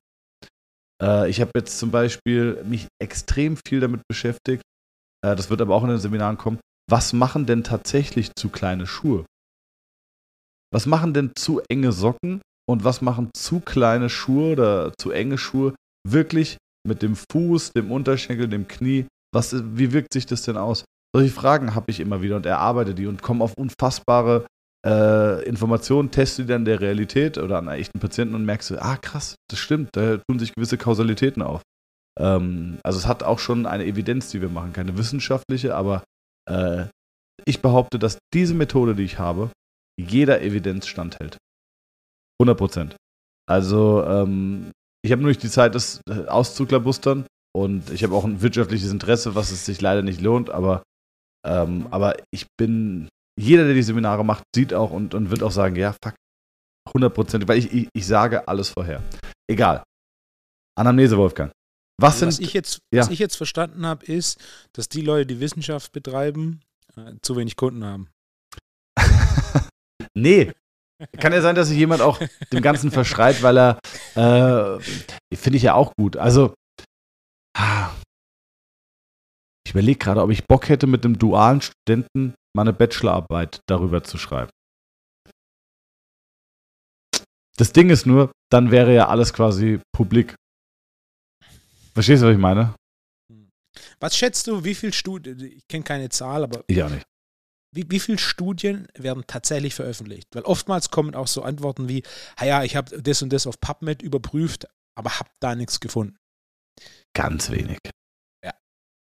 Äh, 1.02 1.30
ich 1.30 1.42
habe 1.42 1.52
jetzt 1.56 1.80
zum 1.80 1.90
Beispiel 1.90 2.64
mich 2.64 2.88
extrem 3.02 3.58
viel 3.58 3.80
damit 3.80 4.02
beschäftigt, 4.08 4.64
äh, 5.26 5.36
das 5.36 5.50
wird 5.50 5.62
aber 5.62 5.76
auch 5.76 5.84
in 5.84 5.90
den 5.90 5.98
Seminaren 5.98 6.38
kommen, 6.38 6.60
was 6.90 7.14
machen 7.14 7.46
denn 7.46 7.64
tatsächlich 7.64 8.32
zu 8.36 8.50
kleine 8.50 8.86
Schuhe? 8.86 9.26
Was 10.72 10.86
machen 10.86 11.14
denn 11.14 11.32
zu 11.36 11.62
enge 11.70 11.92
Socken 11.92 12.42
und 12.70 12.84
was 12.84 13.02
machen 13.02 13.32
zu 13.36 13.60
kleine 13.60 14.10
Schuhe 14.10 14.54
oder 14.54 14.94
zu 14.98 15.12
enge 15.12 15.38
Schuhe 15.38 15.74
wirklich 16.08 16.58
mit 16.88 17.02
dem 17.02 17.16
Fuß, 17.16 17.74
dem 17.74 17.92
Unterschenkel, 17.92 18.48
dem 18.48 18.68
Knie? 18.68 19.06
Was, 19.34 19.56
wie 19.76 19.94
wirkt 19.94 20.14
sich 20.14 20.26
das 20.26 20.42
denn 20.44 20.58
aus? 20.58 20.84
Solche 21.16 21.32
Fragen 21.32 21.76
habe 21.76 21.92
ich 21.92 22.00
immer 22.00 22.22
wieder 22.22 22.36
und 22.36 22.46
erarbeite 22.46 22.96
die 22.96 23.08
und 23.08 23.22
komme 23.22 23.44
auf 23.44 23.54
unfassbare 23.58 24.46
äh, 24.86 25.44
Informationen, 25.46 26.12
teste 26.12 26.44
die 26.44 26.48
dann 26.48 26.66
der 26.66 26.80
Realität 26.80 27.38
oder 27.38 27.58
an 27.58 27.68
echten 27.68 28.00
Patienten 28.00 28.36
und 28.36 28.46
merkst 28.46 28.72
du, 28.72 28.82
ah 28.82 28.98
krass, 28.98 29.36
das 29.50 29.60
stimmt, 29.60 29.90
da 29.94 30.18
tun 30.18 30.40
sich 30.40 30.54
gewisse 30.54 30.78
Kausalitäten 30.78 31.42
auf. 31.42 31.62
Ähm, 32.20 32.80
also 32.84 32.98
es 32.98 33.08
hat 33.08 33.24
auch 33.24 33.40
schon 33.40 33.66
eine 33.66 33.86
Evidenz, 33.86 34.30
die 34.30 34.42
wir 34.42 34.50
machen, 34.50 34.74
keine 34.74 34.98
wissenschaftliche, 34.98 35.76
aber 35.76 36.04
äh, 36.50 36.86
ich 37.46 37.62
behaupte, 37.62 38.00
dass 38.00 38.18
diese 38.34 38.54
Methode, 38.54 38.96
die 38.96 39.04
ich 39.04 39.20
habe, 39.20 39.52
jeder 40.00 40.42
Evidenz 40.42 40.88
standhält. 40.88 41.38
100 42.40 42.58
Prozent. 42.58 42.96
Also 43.48 44.04
ähm, 44.06 44.72
ich 45.04 45.12
habe 45.12 45.22
nur 45.22 45.30
nicht 45.30 45.43
die 45.43 45.49
Zeit, 45.49 45.76
das 45.76 46.02
äh, 46.10 46.26
auszuklabustern 46.26 47.26
und 47.56 47.89
ich 47.89 48.04
habe 48.04 48.16
auch 48.16 48.24
ein 48.24 48.41
wirtschaftliches 48.41 48.91
Interesse, 48.91 49.36
was 49.36 49.52
es 49.52 49.66
sich 49.66 49.82
leider 49.82 50.02
nicht 50.02 50.22
lohnt, 50.22 50.49
aber, 50.49 50.84
ähm, 51.45 51.88
aber 51.91 52.16
ich 52.32 52.47
bin, 52.58 53.10
jeder, 53.39 53.66
der 53.66 53.74
die 53.74 53.84
Seminare 53.84 54.24
macht, 54.24 54.43
sieht 54.56 54.74
auch 54.74 54.91
und, 54.91 55.14
und 55.14 55.32
wird 55.32 55.43
auch 55.43 55.52
sagen, 55.52 55.76
ja, 55.76 55.93
fuck, 56.04 56.16
100 56.88 57.14
Prozent, 57.14 57.47
weil 57.47 57.60
ich, 57.60 57.72
ich, 57.72 57.88
ich 57.93 58.06
sage 58.06 58.47
alles 58.47 58.70
vorher. 58.70 59.04
Egal. 59.49 59.84
Anamnese, 60.78 61.18
Wolfgang. 61.18 61.52
Was 61.99 62.20
sind, 62.20 62.30
was, 62.30 62.39
ich 62.39 62.54
jetzt, 62.54 62.80
ja. 62.91 63.02
was 63.02 63.10
ich 63.10 63.20
jetzt 63.20 63.36
verstanden 63.36 63.86
habe, 63.86 64.06
ist, 64.06 64.39
dass 64.74 64.89
die 64.89 65.02
Leute, 65.02 65.28
die 65.28 65.39
Wissenschaft 65.39 65.91
betreiben, 65.91 66.62
äh, 66.95 67.14
zu 67.22 67.36
wenig 67.36 67.56
Kunden 67.56 67.84
haben. 67.84 68.10
nee, 70.16 70.52
kann 71.20 71.34
ja 71.34 71.41
sein, 71.41 71.56
dass 71.56 71.68
sich 71.70 71.78
jemand 71.78 72.02
auch 72.02 72.20
dem 72.52 72.62
Ganzen 72.62 72.91
verschreit, 72.91 73.41
weil 73.43 73.58
er, 73.58 73.80
äh, 74.16 74.80
finde 75.36 75.58
ich 75.58 75.64
ja 75.64 75.74
auch 75.74 75.93
gut. 75.97 76.18
Also, 76.18 76.54
ich 79.66 79.72
überlege 79.72 79.99
gerade, 79.99 80.22
ob 80.22 80.32
ich 80.32 80.45
Bock 80.47 80.70
hätte, 80.70 80.88
mit 80.88 81.06
einem 81.06 81.18
dualen 81.18 81.62
Studenten 81.62 82.36
mal 82.56 82.64
eine 82.64 82.74
Bachelorarbeit 82.74 83.62
darüber 83.68 84.04
zu 84.04 84.18
schreiben. 84.18 84.52
Das 87.58 87.72
Ding 87.74 87.89
ist 87.89 88.06
nur, 88.06 88.32
dann 88.52 88.72
wäre 88.72 88.93
ja 88.93 89.08
alles 89.08 89.34
quasi 89.34 89.80
publik. 89.95 90.36
Verstehst 91.93 92.24
du, 92.24 92.28
was 92.28 92.34
ich 92.34 92.39
meine? 92.39 92.76
Was 93.99 94.18
schätzt 94.18 94.47
du, 94.47 94.64
wie 94.64 94.76
viel 94.76 94.93
Studien, 94.93 95.39
ich 95.39 95.68
kenne 95.70 95.84
keine 95.84 96.10
Zahl, 96.10 96.43
aber 96.43 96.64
Ich 96.68 96.82
auch 96.82 96.89
nicht. 96.89 97.06
Wie, 97.74 97.86
wie 97.89 97.99
viele 97.99 98.17
Studien 98.17 98.88
werden 98.97 99.24
tatsächlich 99.28 99.74
veröffentlicht? 99.74 100.28
Weil 100.34 100.43
oftmals 100.43 100.91
kommen 100.91 101.15
auch 101.15 101.28
so 101.28 101.41
Antworten 101.41 101.88
wie, 101.88 102.03
"Ah 102.36 102.45
ja, 102.45 102.63
ich 102.63 102.76
habe 102.76 103.01
das 103.01 103.22
und 103.22 103.32
das 103.32 103.47
auf 103.47 103.59
PubMed 103.59 104.01
überprüft, 104.01 104.67
aber 104.95 105.19
habe 105.19 105.30
da 105.39 105.55
nichts 105.55 105.80
gefunden. 105.80 106.17
Ganz 107.13 107.49
wenig. 107.49 107.80
Ja. 108.43 108.53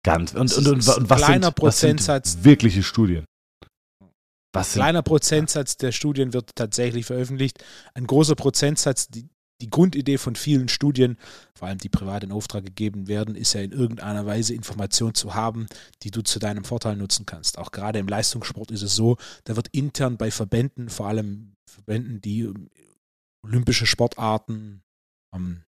Ganz. 0.03 0.33
Und, 0.33 0.53
und, 0.57 0.67
und, 0.67 0.87
und 0.87 1.09
was, 1.09 1.17
kleiner 1.17 1.47
sind, 1.47 1.61
was 1.61 1.79
sind 1.79 1.95
Prozentsatz. 1.99 2.37
wirkliche 2.41 2.83
Studien? 2.83 3.25
Was 4.53 4.73
sind, 4.73 4.81
kleiner 4.81 5.01
Prozentsatz 5.01 5.77
der 5.77 5.91
Studien 5.91 6.33
wird 6.33 6.55
tatsächlich 6.55 7.05
veröffentlicht. 7.05 7.63
Ein 7.93 8.07
großer 8.07 8.35
Prozentsatz, 8.35 9.07
die, 9.07 9.27
die 9.61 9.69
Grundidee 9.69 10.17
von 10.17 10.35
vielen 10.35 10.67
Studien, 10.67 11.17
vor 11.53 11.67
allem 11.67 11.77
die 11.77 11.89
privat 11.89 12.23
in 12.23 12.31
Auftrag 12.31 12.65
gegeben 12.65 13.07
werden, 13.07 13.35
ist 13.35 13.53
ja 13.53 13.61
in 13.61 13.71
irgendeiner 13.71 14.25
Weise 14.25 14.53
Informationen 14.53 15.15
zu 15.15 15.33
haben, 15.33 15.67
die 16.03 16.11
du 16.11 16.21
zu 16.21 16.39
deinem 16.39 16.65
Vorteil 16.65 16.95
nutzen 16.95 17.25
kannst. 17.25 17.57
Auch 17.57 17.71
gerade 17.71 17.99
im 17.99 18.07
Leistungssport 18.07 18.71
ist 18.71 18.81
es 18.81 18.95
so, 18.95 19.17
da 19.45 19.55
wird 19.55 19.69
intern 19.69 20.17
bei 20.17 20.31
Verbänden, 20.31 20.89
vor 20.89 21.07
allem 21.07 21.55
Verbänden, 21.65 22.21
die 22.21 22.41
ähm, 22.41 22.69
olympische 23.43 23.85
Sportarten 23.85 24.81
ähm, 25.33 25.63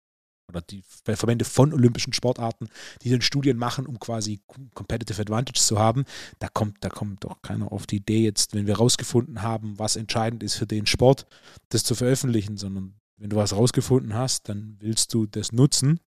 oder 0.48 0.60
die 0.62 0.82
bei 1.04 1.16
Verbände 1.16 1.44
von 1.44 1.72
olympischen 1.72 2.12
Sportarten, 2.12 2.68
die 3.02 3.10
dann 3.10 3.20
Studien 3.20 3.56
machen, 3.56 3.86
um 3.86 3.98
quasi 3.98 4.40
Competitive 4.74 5.20
Advantage 5.20 5.60
zu 5.60 5.78
haben, 5.78 6.04
da 6.38 6.48
kommt, 6.48 6.78
da 6.82 6.88
kommt 6.88 7.24
doch 7.24 7.42
keiner 7.42 7.72
auf 7.72 7.86
die 7.86 7.96
Idee 7.96 8.22
jetzt, 8.22 8.54
wenn 8.54 8.66
wir 8.66 8.76
rausgefunden 8.76 9.42
haben, 9.42 9.78
was 9.78 9.96
entscheidend 9.96 10.42
ist 10.42 10.54
für 10.54 10.66
den 10.66 10.86
Sport, 10.86 11.26
das 11.70 11.82
zu 11.82 11.94
veröffentlichen, 11.94 12.56
sondern 12.56 12.94
wenn 13.18 13.30
du 13.30 13.36
was 13.36 13.54
rausgefunden 13.54 14.14
hast, 14.14 14.48
dann 14.48 14.76
willst 14.80 15.14
du 15.14 15.26
das 15.26 15.52
nutzen, 15.52 16.00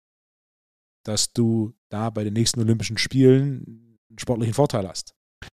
dass 1.04 1.32
du 1.32 1.74
da 1.88 2.10
bei 2.10 2.24
den 2.24 2.34
nächsten 2.34 2.60
Olympischen 2.60 2.98
Spielen 2.98 3.98
einen 4.08 4.18
sportlichen 4.18 4.54
Vorteil 4.54 4.86
hast. 4.88 5.14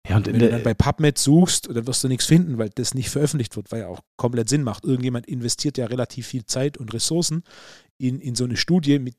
ja, 0.06 0.16
und 0.16 0.26
Wenn 0.26 0.38
du 0.38 0.50
dann 0.50 0.62
bei 0.62 0.74
PubMed 0.74 1.18
suchst, 1.18 1.68
dann 1.68 1.86
wirst 1.86 2.04
du 2.04 2.08
nichts 2.08 2.26
finden, 2.26 2.58
weil 2.58 2.70
das 2.70 2.94
nicht 2.94 3.10
veröffentlicht 3.10 3.56
wird, 3.56 3.72
weil 3.72 3.80
ja 3.80 3.88
auch 3.88 4.00
komplett 4.16 4.48
Sinn 4.48 4.62
macht. 4.62 4.84
Irgendjemand 4.84 5.26
investiert 5.26 5.78
ja 5.78 5.86
relativ 5.86 6.26
viel 6.26 6.44
Zeit 6.44 6.76
und 6.76 6.92
Ressourcen 6.92 7.42
in, 7.98 8.20
in 8.20 8.34
so 8.34 8.44
eine 8.44 8.56
Studie 8.56 8.98
mit, 8.98 9.16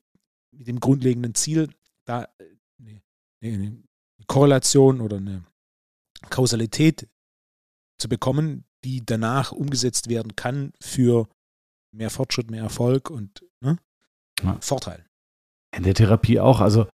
mit 0.52 0.68
dem 0.68 0.80
grundlegenden 0.80 1.34
Ziel, 1.34 1.68
da 2.06 2.24
äh, 2.38 3.00
eine, 3.40 3.54
eine 3.54 3.82
Korrelation 4.26 5.00
oder 5.00 5.16
eine 5.16 5.44
Kausalität 6.30 7.08
zu 7.98 8.08
bekommen, 8.08 8.64
die 8.84 9.04
danach 9.04 9.52
umgesetzt 9.52 10.08
werden 10.08 10.36
kann 10.36 10.72
für 10.80 11.28
mehr 11.92 12.10
Fortschritt, 12.10 12.50
mehr 12.50 12.62
Erfolg 12.62 13.10
und 13.10 13.44
ne? 13.60 13.78
Ja. 14.42 14.58
Vorteil. 14.60 15.04
in 15.76 15.84
der 15.84 15.94
Therapie 15.94 16.40
auch. 16.40 16.60
Also, 16.60 16.86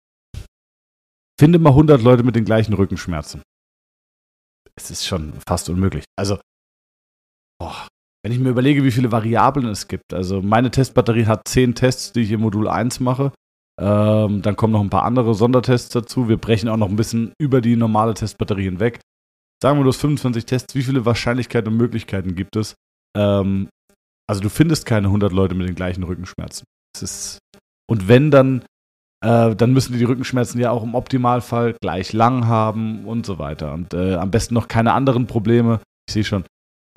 finde 1.40 1.60
mal 1.60 1.70
100 1.70 2.02
Leute 2.02 2.24
mit 2.24 2.36
den 2.36 2.46
gleichen 2.46 2.74
Rückenschmerzen. 2.74 3.42
Es 4.76 4.92
ist 4.92 5.06
schon 5.06 5.34
fast 5.48 5.70
unmöglich. 5.70 6.04
Also, 6.18 6.40
boah, 7.60 7.88
wenn 8.24 8.32
ich 8.32 8.40
mir 8.40 8.50
überlege, 8.50 8.84
wie 8.84 8.92
viele 8.92 9.12
Variablen 9.12 9.68
es 9.68 9.88
gibt. 9.88 10.14
Also, 10.14 10.42
meine 10.42 10.72
Testbatterie 10.72 11.26
hat 11.26 11.48
10 11.48 11.76
Tests, 11.76 12.12
die 12.12 12.22
ich 12.22 12.32
im 12.32 12.42
Modul 12.42 12.68
1 12.68 13.00
mache. 13.00 13.32
Ähm, 13.80 14.42
dann 14.42 14.56
kommen 14.56 14.74
noch 14.74 14.82
ein 14.82 14.90
paar 14.90 15.04
andere 15.04 15.36
Sondertests 15.36 15.90
dazu. 15.90 16.28
Wir 16.28 16.38
brechen 16.38 16.68
auch 16.68 16.78
noch 16.78 16.90
ein 16.90 16.96
bisschen 16.96 17.34
über 17.40 17.62
die 17.62 17.76
normale 17.76 18.16
Testbatterie 18.16 18.64
hinweg. 18.64 19.00
Sagen 19.62 19.80
wir, 19.80 19.84
du 19.84 19.90
hast 19.90 20.02
25 20.02 20.46
Tests. 20.46 20.76
Wie 20.76 20.84
viele 20.84 21.06
Wahrscheinlichkeiten 21.06 21.72
und 21.72 21.78
Möglichkeiten 21.78 22.36
gibt 22.36 22.56
es? 22.56 22.76
Ähm, 23.16 23.70
also, 24.28 24.42
du 24.42 24.50
findest 24.50 24.86
keine 24.86 25.08
100 25.08 25.32
Leute 25.32 25.56
mit 25.56 25.68
den 25.68 25.76
gleichen 25.76 26.04
Rückenschmerzen. 26.04 26.66
Ist, 27.00 27.40
und 27.90 28.08
wenn, 28.08 28.32
dann, 28.32 28.64
äh, 29.24 29.56
dann 29.56 29.74
müssen 29.74 29.94
die, 29.94 30.00
die 30.00 30.06
Rückenschmerzen 30.06 30.60
ja 30.60 30.72
auch 30.72 30.84
im 30.84 30.96
Optimalfall 30.96 31.76
gleich 31.82 32.14
lang 32.14 32.48
haben 32.48 33.06
und 33.06 33.26
so 33.26 33.40
weiter. 33.40 33.74
Und 33.74 33.94
äh, 33.94 34.16
am 34.16 34.32
besten 34.32 34.54
noch 34.54 34.68
keine 34.68 34.94
anderen 34.94 35.28
Probleme. 35.28 35.80
Ich 36.08 36.14
sehe 36.14 36.24
schon, 36.24 36.44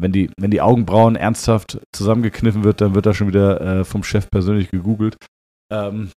wenn 0.01 0.13
die, 0.13 0.31
wenn 0.39 0.51
die 0.51 0.63
Augenbrauen 0.63 1.17
ernsthaft 1.17 1.79
zusammengekniffen 1.95 2.65
wird, 2.65 2.81
dann 2.81 2.95
wird 2.95 3.07
da 3.07 3.15
schon 3.15 3.29
wieder 3.29 3.61
äh, 3.61 3.85
vom 3.85 4.03
Chef 4.03 4.29
persönlich 4.31 4.71
gegoogelt. 4.71 5.17
Ähm, 5.71 6.11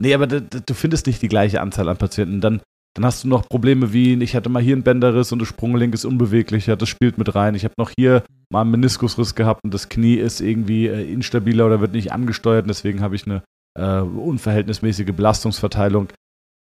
nee, 0.00 0.12
aber 0.12 0.26
du 0.26 0.74
findest 0.74 1.06
nicht 1.06 1.22
die 1.22 1.28
gleiche 1.28 1.60
Anzahl 1.60 1.88
an 1.88 1.96
Patienten. 1.96 2.40
Dann, 2.40 2.60
dann 2.94 3.06
hast 3.06 3.24
du 3.24 3.28
noch 3.28 3.48
Probleme 3.48 3.92
wie, 3.92 4.22
ich 4.22 4.36
hatte 4.36 4.48
mal 4.48 4.62
hier 4.62 4.74
einen 4.74 4.82
Bänderriss 4.82 5.32
und 5.32 5.38
das 5.38 5.48
Sprunggelenk 5.48 5.94
ist 5.94 6.04
unbeweglicher, 6.04 6.76
das 6.76 6.88
spielt 6.88 7.16
mit 7.18 7.34
rein. 7.34 7.54
Ich 7.54 7.64
habe 7.64 7.74
noch 7.78 7.90
hier 7.96 8.22
mal 8.50 8.62
einen 8.62 8.70
Meniskusriss 8.70 9.34
gehabt 9.34 9.60
und 9.64 9.72
das 9.72 9.88
Knie 9.88 10.16
ist 10.16 10.40
irgendwie 10.40 10.88
äh, 10.88 11.10
instabiler 11.10 11.66
oder 11.66 11.80
wird 11.80 11.92
nicht 11.92 12.12
angesteuert 12.12 12.64
und 12.64 12.68
deswegen 12.68 13.00
habe 13.00 13.16
ich 13.16 13.26
eine 13.26 13.42
äh, 13.78 14.00
unverhältnismäßige 14.00 15.12
Belastungsverteilung. 15.14 16.08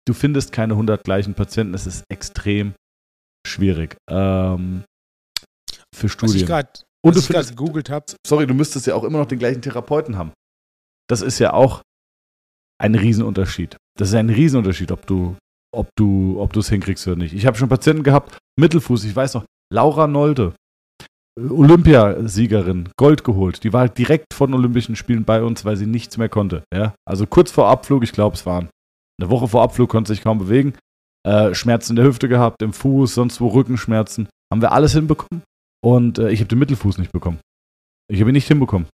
Du 0.06 0.14
findest 0.14 0.52
keine 0.52 0.74
100 0.74 1.02
gleichen 1.02 1.34
Patienten, 1.34 1.74
es 1.74 1.86
ist 1.86 2.04
extrem 2.08 2.74
schwierig 3.46 3.96
ähm, 4.08 4.84
für 5.94 6.04
Was 6.04 6.04
ich 6.04 6.12
Studien. 6.12 6.46
gerade 6.46 6.70
Und 7.04 7.14
du 7.14 7.18
was 7.18 7.24
ich 7.24 7.28
gerade 7.30 7.46
findest, 7.46 7.56
gegoogelt 7.56 7.90
habe, 7.90 8.06
sorry, 8.24 8.46
du 8.46 8.54
müsstest 8.54 8.86
ja 8.86 8.94
auch 8.94 9.04
immer 9.04 9.18
noch 9.18 9.26
den 9.26 9.38
gleichen 9.38 9.62
Therapeuten 9.62 10.16
haben. 10.16 10.32
Das 11.08 11.20
ist 11.20 11.40
ja 11.40 11.52
auch 11.52 11.82
ein 12.78 12.94
Riesenunterschied. 12.94 13.76
Das 13.98 14.08
ist 14.08 14.14
ein 14.14 14.30
Riesenunterschied, 14.30 14.92
ob 14.92 15.06
du, 15.06 15.36
ob 15.74 15.88
du, 15.96 16.40
ob 16.40 16.56
es 16.56 16.68
hinkriegst 16.68 17.06
oder 17.06 17.16
nicht. 17.16 17.34
Ich 17.34 17.46
habe 17.46 17.56
schon 17.56 17.68
Patienten 17.68 18.02
gehabt, 18.02 18.38
Mittelfuß, 18.58 19.04
ich 19.04 19.16
weiß 19.16 19.34
noch, 19.34 19.44
Laura 19.72 20.06
Nolde, 20.06 20.54
Olympiasiegerin, 21.38 22.90
Gold 22.96 23.24
geholt. 23.24 23.64
Die 23.64 23.72
war 23.72 23.80
halt 23.80 23.96
direkt 23.96 24.34
von 24.34 24.52
Olympischen 24.52 24.96
Spielen 24.96 25.24
bei 25.24 25.42
uns, 25.42 25.64
weil 25.64 25.76
sie 25.76 25.86
nichts 25.86 26.18
mehr 26.18 26.28
konnte. 26.28 26.62
Ja? 26.74 26.94
Also 27.08 27.26
kurz 27.26 27.50
vor 27.50 27.68
Abflug, 27.68 28.02
ich 28.02 28.12
glaube, 28.12 28.36
es 28.36 28.44
waren 28.44 28.68
eine 29.20 29.30
Woche 29.30 29.48
vor 29.48 29.62
Abflug, 29.62 29.88
konnte 29.88 30.12
sich 30.12 30.22
kaum 30.22 30.38
bewegen. 30.38 30.74
Äh, 31.26 31.54
Schmerzen 31.54 31.92
in 31.92 31.96
der 31.96 32.04
Hüfte 32.04 32.28
gehabt, 32.28 32.62
im 32.62 32.72
Fuß, 32.72 33.14
sonst 33.14 33.40
wo 33.40 33.48
Rückenschmerzen. 33.48 34.28
Haben 34.52 34.60
wir 34.60 34.72
alles 34.72 34.92
hinbekommen. 34.92 35.42
Und 35.82 36.18
äh, 36.18 36.30
ich 36.30 36.40
habe 36.40 36.48
den 36.48 36.58
Mittelfuß 36.58 36.98
nicht 36.98 37.12
bekommen. 37.12 37.40
Ich 38.10 38.20
habe 38.20 38.30
ihn 38.30 38.34
nicht 38.34 38.48
hinbekommen. 38.48 38.88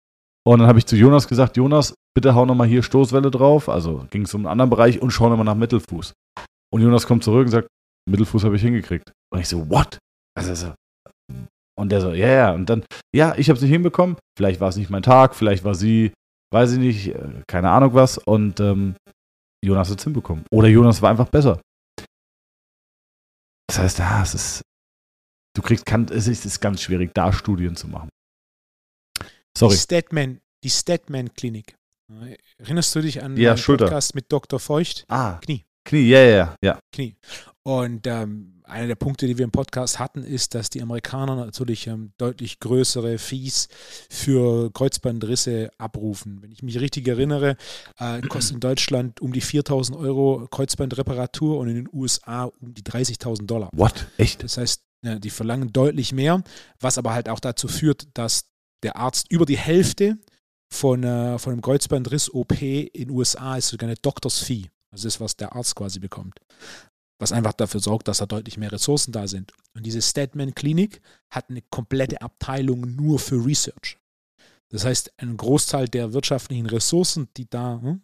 Und 0.46 0.58
dann 0.58 0.68
habe 0.68 0.78
ich 0.78 0.86
zu 0.86 0.96
Jonas 0.96 1.28
gesagt, 1.28 1.56
Jonas, 1.56 1.94
bitte 2.14 2.34
hau 2.34 2.44
nochmal 2.44 2.68
hier 2.68 2.82
Stoßwelle 2.82 3.30
drauf. 3.30 3.68
Also 3.68 4.06
ging 4.10 4.22
es 4.22 4.34
um 4.34 4.42
einen 4.42 4.52
anderen 4.52 4.70
Bereich 4.70 5.00
und 5.00 5.10
schau 5.10 5.28
nochmal 5.28 5.44
nach 5.44 5.54
Mittelfuß. 5.54 6.12
Und 6.72 6.82
Jonas 6.82 7.06
kommt 7.06 7.24
zurück 7.24 7.46
und 7.46 7.52
sagt, 7.52 7.68
Mittelfuß 8.08 8.44
habe 8.44 8.56
ich 8.56 8.62
hingekriegt. 8.62 9.12
Und 9.32 9.40
ich 9.40 9.48
so, 9.48 9.68
what? 9.68 9.98
Also 10.36 10.54
so. 10.54 10.74
Und 11.78 11.90
der 11.90 12.00
so, 12.00 12.12
ja, 12.12 12.28
ja. 12.28 12.52
Und 12.52 12.70
dann, 12.70 12.84
ja, 13.14 13.34
ich 13.36 13.48
habe 13.48 13.56
es 13.56 13.62
nicht 13.62 13.72
hinbekommen. 13.72 14.16
Vielleicht 14.38 14.60
war 14.60 14.68
es 14.68 14.76
nicht 14.76 14.90
mein 14.90 15.02
Tag, 15.02 15.34
vielleicht 15.34 15.64
war 15.64 15.74
sie, 15.74 16.12
weiß 16.52 16.72
ich 16.72 16.78
nicht, 16.78 17.08
äh, 17.08 17.42
keine 17.46 17.70
Ahnung 17.70 17.94
was. 17.94 18.18
Und 18.18 18.60
ähm, 18.60 18.96
Jonas 19.64 19.90
hat 19.90 19.98
es 19.98 20.04
hinbekommen. 20.04 20.44
Oder 20.50 20.68
Jonas 20.68 21.02
war 21.02 21.10
einfach 21.10 21.28
besser. 21.28 21.60
Das 23.68 23.78
heißt, 23.78 23.98
ja, 23.98 24.22
es 24.22 24.34
ist, 24.34 24.62
du 25.54 25.62
kriegst, 25.62 25.84
kann, 25.84 26.06
es 26.06 26.28
ist, 26.28 26.60
ganz 26.60 26.80
schwierig, 26.80 27.10
da 27.14 27.32
Studien 27.32 27.76
zu 27.76 27.88
machen. 27.88 28.08
Sorry. 29.58 29.74
Die 29.74 29.80
Statman, 29.80 30.40
die 30.62 30.70
Statman-Klinik. 30.70 31.74
Erinnerst 32.58 32.94
du 32.94 33.00
dich 33.00 33.22
an 33.22 33.36
Ja, 33.36 33.56
Schulter. 33.56 33.86
Podcast 33.86 34.14
mit 34.14 34.30
Dr. 34.30 34.60
Feucht? 34.60 35.04
Ah, 35.08 35.38
Knie. 35.42 35.64
Knie, 35.86 36.08
ja, 36.08 36.20
ja, 36.20 36.56
ja. 36.62 36.78
Knie. 36.92 37.16
Und 37.62 38.06
ähm, 38.06 38.60
einer 38.64 38.88
der 38.88 38.96
Punkte, 38.96 39.26
die 39.26 39.38
wir 39.38 39.44
im 39.44 39.52
Podcast 39.52 39.98
hatten, 39.98 40.24
ist, 40.24 40.54
dass 40.54 40.68
die 40.68 40.82
Amerikaner 40.82 41.36
natürlich 41.36 41.86
ähm, 41.86 42.12
deutlich 42.18 42.58
größere 42.58 43.18
Fees 43.18 43.68
für 44.10 44.72
Kreuzbandrisse 44.72 45.70
abrufen. 45.78 46.42
Wenn 46.42 46.50
ich 46.50 46.62
mich 46.62 46.80
richtig 46.80 47.06
erinnere, 47.06 47.56
äh, 47.98 48.20
kostet 48.22 48.54
in 48.54 48.60
Deutschland 48.60 49.20
um 49.20 49.32
die 49.32 49.40
4000 49.40 49.96
Euro 49.96 50.48
Kreuzbandreparatur 50.50 51.58
und 51.58 51.68
in 51.68 51.76
den 51.76 51.88
USA 51.92 52.44
um 52.44 52.74
die 52.74 52.82
30.000 52.82 53.46
Dollar. 53.46 53.70
What? 53.72 54.06
Echt? 54.16 54.42
Das 54.42 54.58
heißt, 54.58 54.82
ja, 55.02 55.18
die 55.18 55.30
verlangen 55.30 55.72
deutlich 55.72 56.12
mehr, 56.12 56.42
was 56.80 56.98
aber 56.98 57.14
halt 57.14 57.28
auch 57.28 57.40
dazu 57.40 57.68
führt, 57.68 58.08
dass 58.14 58.46
der 58.82 58.96
Arzt 58.96 59.30
über 59.30 59.46
die 59.46 59.58
Hälfte 59.58 60.18
von, 60.68 61.04
äh, 61.04 61.38
von 61.38 61.52
einem 61.52 61.62
Kreuzbandriss-OP 61.62 62.60
in 62.60 63.08
den 63.08 63.10
USA 63.10 63.56
ist 63.56 63.68
sogar 63.68 63.88
eine 63.88 63.96
Doctors 63.96 64.40
Fee. 64.40 64.68
Also 64.92 65.06
das, 65.06 65.20
was 65.20 65.36
der 65.36 65.54
Arzt 65.54 65.74
quasi 65.74 65.98
bekommt. 65.98 66.38
Was 67.18 67.32
einfach 67.32 67.54
dafür 67.54 67.80
sorgt, 67.80 68.08
dass 68.08 68.18
da 68.18 68.26
deutlich 68.26 68.58
mehr 68.58 68.72
Ressourcen 68.72 69.12
da 69.12 69.26
sind. 69.26 69.52
Und 69.74 69.84
diese 69.86 70.02
Statman 70.02 70.54
Klinik 70.54 71.00
hat 71.30 71.50
eine 71.50 71.62
komplette 71.62 72.20
Abteilung 72.20 72.94
nur 72.94 73.18
für 73.18 73.44
Research. 73.44 73.98
Das 74.68 74.84
heißt, 74.84 75.12
ein 75.18 75.36
Großteil 75.36 75.88
der 75.88 76.12
wirtschaftlichen 76.12 76.66
Ressourcen, 76.66 77.28
die 77.36 77.48
da 77.48 77.80
hm, 77.80 78.02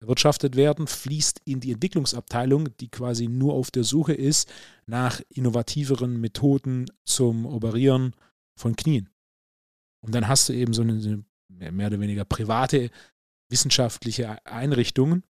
erwirtschaftet 0.00 0.56
werden, 0.56 0.86
fließt 0.86 1.42
in 1.44 1.60
die 1.60 1.72
Entwicklungsabteilung, 1.72 2.76
die 2.78 2.88
quasi 2.88 3.28
nur 3.28 3.54
auf 3.54 3.70
der 3.70 3.84
Suche 3.84 4.14
ist 4.14 4.50
nach 4.86 5.20
innovativeren 5.28 6.20
Methoden 6.20 6.86
zum 7.04 7.46
Operieren 7.46 8.14
von 8.58 8.76
Knien. 8.76 9.10
Und 10.04 10.14
dann 10.14 10.28
hast 10.28 10.48
du 10.48 10.52
eben 10.52 10.72
so 10.72 10.82
eine, 10.82 11.24
mehr 11.48 11.88
oder 11.88 12.00
weniger 12.00 12.24
private 12.24 12.90
wissenschaftliche 13.50 14.44
Einrichtung. 14.46 15.22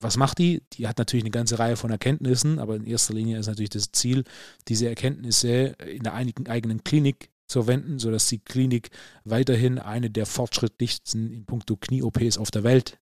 Was 0.00 0.16
macht 0.16 0.38
die? 0.38 0.62
Die 0.72 0.88
hat 0.88 0.98
natürlich 0.98 1.24
eine 1.24 1.30
ganze 1.30 1.58
Reihe 1.58 1.76
von 1.76 1.90
Erkenntnissen, 1.90 2.58
aber 2.58 2.76
in 2.76 2.86
erster 2.86 3.14
Linie 3.14 3.38
ist 3.38 3.46
natürlich 3.46 3.70
das 3.70 3.92
Ziel, 3.92 4.24
diese 4.68 4.88
Erkenntnisse 4.88 5.76
in 5.84 6.02
der 6.02 6.14
einigen 6.14 6.48
eigenen 6.48 6.84
Klinik 6.84 7.30
zu 7.48 7.62
verwenden, 7.62 7.98
sodass 7.98 8.28
die 8.28 8.38
Klinik 8.38 8.90
weiterhin 9.24 9.78
eine 9.78 10.10
der 10.10 10.26
fortschrittlichsten 10.26 11.32
in 11.32 11.46
puncto 11.46 11.76
Knie-OPs 11.76 12.38
auf 12.38 12.50
der 12.50 12.64
Welt 12.64 12.98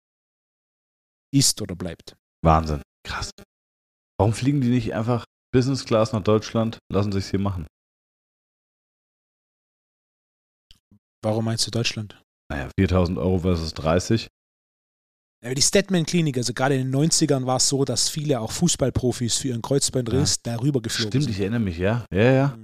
ist 1.33 1.61
oder 1.61 1.75
bleibt. 1.75 2.17
Wahnsinn. 2.45 2.83
Krass. 3.05 3.31
Warum 4.19 4.33
fliegen 4.33 4.61
die 4.61 4.71
nicht 4.71 4.95
einfach 4.95 5.25
Business 5.53 5.85
Class 5.85 6.12
nach 6.12 6.23
Deutschland, 6.23 6.79
lassen 6.91 7.12
sich 7.12 7.27
hier 7.27 7.41
machen? 7.41 7.67
Warum 11.23 11.45
meinst 11.45 11.67
du 11.67 11.71
Deutschland? 11.71 12.21
Naja, 12.49 12.71
4000 12.79 13.19
Euro 13.19 13.41
versus 13.41 13.75
30. 13.75 14.29
die 15.55 15.62
Statman-Klinik, 15.62 16.36
also 16.36 16.53
gerade 16.53 16.76
in 16.76 16.90
den 16.90 17.11
90ern 17.11 17.47
war 17.47 17.57
es 17.57 17.68
so, 17.68 17.84
dass 17.84 18.09
viele 18.09 18.40
auch 18.40 18.51
Fußballprofis 18.53 19.36
für 19.36 19.49
ihren 19.49 19.62
Kreuzbandriss 19.62 20.40
ja. 20.44 20.55
darüber 20.55 20.80
geflogen 20.80 21.11
Stimmt, 21.11 21.24
sind. 21.24 21.32
ich 21.32 21.40
erinnere 21.40 21.61
mich, 21.61 21.78
ja. 21.78 22.05
Ja, 22.12 22.32
ja. 22.32 22.59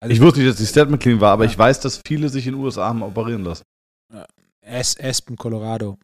Also 0.00 0.14
ich 0.14 0.20
wusste 0.20 0.40
nicht, 0.40 0.50
dass 0.50 0.58
die 0.58 0.66
Statman-Klinik 0.66 1.20
war, 1.20 1.32
aber 1.32 1.44
ja. 1.44 1.50
ich 1.50 1.58
weiß, 1.58 1.80
dass 1.80 2.00
viele 2.06 2.28
sich 2.28 2.46
in 2.46 2.54
den 2.54 2.62
USA 2.62 2.88
haben 2.88 3.02
operieren 3.02 3.44
lassen. 3.44 3.62
Ja. 4.12 4.26
Aspen, 4.62 5.36
Colorado. 5.36 5.98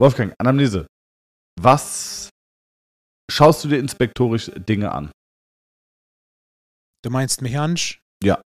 Wolfgang, 0.00 0.34
Anamnese. 0.38 0.86
Was 1.60 2.28
schaust 3.30 3.64
du 3.64 3.68
dir 3.68 3.78
inspektorisch 3.78 4.50
Dinge 4.56 4.90
an? 4.90 5.10
Du 7.02 7.10
meinst 7.10 7.40
mechanisch? 7.40 8.00
Ja. 8.22 8.40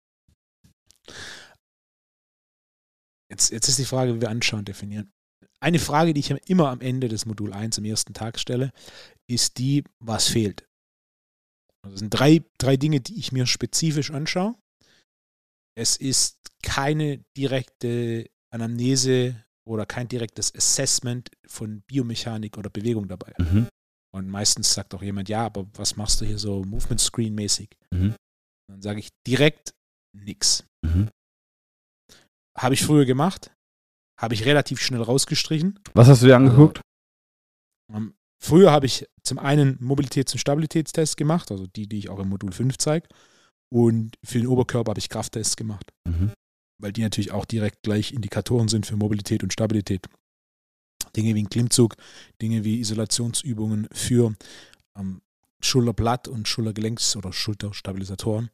Jetzt, 3.31 3.51
jetzt 3.51 3.67
ist 3.67 3.79
die 3.79 3.85
Frage, 3.85 4.15
wie 4.15 4.21
wir 4.21 4.29
anschauen 4.29 4.65
definieren. 4.65 5.11
Eine 5.59 5.79
Frage, 5.79 6.13
die 6.13 6.19
ich 6.19 6.29
immer 6.49 6.69
am 6.69 6.81
Ende 6.81 7.07
des 7.07 7.25
Modul 7.25 7.53
1 7.53 7.79
am 7.79 7.85
ersten 7.85 8.13
Tag 8.13 8.39
stelle, 8.39 8.71
ist 9.27 9.57
die, 9.57 9.83
was 9.99 10.27
fehlt. 10.27 10.67
Also 11.83 11.93
das 11.93 11.99
sind 11.99 12.09
drei, 12.11 12.43
drei 12.57 12.77
Dinge, 12.77 12.99
die 12.99 13.17
ich 13.17 13.31
mir 13.31 13.47
spezifisch 13.47 14.11
anschaue. 14.11 14.55
Es 15.77 15.97
ist 15.97 16.37
keine 16.63 17.19
direkte 17.37 18.29
Anamnese 18.51 19.43
oder 19.67 19.85
kein 19.85 20.07
direktes 20.07 20.53
Assessment 20.55 21.29
von 21.47 21.81
Biomechanik 21.81 22.57
oder 22.57 22.69
Bewegung 22.69 23.07
dabei. 23.07 23.33
Mhm. 23.37 23.67
Und 24.13 24.29
meistens 24.29 24.73
sagt 24.73 24.93
auch 24.93 25.01
jemand, 25.01 25.27
ja, 25.29 25.45
aber 25.45 25.67
was 25.73 25.97
machst 25.97 26.21
du 26.21 26.25
hier 26.25 26.39
so 26.39 26.63
Movement 26.63 27.01
Screen 27.01 27.35
mäßig? 27.35 27.69
Mhm. 27.91 28.15
Dann 28.69 28.81
sage 28.81 28.99
ich 28.99 29.09
direkt 29.27 29.73
nichts. 30.15 30.63
Mhm. 30.83 31.09
Habe 32.57 32.73
ich 32.73 32.83
früher 32.83 33.05
gemacht. 33.05 33.51
Habe 34.19 34.33
ich 34.33 34.45
relativ 34.45 34.79
schnell 34.79 35.01
rausgestrichen. 35.01 35.79
Was 35.93 36.07
hast 36.07 36.21
du 36.21 36.27
dir 36.27 36.37
angeguckt? 36.37 36.81
Also, 37.91 38.09
früher 38.41 38.71
habe 38.71 38.85
ich 38.85 39.07
zum 39.23 39.39
einen 39.39 39.77
Mobilitäts- 39.79 40.33
und 40.33 40.39
Stabilitätstests 40.39 41.17
gemacht, 41.17 41.51
also 41.51 41.67
die, 41.67 41.87
die 41.87 41.97
ich 41.97 42.09
auch 42.09 42.19
im 42.19 42.29
Modul 42.29 42.51
5 42.51 42.77
zeige. 42.77 43.07
Und 43.69 44.17
für 44.23 44.37
den 44.37 44.47
Oberkörper 44.47 44.91
habe 44.91 44.99
ich 44.99 45.09
Krafttests 45.09 45.55
gemacht. 45.55 45.91
Mhm. 46.07 46.31
Weil 46.81 46.93
die 46.93 47.01
natürlich 47.01 47.31
auch 47.31 47.45
direkt 47.45 47.83
gleich 47.83 48.13
Indikatoren 48.13 48.67
sind 48.67 48.85
für 48.85 48.95
Mobilität 48.95 49.43
und 49.43 49.51
Stabilität. 49.51 50.07
Dinge 51.15 51.35
wie 51.35 51.43
ein 51.43 51.49
Klimmzug, 51.49 51.95
Dinge 52.41 52.63
wie 52.63 52.79
Isolationsübungen 52.79 53.87
für 53.91 54.35
ähm, 54.97 55.21
Schulterblatt 55.61 56.27
und 56.27 56.47
Schultergelenks- 56.47 57.17
oder 57.17 57.33
Schulterstabilisatoren 57.33 58.49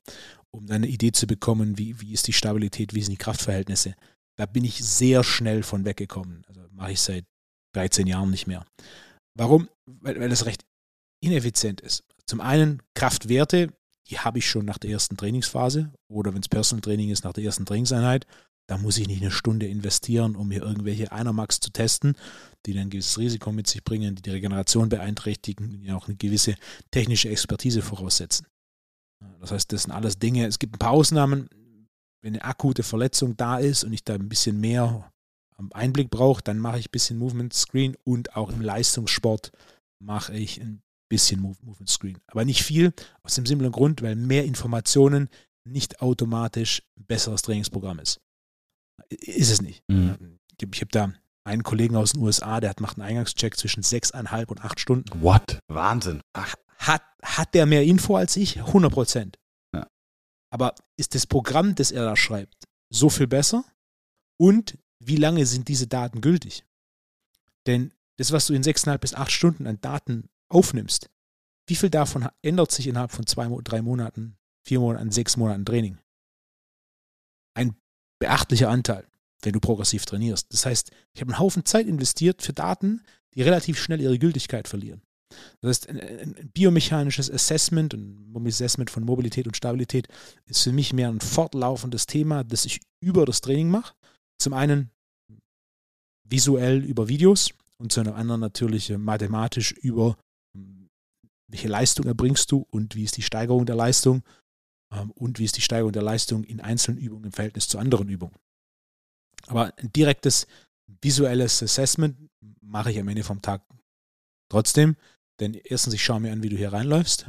um 0.51 0.69
eine 0.69 0.87
Idee 0.87 1.11
zu 1.11 1.27
bekommen, 1.27 1.77
wie, 1.77 1.99
wie 2.01 2.13
ist 2.13 2.27
die 2.27 2.33
Stabilität, 2.33 2.93
wie 2.93 3.01
sind 3.01 3.11
die 3.11 3.17
Kraftverhältnisse. 3.17 3.95
Da 4.37 4.45
bin 4.45 4.63
ich 4.63 4.83
sehr 4.83 5.23
schnell 5.23 5.63
von 5.63 5.85
weggekommen. 5.85 6.43
Also 6.47 6.61
mache 6.71 6.93
ich 6.93 7.01
seit 7.01 7.25
13 7.75 8.07
Jahren 8.07 8.29
nicht 8.29 8.47
mehr. 8.47 8.65
Warum? 9.37 9.69
Weil, 9.85 10.19
weil 10.19 10.29
das 10.29 10.45
recht 10.45 10.65
ineffizient 11.23 11.81
ist. 11.81 12.03
Zum 12.25 12.41
einen 12.41 12.81
Kraftwerte, 12.95 13.73
die 14.09 14.19
habe 14.19 14.39
ich 14.39 14.49
schon 14.49 14.65
nach 14.65 14.77
der 14.77 14.91
ersten 14.91 15.17
Trainingsphase 15.17 15.91
oder 16.09 16.33
wenn 16.33 16.41
es 16.41 16.49
Personal 16.49 16.81
Training 16.81 17.09
ist, 17.09 17.23
nach 17.23 17.33
der 17.33 17.43
ersten 17.43 17.65
Trainingseinheit. 17.65 18.25
Da 18.67 18.77
muss 18.77 18.97
ich 18.97 19.07
nicht 19.07 19.21
eine 19.21 19.31
Stunde 19.31 19.67
investieren, 19.67 20.35
um 20.35 20.49
hier 20.51 20.61
irgendwelche 20.61 21.11
Einermax 21.11 21.59
zu 21.59 21.71
testen, 21.71 22.15
die 22.65 22.73
dann 22.73 22.83
ein 22.83 22.89
gewisses 22.89 23.17
Risiko 23.17 23.51
mit 23.51 23.67
sich 23.67 23.83
bringen, 23.83 24.15
die 24.15 24.21
die 24.21 24.29
Regeneration 24.29 24.87
beeinträchtigen, 24.87 25.81
die 25.81 25.91
auch 25.91 26.07
eine 26.07 26.15
gewisse 26.15 26.55
technische 26.89 27.29
Expertise 27.29 27.81
voraussetzen. 27.81 28.45
Das 29.39 29.51
heißt, 29.51 29.71
das 29.71 29.83
sind 29.83 29.91
alles 29.91 30.19
Dinge. 30.19 30.45
Es 30.45 30.59
gibt 30.59 30.75
ein 30.75 30.79
paar 30.79 30.91
Ausnahmen. 30.91 31.49
Wenn 32.23 32.33
eine 32.33 32.43
akute 32.43 32.83
Verletzung 32.83 33.35
da 33.35 33.57
ist 33.57 33.83
und 33.83 33.93
ich 33.93 34.03
da 34.03 34.13
ein 34.13 34.29
bisschen 34.29 34.59
mehr 34.59 35.11
Einblick 35.73 36.09
brauche, 36.09 36.41
dann 36.43 36.59
mache 36.59 36.79
ich 36.79 36.87
ein 36.87 36.91
bisschen 36.91 37.17
Movement 37.17 37.53
Screen 37.53 37.95
und 38.03 38.35
auch 38.35 38.51
im 38.51 38.61
Leistungssport 38.61 39.51
mache 39.99 40.33
ich 40.33 40.59
ein 40.59 40.81
bisschen 41.09 41.41
Movement 41.41 41.89
Screen. 41.89 42.19
Aber 42.27 42.45
nicht 42.45 42.63
viel, 42.63 42.93
aus 43.23 43.35
dem 43.35 43.45
simplen 43.45 43.71
Grund, 43.71 44.01
weil 44.01 44.15
mehr 44.15 44.45
Informationen 44.45 45.29
nicht 45.63 46.01
automatisch 46.01 46.81
ein 46.97 47.05
besseres 47.05 47.41
Trainingsprogramm 47.43 47.99
ist. 47.99 48.19
Ist 49.09 49.51
es 49.51 49.61
nicht. 49.61 49.83
Mhm. 49.87 50.39
Ich 50.59 50.81
habe 50.81 50.91
da 50.91 51.13
einen 51.43 51.63
Kollegen 51.63 51.95
aus 51.95 52.13
den 52.13 52.21
USA, 52.21 52.59
der 52.59 52.69
hat 52.69 52.81
macht 52.81 52.97
einen 52.97 53.07
Eingangscheck 53.07 53.57
zwischen 53.57 53.83
sechseinhalb 53.83 54.51
und 54.51 54.63
acht 54.63 54.79
Stunden. 54.79 55.21
What? 55.21 55.59
Wahnsinn. 55.67 56.21
Ach, 56.33 56.55
hat, 56.81 57.03
hat 57.23 57.53
der 57.53 57.65
mehr 57.65 57.83
Info 57.83 58.15
als 58.15 58.35
ich? 58.35 58.57
100 58.57 58.91
Prozent. 58.91 59.39
Ja. 59.73 59.87
Aber 60.51 60.75
ist 60.97 61.15
das 61.15 61.27
Programm, 61.27 61.75
das 61.75 61.91
er 61.91 62.03
da 62.03 62.15
schreibt, 62.15 62.67
so 62.89 63.09
viel 63.09 63.27
besser? 63.27 63.63
Und 64.39 64.77
wie 64.99 65.15
lange 65.15 65.45
sind 65.45 65.67
diese 65.67 65.87
Daten 65.87 66.21
gültig? 66.21 66.65
Denn 67.67 67.93
das, 68.17 68.31
was 68.31 68.47
du 68.47 68.53
in 68.53 68.63
sechseinhalb 68.63 69.01
bis 69.01 69.13
acht 69.13 69.31
Stunden 69.31 69.67
an 69.67 69.79
Daten 69.81 70.29
aufnimmst, 70.49 71.09
wie 71.67 71.75
viel 71.75 71.89
davon 71.89 72.27
ändert 72.41 72.71
sich 72.71 72.87
innerhalb 72.87 73.11
von 73.11 73.25
zwei, 73.25 73.47
drei 73.63 73.81
Monaten, 73.81 74.37
vier 74.63 74.79
Monaten, 74.79 75.11
sechs 75.11 75.37
Monaten 75.37 75.65
Training? 75.65 75.99
Ein 77.53 77.75
beachtlicher 78.19 78.69
Anteil, 78.69 79.07
wenn 79.43 79.53
du 79.53 79.59
progressiv 79.59 80.05
trainierst. 80.05 80.51
Das 80.51 80.65
heißt, 80.65 80.91
ich 81.13 81.21
habe 81.21 81.31
einen 81.31 81.39
Haufen 81.39 81.65
Zeit 81.65 81.87
investiert 81.87 82.41
für 82.41 82.53
Daten, 82.53 83.03
die 83.35 83.43
relativ 83.43 83.79
schnell 83.79 84.01
ihre 84.01 84.19
Gültigkeit 84.19 84.67
verlieren. 84.67 85.01
Das 85.61 85.69
heißt, 85.69 85.89
ein, 85.89 86.51
biomechanisches 86.53 87.29
Assessment 87.29 87.93
und 87.93 88.47
Assessment 88.47 88.89
von 88.89 89.03
Mobilität 89.03 89.47
und 89.47 89.57
Stabilität 89.57 90.07
ist 90.45 90.63
für 90.63 90.71
mich 90.71 90.93
mehr 90.93 91.09
ein 91.09 91.21
fortlaufendes 91.21 92.05
Thema, 92.05 92.43
das 92.43 92.65
ich 92.65 92.81
über 93.01 93.25
das 93.25 93.41
Training 93.41 93.69
mache. 93.69 93.93
Zum 94.39 94.53
einen 94.53 94.89
visuell 96.27 96.83
über 96.83 97.07
Videos 97.07 97.51
und 97.77 97.91
zum 97.91 98.07
anderen 98.13 98.41
natürlich 98.41 98.89
mathematisch 98.97 99.71
über 99.71 100.17
welche 101.51 101.67
Leistung 101.67 102.05
erbringst 102.05 102.51
du 102.51 102.65
und 102.69 102.95
wie 102.95 103.03
ist 103.03 103.17
die 103.17 103.21
Steigerung 103.21 103.65
der 103.65 103.75
Leistung 103.75 104.23
ähm, 104.93 105.11
und 105.11 105.37
wie 105.37 105.45
ist 105.45 105.57
die 105.57 105.61
Steigerung 105.61 105.91
der 105.91 106.01
Leistung 106.03 106.43
in 106.43 106.61
einzelnen 106.61 106.97
Übungen 106.97 107.25
im 107.25 107.31
Verhältnis 107.31 107.67
zu 107.67 107.77
anderen 107.77 108.07
Übungen. 108.09 108.35
Aber 109.47 109.73
ein 109.77 109.91
direktes 109.91 110.47
visuelles 111.01 111.61
Assessment 111.61 112.17
mache 112.61 112.91
ich 112.91 112.99
am 112.99 113.07
Ende 113.07 113.23
vom 113.23 113.41
Tag 113.41 113.63
trotzdem. 114.49 114.95
Denn 115.41 115.55
erstens, 115.55 115.95
ich 115.95 116.03
schaue 116.03 116.19
mir 116.21 116.31
an, 116.31 116.43
wie 116.43 116.49
du 116.49 116.55
hier 116.55 116.71
reinläufst. 116.71 117.25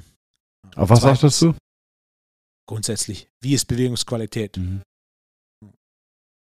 Auf 0.76 0.90
was 0.90 1.00
Zweitens, 1.00 1.18
achtest 1.18 1.42
du? 1.42 1.54
Grundsätzlich, 2.68 3.28
wie 3.40 3.54
ist 3.54 3.64
Bewegungsqualität? 3.64 4.58
Mhm. 4.58 4.82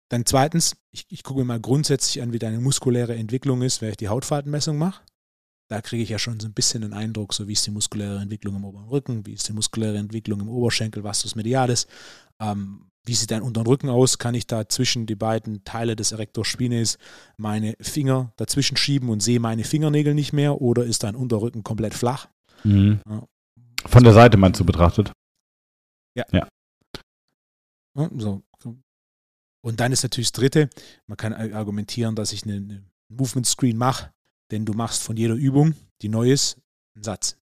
Dann 0.09 0.25
zweitens, 0.25 0.75
ich, 0.91 1.05
ich 1.09 1.21
gucke 1.23 1.41
mir 1.41 1.45
mal 1.45 1.59
grundsätzlich 1.59 2.23
an, 2.23 2.33
wie 2.33 2.39
deine 2.39 2.59
muskuläre 2.59 3.15
Entwicklung 3.15 3.61
ist, 3.61 3.81
wenn 3.81 3.91
ich 3.91 3.97
die 3.97 4.07
Hautfaltenmessung 4.07 4.77
mache. 4.77 5.03
Da 5.69 5.81
kriege 5.81 6.01
ich 6.01 6.09
ja 6.09 6.17
schon 6.17 6.39
so 6.39 6.47
ein 6.47 6.53
bisschen 6.53 6.81
den 6.81 6.93
Eindruck, 6.93 7.33
so 7.33 7.47
wie 7.47 7.53
ist 7.53 7.65
die 7.65 7.71
muskuläre 7.71 8.19
Entwicklung 8.19 8.55
im 8.55 8.65
oberen 8.65 8.87
Rücken, 8.87 9.25
wie 9.25 9.33
ist 9.33 9.47
die 9.47 9.53
muskuläre 9.53 9.97
Entwicklung 9.97 10.39
im 10.39 10.49
Oberschenkel, 10.49 11.03
was 11.03 11.23
ist 11.25 11.35
Medialis, 11.35 11.87
ähm, 12.41 12.89
wie 13.05 13.13
sieht 13.13 13.31
dein 13.31 13.41
unteren 13.41 13.67
Rücken 13.67 13.89
aus? 13.89 14.17
Kann 14.17 14.35
ich 14.35 14.45
da 14.45 14.67
zwischen 14.67 15.05
die 15.05 15.15
beiden 15.15 15.63
Teile 15.63 15.95
des 15.95 16.11
Erector 16.11 16.45
Spinalis 16.45 16.97
meine 17.37 17.75
Finger 17.79 18.33
dazwischen 18.35 18.77
schieben 18.77 19.09
und 19.09 19.21
sehe 19.21 19.39
meine 19.39 19.63
Fingernägel 19.63 20.13
nicht 20.13 20.33
mehr? 20.33 20.61
Oder 20.61 20.83
ist 20.83 21.03
dein 21.03 21.15
Unterrücken 21.15 21.63
komplett 21.63 21.93
flach? 21.93 22.27
Mhm. 22.63 22.99
Ja. 23.07 23.25
Von 23.85 24.03
der 24.03 24.13
Seite 24.13 24.37
meinst 24.37 24.59
du 24.59 24.65
betrachtet? 24.65 25.11
Ja. 26.15 26.25
ja. 26.31 26.47
ja 27.95 28.09
so. 28.17 28.43
Und 29.61 29.79
dann 29.79 29.91
ist 29.91 30.03
natürlich 30.03 30.31
das 30.31 30.39
Dritte, 30.39 30.69
man 31.07 31.17
kann 31.17 31.33
argumentieren, 31.33 32.15
dass 32.15 32.31
ich 32.31 32.43
eine 32.43 32.83
Movement 33.09 33.45
Screen 33.45 33.77
mache, 33.77 34.11
denn 34.51 34.65
du 34.65 34.73
machst 34.73 35.03
von 35.03 35.17
jeder 35.17 35.35
Übung, 35.35 35.75
die 36.01 36.09
neu 36.09 36.31
ist, 36.31 36.57
einen 36.95 37.03
Satz. 37.03 37.37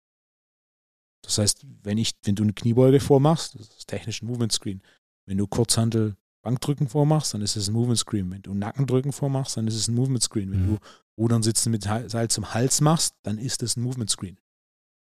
Das 1.22 1.38
heißt, 1.38 1.66
wenn 1.82 1.98
ich, 1.98 2.12
wenn 2.24 2.36
du 2.36 2.44
eine 2.44 2.52
Kniebeuge 2.52 3.00
vormachst, 3.00 3.58
das 3.58 3.68
ist 3.68 3.88
technisch 3.88 4.22
ein 4.22 4.26
Movement 4.26 4.52
Screen. 4.52 4.82
Wenn 5.26 5.38
du 5.38 5.46
Kurzhandel 5.46 6.16
Bankdrücken 6.42 6.88
vormachst, 6.88 7.34
dann 7.34 7.42
ist 7.42 7.56
es 7.56 7.68
ein 7.68 7.72
Movement 7.72 7.98
Screen. 7.98 8.30
Wenn 8.30 8.42
du 8.42 8.54
Nackendrücken 8.54 9.12
vormachst, 9.12 9.56
dann 9.56 9.66
ist 9.66 9.74
es 9.74 9.88
ein 9.88 9.96
Movement 9.96 10.22
Screen. 10.22 10.52
Wenn 10.52 10.62
mhm. 10.62 10.76
du 10.76 10.78
Rudern 11.18 11.42
sitzen 11.42 11.72
mit 11.72 11.82
Seil 11.82 12.28
zum 12.28 12.54
Hals 12.54 12.80
machst, 12.80 13.16
dann 13.24 13.38
ist 13.38 13.64
es 13.64 13.76
ein 13.76 13.82
Movement 13.82 14.10
Screen. 14.10 14.38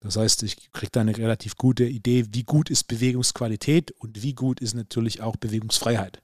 Das 0.01 0.16
heißt, 0.16 0.43
ich 0.43 0.72
kriege 0.72 0.90
da 0.93 1.01
eine 1.01 1.16
relativ 1.16 1.57
gute 1.57 1.84
Idee, 1.84 2.26
wie 2.32 2.43
gut 2.43 2.68
ist 2.68 2.84
Bewegungsqualität 2.84 3.93
und 3.93 4.22
wie 4.22 4.34
gut 4.34 4.61
ist 4.61 4.74
natürlich 4.74 5.22
auch 5.22 5.36
Bewegungsfreiheit. 5.36 6.22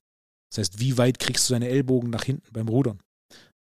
Das 0.50 0.58
heißt, 0.58 0.80
wie 0.80 0.98
weit 0.98 1.18
kriegst 1.18 1.48
du 1.48 1.54
deine 1.54 1.68
Ellbogen 1.68 2.10
nach 2.10 2.24
hinten 2.24 2.52
beim 2.52 2.68
Rudern? 2.68 3.00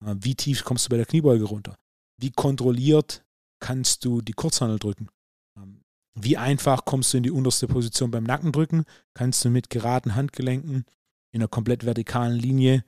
Äh, 0.03 0.15
wie 0.19 0.35
tief 0.35 0.63
kommst 0.63 0.85
du 0.85 0.89
bei 0.89 0.97
der 0.97 1.05
Kniebeuge 1.05 1.43
runter? 1.43 1.77
Wie 2.17 2.31
kontrolliert 2.31 3.25
kannst 3.59 4.05
du 4.05 4.21
die 4.21 4.33
Kurzhandel 4.33 4.79
drücken? 4.79 5.09
Ähm, 5.57 5.81
wie 6.17 6.37
einfach 6.37 6.85
kommst 6.85 7.13
du 7.13 7.17
in 7.17 7.23
die 7.23 7.31
unterste 7.31 7.67
Position 7.67 8.11
beim 8.11 8.23
Nackendrücken? 8.23 8.85
Kannst 9.13 9.43
du 9.43 9.49
mit 9.49 9.69
geraden 9.69 10.15
Handgelenken 10.15 10.85
in 11.33 11.41
einer 11.41 11.47
komplett 11.47 11.85
vertikalen 11.85 12.37
Linie 12.37 12.85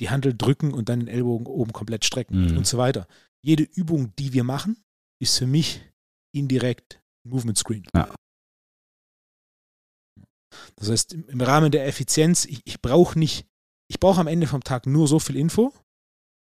die 0.00 0.10
Handel 0.10 0.34
drücken 0.36 0.72
und 0.72 0.88
dann 0.88 1.00
den 1.00 1.08
Ellbogen 1.08 1.46
oben 1.46 1.72
komplett 1.72 2.04
strecken 2.04 2.50
mhm. 2.50 2.58
und 2.58 2.66
so 2.66 2.78
weiter. 2.78 3.06
Jede 3.44 3.64
Übung, 3.64 4.14
die 4.16 4.32
wir 4.32 4.44
machen, 4.44 4.82
ist 5.20 5.38
für 5.38 5.46
mich 5.46 5.80
indirekt 6.34 7.00
Movement 7.24 7.58
Screen. 7.58 7.84
Ja. 7.94 8.14
Das 10.76 10.90
heißt, 10.90 11.14
im 11.14 11.40
Rahmen 11.40 11.70
der 11.70 11.86
Effizienz, 11.86 12.44
ich, 12.44 12.60
ich 12.64 12.80
brauche 12.80 13.18
nicht, 13.18 13.46
ich 13.88 14.00
brauche 14.00 14.20
am 14.20 14.26
Ende 14.26 14.46
vom 14.46 14.62
Tag 14.62 14.86
nur 14.86 15.08
so 15.08 15.18
viel 15.18 15.36
Info, 15.36 15.72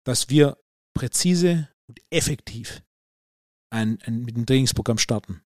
dass 0.04 0.28
wir 0.28 0.56
präzise 0.99 1.68
und 1.88 2.01
effektiv 2.11 2.82
ein, 3.72 4.01
ein, 4.03 4.24
mit 4.24 4.36
dem 4.36 4.46
Trainingsprogramm 4.46 4.99
starten 4.99 5.42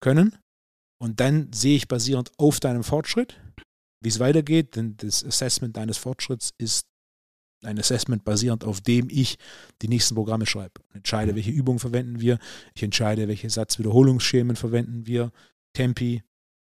können. 0.00 0.38
Und 1.02 1.18
dann 1.18 1.52
sehe 1.52 1.76
ich 1.76 1.88
basierend 1.88 2.30
auf 2.38 2.60
deinem 2.60 2.84
Fortschritt, 2.84 3.40
wie 4.00 4.08
es 4.08 4.20
weitergeht, 4.20 4.76
denn 4.76 4.96
das 4.96 5.24
Assessment 5.24 5.76
deines 5.76 5.98
Fortschritts 5.98 6.52
ist 6.58 6.86
ein 7.64 7.80
Assessment 7.80 8.22
basierend 8.24 8.62
auf 8.62 8.80
dem 8.80 9.08
ich 9.10 9.38
die 9.82 9.88
nächsten 9.88 10.14
Programme 10.14 10.46
schreibe. 10.46 10.80
Ich 10.90 10.96
entscheide, 10.96 11.34
welche 11.34 11.50
Übungen 11.50 11.80
verwenden 11.80 12.20
wir, 12.20 12.38
ich 12.74 12.82
entscheide, 12.84 13.26
welche 13.26 13.50
Satzwiederholungsschemen 13.50 14.54
verwenden 14.54 15.06
wir, 15.06 15.32
Tempi, 15.74 16.22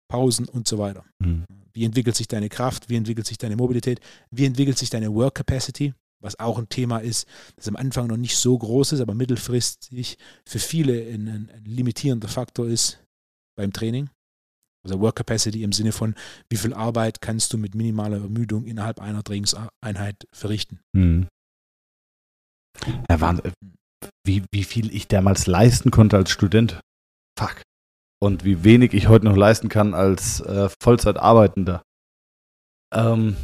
Pausen 0.09 0.49
und 0.49 0.69
so 0.69 0.79
weiter. 0.79 1.05
Mhm. 1.19 1.47
Wie 1.73 1.85
entwickelt 1.85 2.15
sich 2.15 2.29
deine 2.29 2.49
Kraft, 2.49 2.89
wie 2.89 2.97
entwickelt 2.97 3.27
sich 3.27 3.39
deine 3.39 3.57
Mobilität, 3.57 4.01
wie 4.31 4.45
entwickelt 4.45 4.79
sich 4.79 4.91
deine 4.91 5.12
Work 5.12 5.35
Capacity, 5.35 5.95
was 6.25 6.39
auch 6.39 6.59
ein 6.59 6.68
Thema 6.68 6.99
ist, 6.99 7.29
das 7.57 7.68
am 7.68 7.77
Anfang 7.77 8.07
noch 8.07 8.16
nicht 8.16 8.37
so 8.37 8.57
groß 8.57 8.93
ist, 8.93 9.01
aber 9.01 9.14
mittelfristig 9.14 10.18
für 10.47 10.59
viele 10.59 10.95
ein, 11.12 11.29
ein 11.29 11.64
limitierender 11.64 12.29
Faktor 12.29 12.66
ist 12.66 12.99
beim 13.57 13.72
Training. 13.72 14.11
Also 14.85 15.01
Work 15.01 15.16
Capacity 15.16 15.62
im 15.62 15.72
Sinne 15.72 15.93
von, 15.93 16.14
wie 16.51 16.57
viel 16.57 16.75
Arbeit 16.75 17.20
kannst 17.20 17.53
du 17.53 17.59
mit 17.59 17.75
minimaler 17.75 18.18
Ermüdung 18.18 18.64
innerhalb 18.64 19.01
einer 19.01 19.22
Trainingseinheit 19.22 20.27
verrichten. 20.33 20.81
Mhm. 20.95 21.29
Ja, 23.09 23.20
Wahnsinn. 23.20 23.53
Wie, 24.27 24.45
wie 24.53 24.64
viel 24.64 24.95
ich 24.95 25.09
damals 25.09 25.47
leisten 25.47 25.91
konnte 25.91 26.16
als 26.16 26.31
Student. 26.31 26.81
Fuck. 27.39 27.62
Und 28.22 28.45
wie 28.45 28.64
wenig 28.64 28.93
ich 28.95 29.09
heute 29.09 29.27
noch 29.27 29.37
leisten 29.37 29.68
kann 29.68 29.95
als 29.95 30.41
äh, 30.41 30.68
Vollzeitarbeitender. 30.83 31.83
Ähm. 32.93 33.37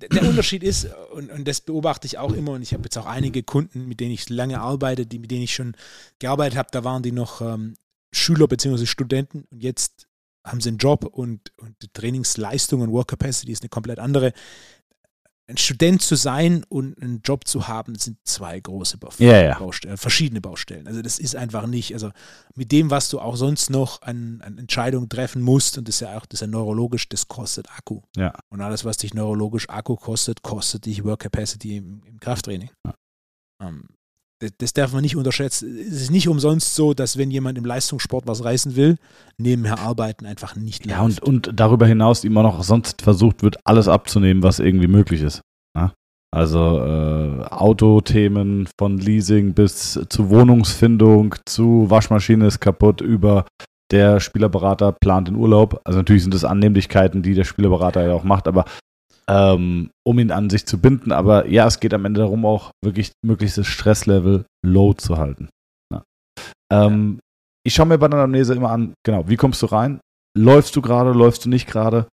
Der 0.00 0.22
Unterschied 0.22 0.62
ist, 0.62 0.88
und, 1.12 1.30
und, 1.30 1.46
das 1.46 1.60
beobachte 1.60 2.06
ich 2.06 2.18
auch 2.18 2.32
immer, 2.32 2.52
und 2.52 2.62
ich 2.62 2.72
habe 2.72 2.84
jetzt 2.84 2.96
auch 2.96 3.06
einige 3.06 3.42
Kunden, 3.42 3.86
mit 3.86 4.00
denen 4.00 4.12
ich 4.12 4.28
lange 4.28 4.60
arbeite, 4.60 5.06
die, 5.06 5.18
mit 5.18 5.30
denen 5.30 5.42
ich 5.42 5.54
schon 5.54 5.76
gearbeitet 6.18 6.58
habe, 6.58 6.68
da 6.72 6.84
waren 6.84 7.02
die 7.02 7.12
noch 7.12 7.40
ähm, 7.40 7.74
Schüler 8.12 8.48
bzw. 8.48 8.86
Studenten 8.86 9.44
und 9.50 9.62
jetzt 9.62 10.08
haben 10.44 10.60
sie 10.60 10.70
einen 10.70 10.78
Job 10.78 11.04
und, 11.04 11.52
und 11.58 11.76
die 11.82 11.92
Trainingsleistung 11.92 12.80
und 12.80 12.92
Work 12.92 13.08
Capacity 13.08 13.52
ist 13.52 13.62
eine 13.62 13.68
komplett 13.68 13.98
andere. 13.98 14.32
Ein 15.50 15.56
Student 15.56 16.00
zu 16.00 16.14
sein 16.14 16.64
und 16.68 16.96
einen 17.02 17.22
Job 17.22 17.46
zu 17.46 17.66
haben, 17.66 17.96
sind 17.96 18.18
zwei 18.24 18.60
große 18.60 18.98
Baustellen, 18.98 19.30
ja, 19.30 19.42
ja. 19.42 19.58
Baustellen, 19.58 19.96
verschiedene 19.96 20.40
Baustellen. 20.40 20.86
Also 20.86 21.02
das 21.02 21.18
ist 21.18 21.34
einfach 21.34 21.66
nicht, 21.66 21.92
also 21.92 22.10
mit 22.54 22.70
dem, 22.70 22.90
was 22.90 23.10
du 23.10 23.18
auch 23.18 23.34
sonst 23.34 23.68
noch 23.68 24.00
an, 24.02 24.40
an 24.42 24.58
Entscheidungen 24.58 25.08
treffen 25.08 25.42
musst, 25.42 25.76
und 25.76 25.88
das 25.88 25.96
ist 25.96 26.00
ja 26.02 26.16
auch, 26.16 26.24
das 26.26 26.40
ist 26.40 26.42
ja 26.42 26.46
neurologisch, 26.46 27.08
das 27.08 27.26
kostet 27.26 27.68
Akku. 27.76 28.02
Ja. 28.16 28.32
Und 28.48 28.60
alles, 28.60 28.84
was 28.84 28.96
dich 28.96 29.12
neurologisch 29.12 29.68
Akku 29.68 29.96
kostet, 29.96 30.42
kostet 30.42 30.86
dich 30.86 31.04
Work 31.04 31.20
Capacity 31.20 31.76
im, 31.78 32.02
im 32.04 32.20
Krafttraining. 32.20 32.70
Ja. 32.86 32.94
Um, 33.62 33.88
das 34.58 34.72
darf 34.72 34.92
man 34.92 35.02
nicht 35.02 35.16
unterschätzen. 35.16 35.76
Es 35.78 36.00
ist 36.00 36.10
nicht 36.10 36.28
umsonst 36.28 36.74
so, 36.74 36.94
dass 36.94 37.18
wenn 37.18 37.30
jemand 37.30 37.58
im 37.58 37.64
Leistungssport 37.64 38.26
was 38.26 38.42
reißen 38.42 38.74
will, 38.74 38.96
nebenher 39.36 39.78
arbeiten 39.78 40.26
einfach 40.26 40.56
nicht 40.56 40.86
läuft. 40.86 40.98
Ja, 40.98 41.04
und, 41.04 41.20
und 41.22 41.50
darüber 41.54 41.86
hinaus 41.86 42.24
immer 42.24 42.42
noch 42.42 42.62
sonst 42.62 43.02
versucht 43.02 43.42
wird, 43.42 43.58
alles 43.64 43.88
abzunehmen, 43.88 44.42
was 44.42 44.58
irgendwie 44.58 44.88
möglich 44.88 45.22
ist. 45.22 45.42
Ja? 45.76 45.86
Ne? 45.86 45.92
Also 46.32 46.78
äh, 46.78 47.44
Autothemen 47.50 48.68
von 48.78 48.98
Leasing 48.98 49.52
bis 49.52 50.00
zu 50.08 50.30
Wohnungsfindung, 50.30 51.34
zu 51.44 51.90
Waschmaschine 51.90 52.46
ist 52.46 52.60
kaputt, 52.60 53.00
über 53.00 53.46
der 53.90 54.20
Spielerberater 54.20 54.92
plant 54.92 55.26
den 55.26 55.34
Urlaub. 55.34 55.80
Also 55.84 55.98
natürlich 55.98 56.22
sind 56.22 56.32
das 56.32 56.44
Annehmlichkeiten, 56.44 57.22
die 57.22 57.34
der 57.34 57.42
Spielerberater 57.42 58.06
ja 58.06 58.14
auch 58.14 58.22
macht, 58.22 58.46
aber 58.46 58.64
ähm, 59.30 59.90
um 60.04 60.18
ihn 60.18 60.32
an 60.32 60.50
sich 60.50 60.66
zu 60.66 60.80
binden. 60.80 61.12
Aber 61.12 61.46
ja, 61.46 61.66
es 61.66 61.78
geht 61.78 61.94
am 61.94 62.04
Ende 62.04 62.20
darum, 62.20 62.44
auch 62.44 62.72
wirklich 62.84 63.12
möglichstes 63.24 63.68
Stresslevel 63.68 64.44
low 64.66 64.92
zu 64.94 65.18
halten. 65.18 65.48
Ja. 65.92 66.02
Ähm, 66.72 67.14
ja. 67.14 67.20
Ich 67.66 67.74
schaue 67.74 67.86
mir 67.86 67.98
bei 67.98 68.08
der 68.08 68.18
Anamnese 68.18 68.54
immer 68.54 68.70
an, 68.70 68.94
genau, 69.04 69.28
wie 69.28 69.36
kommst 69.36 69.62
du 69.62 69.66
rein? 69.66 70.00
Läufst 70.36 70.74
du 70.74 70.82
gerade, 70.82 71.12
läufst 71.12 71.44
du 71.44 71.48
nicht 71.48 71.66
gerade? 71.66 72.08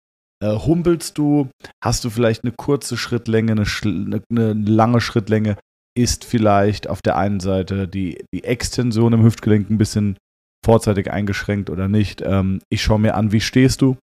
Äh, 0.43 0.55
humpelst 0.55 1.17
du? 1.17 1.49
Hast 1.83 2.03
du 2.03 2.09
vielleicht 2.09 2.43
eine 2.43 2.53
kurze 2.53 2.97
Schrittlänge, 2.97 3.51
eine, 3.51 3.65
eine, 3.85 4.21
eine, 4.29 4.53
lange 4.53 5.01
Schrittlänge? 5.01 5.57
Ist 5.95 6.25
vielleicht 6.25 6.89
auf 6.89 7.01
der 7.01 7.17
einen 7.17 7.39
Seite 7.39 7.87
die, 7.87 8.23
die 8.33 8.43
Extension 8.43 9.13
im 9.13 9.23
Hüftgelenk 9.23 9.69
ein 9.69 9.77
bisschen 9.77 10.17
vorzeitig 10.65 11.11
eingeschränkt 11.11 11.69
oder 11.69 11.87
nicht? 11.87 12.21
Ähm, 12.21 12.61
ich 12.69 12.81
schaue 12.81 12.99
mir 12.99 13.15
an, 13.15 13.31
wie 13.31 13.41
stehst 13.41 13.81
du? 13.81 13.97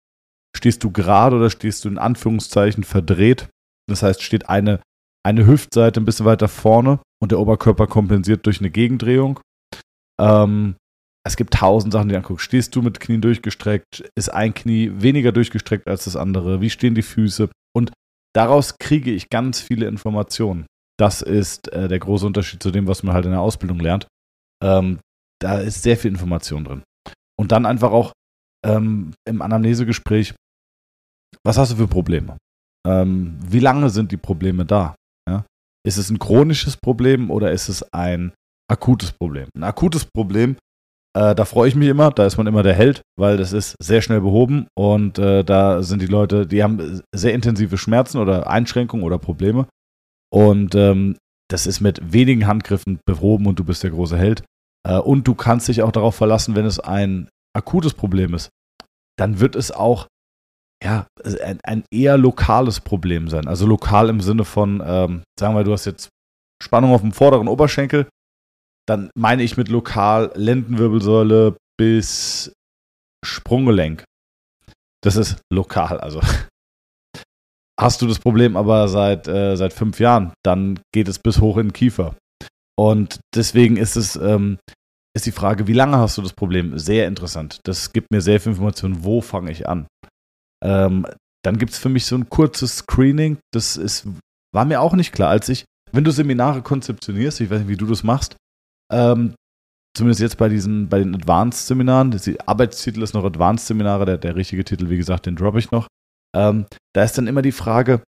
Stehst 0.58 0.82
du 0.82 0.90
gerade 0.90 1.36
oder 1.36 1.50
stehst 1.50 1.84
du 1.84 1.88
in 1.88 1.98
Anführungszeichen 1.98 2.82
verdreht? 2.82 3.48
Das 3.88 4.02
heißt, 4.02 4.24
steht 4.24 4.48
eine, 4.48 4.80
eine 5.24 5.46
Hüftseite 5.46 6.00
ein 6.00 6.04
bisschen 6.04 6.26
weiter 6.26 6.48
vorne 6.48 6.98
und 7.22 7.30
der 7.30 7.38
Oberkörper 7.38 7.86
kompensiert 7.86 8.44
durch 8.44 8.58
eine 8.58 8.68
Gegendrehung. 8.68 9.38
Ähm, 10.20 10.74
es 11.24 11.36
gibt 11.36 11.54
tausend 11.54 11.92
Sachen, 11.92 12.08
die 12.08 12.14
du 12.14 12.18
anguckst. 12.18 12.44
Stehst 12.44 12.74
du 12.74 12.82
mit 12.82 12.98
Knien 12.98 13.20
durchgestreckt? 13.20 14.10
Ist 14.16 14.30
ein 14.30 14.52
Knie 14.52 14.90
weniger 14.96 15.30
durchgestreckt 15.30 15.86
als 15.86 16.04
das 16.04 16.16
andere? 16.16 16.60
Wie 16.60 16.70
stehen 16.70 16.96
die 16.96 17.02
Füße? 17.02 17.48
Und 17.72 17.92
daraus 18.34 18.78
kriege 18.78 19.12
ich 19.12 19.30
ganz 19.30 19.60
viele 19.60 19.86
Informationen. 19.86 20.66
Das 20.98 21.22
ist 21.22 21.72
äh, 21.72 21.86
der 21.86 22.00
große 22.00 22.26
Unterschied 22.26 22.60
zu 22.60 22.72
dem, 22.72 22.88
was 22.88 23.04
man 23.04 23.14
halt 23.14 23.26
in 23.26 23.30
der 23.30 23.42
Ausbildung 23.42 23.78
lernt. 23.78 24.08
Ähm, 24.60 24.98
da 25.40 25.60
ist 25.60 25.84
sehr 25.84 25.96
viel 25.96 26.10
Information 26.10 26.64
drin. 26.64 26.82
Und 27.38 27.52
dann 27.52 27.64
einfach 27.64 27.92
auch 27.92 28.12
ähm, 28.66 29.12
im 29.24 29.40
Anamnesegespräch, 29.40 30.34
was 31.44 31.58
hast 31.58 31.72
du 31.72 31.76
für 31.76 31.88
Probleme? 31.88 32.36
Ähm, 32.86 33.38
wie 33.46 33.60
lange 33.60 33.90
sind 33.90 34.12
die 34.12 34.16
Probleme 34.16 34.64
da? 34.64 34.94
Ja? 35.28 35.44
Ist 35.86 35.96
es 35.96 36.10
ein 36.10 36.18
chronisches 36.18 36.76
Problem 36.76 37.30
oder 37.30 37.52
ist 37.52 37.68
es 37.68 37.82
ein 37.92 38.32
akutes 38.70 39.12
Problem? 39.12 39.48
Ein 39.56 39.64
akutes 39.64 40.04
Problem, 40.04 40.56
äh, 41.16 41.34
da 41.34 41.44
freue 41.44 41.68
ich 41.68 41.74
mich 41.74 41.88
immer, 41.88 42.10
da 42.10 42.26
ist 42.26 42.36
man 42.36 42.46
immer 42.46 42.62
der 42.62 42.74
Held, 42.74 43.02
weil 43.18 43.36
das 43.36 43.52
ist 43.52 43.74
sehr 43.80 44.02
schnell 44.02 44.20
behoben 44.20 44.68
und 44.76 45.18
äh, 45.18 45.42
da 45.44 45.82
sind 45.82 46.02
die 46.02 46.06
Leute, 46.06 46.46
die 46.46 46.62
haben 46.62 47.00
sehr 47.14 47.34
intensive 47.34 47.78
Schmerzen 47.78 48.18
oder 48.18 48.48
Einschränkungen 48.48 49.04
oder 49.04 49.18
Probleme 49.18 49.66
und 50.30 50.74
ähm, 50.74 51.16
das 51.50 51.66
ist 51.66 51.80
mit 51.80 52.12
wenigen 52.12 52.46
Handgriffen 52.46 53.00
behoben 53.06 53.46
und 53.46 53.58
du 53.58 53.64
bist 53.64 53.82
der 53.82 53.90
große 53.90 54.18
Held. 54.18 54.44
Äh, 54.86 54.98
und 54.98 55.26
du 55.26 55.34
kannst 55.34 55.68
dich 55.68 55.82
auch 55.82 55.92
darauf 55.92 56.14
verlassen, 56.14 56.54
wenn 56.54 56.66
es 56.66 56.78
ein 56.78 57.28
akutes 57.56 57.94
Problem 57.94 58.34
ist, 58.34 58.50
dann 59.18 59.40
wird 59.40 59.56
es 59.56 59.72
auch 59.72 60.06
ja, 60.82 61.06
ein, 61.24 61.58
ein 61.64 61.84
eher 61.92 62.16
lokales 62.16 62.80
Problem 62.80 63.28
sein. 63.28 63.48
Also 63.48 63.66
lokal 63.66 64.08
im 64.08 64.20
Sinne 64.20 64.44
von, 64.44 64.82
ähm, 64.84 65.22
sagen 65.38 65.54
wir, 65.54 65.64
du 65.64 65.72
hast 65.72 65.86
jetzt 65.86 66.08
Spannung 66.62 66.92
auf 66.92 67.00
dem 67.00 67.12
vorderen 67.12 67.48
Oberschenkel, 67.48 68.08
dann 68.88 69.10
meine 69.16 69.42
ich 69.42 69.56
mit 69.56 69.68
lokal 69.68 70.32
Lendenwirbelsäule 70.34 71.56
bis 71.78 72.52
Sprunggelenk. 73.24 74.04
Das 75.02 75.16
ist 75.16 75.40
lokal, 75.52 76.00
also. 76.00 76.20
Hast 77.80 78.02
du 78.02 78.08
das 78.08 78.18
Problem 78.18 78.56
aber 78.56 78.88
seit, 78.88 79.28
äh, 79.28 79.54
seit 79.56 79.72
fünf 79.72 80.00
Jahren, 80.00 80.32
dann 80.44 80.80
geht 80.92 81.06
es 81.06 81.20
bis 81.20 81.40
hoch 81.40 81.58
in 81.58 81.68
den 81.68 81.72
Kiefer. 81.72 82.16
Und 82.76 83.20
deswegen 83.34 83.76
ist 83.76 83.94
es, 83.94 84.16
ähm, 84.16 84.58
ist 85.14 85.26
die 85.26 85.32
Frage, 85.32 85.68
wie 85.68 85.74
lange 85.74 85.96
hast 85.96 86.18
du 86.18 86.22
das 86.22 86.32
Problem? 86.32 86.76
Sehr 86.76 87.06
interessant. 87.06 87.60
Das 87.64 87.92
gibt 87.92 88.10
mir 88.10 88.20
sehr 88.20 88.40
viel 88.40 88.52
Information, 88.52 89.04
wo 89.04 89.20
fange 89.20 89.52
ich 89.52 89.68
an. 89.68 89.86
Ähm, 90.64 91.06
dann 91.44 91.58
gibt 91.58 91.72
es 91.72 91.78
für 91.78 91.88
mich 91.88 92.06
so 92.06 92.16
ein 92.16 92.28
kurzes 92.28 92.78
Screening. 92.78 93.38
Das 93.52 93.76
ist, 93.76 94.06
war 94.54 94.64
mir 94.64 94.80
auch 94.80 94.94
nicht 94.94 95.12
klar, 95.12 95.30
als 95.30 95.48
ich, 95.48 95.64
wenn 95.92 96.04
du 96.04 96.10
Seminare 96.10 96.62
konzeptionierst, 96.62 97.40
ich 97.40 97.50
weiß 97.50 97.60
nicht, 97.60 97.68
wie 97.68 97.76
du 97.76 97.86
das 97.86 98.02
machst, 98.02 98.36
ähm, 98.92 99.34
zumindest 99.96 100.20
jetzt 100.20 100.38
bei 100.38 100.48
diesen, 100.48 100.88
bei 100.88 100.98
den 100.98 101.14
Advanced-Seminaren, 101.14 102.10
der 102.10 102.20
Arbeitstitel 102.46 103.02
ist 103.02 103.14
noch 103.14 103.24
Advanced-Seminare, 103.24 104.04
der, 104.04 104.18
der 104.18 104.36
richtige 104.36 104.64
Titel, 104.64 104.90
wie 104.90 104.96
gesagt, 104.96 105.26
den 105.26 105.36
droppe 105.36 105.58
ich 105.58 105.70
noch. 105.70 105.86
Ähm, 106.36 106.66
da 106.94 107.04
ist 107.04 107.16
dann 107.18 107.26
immer 107.26 107.42
die 107.42 107.52
Frage, 107.52 108.02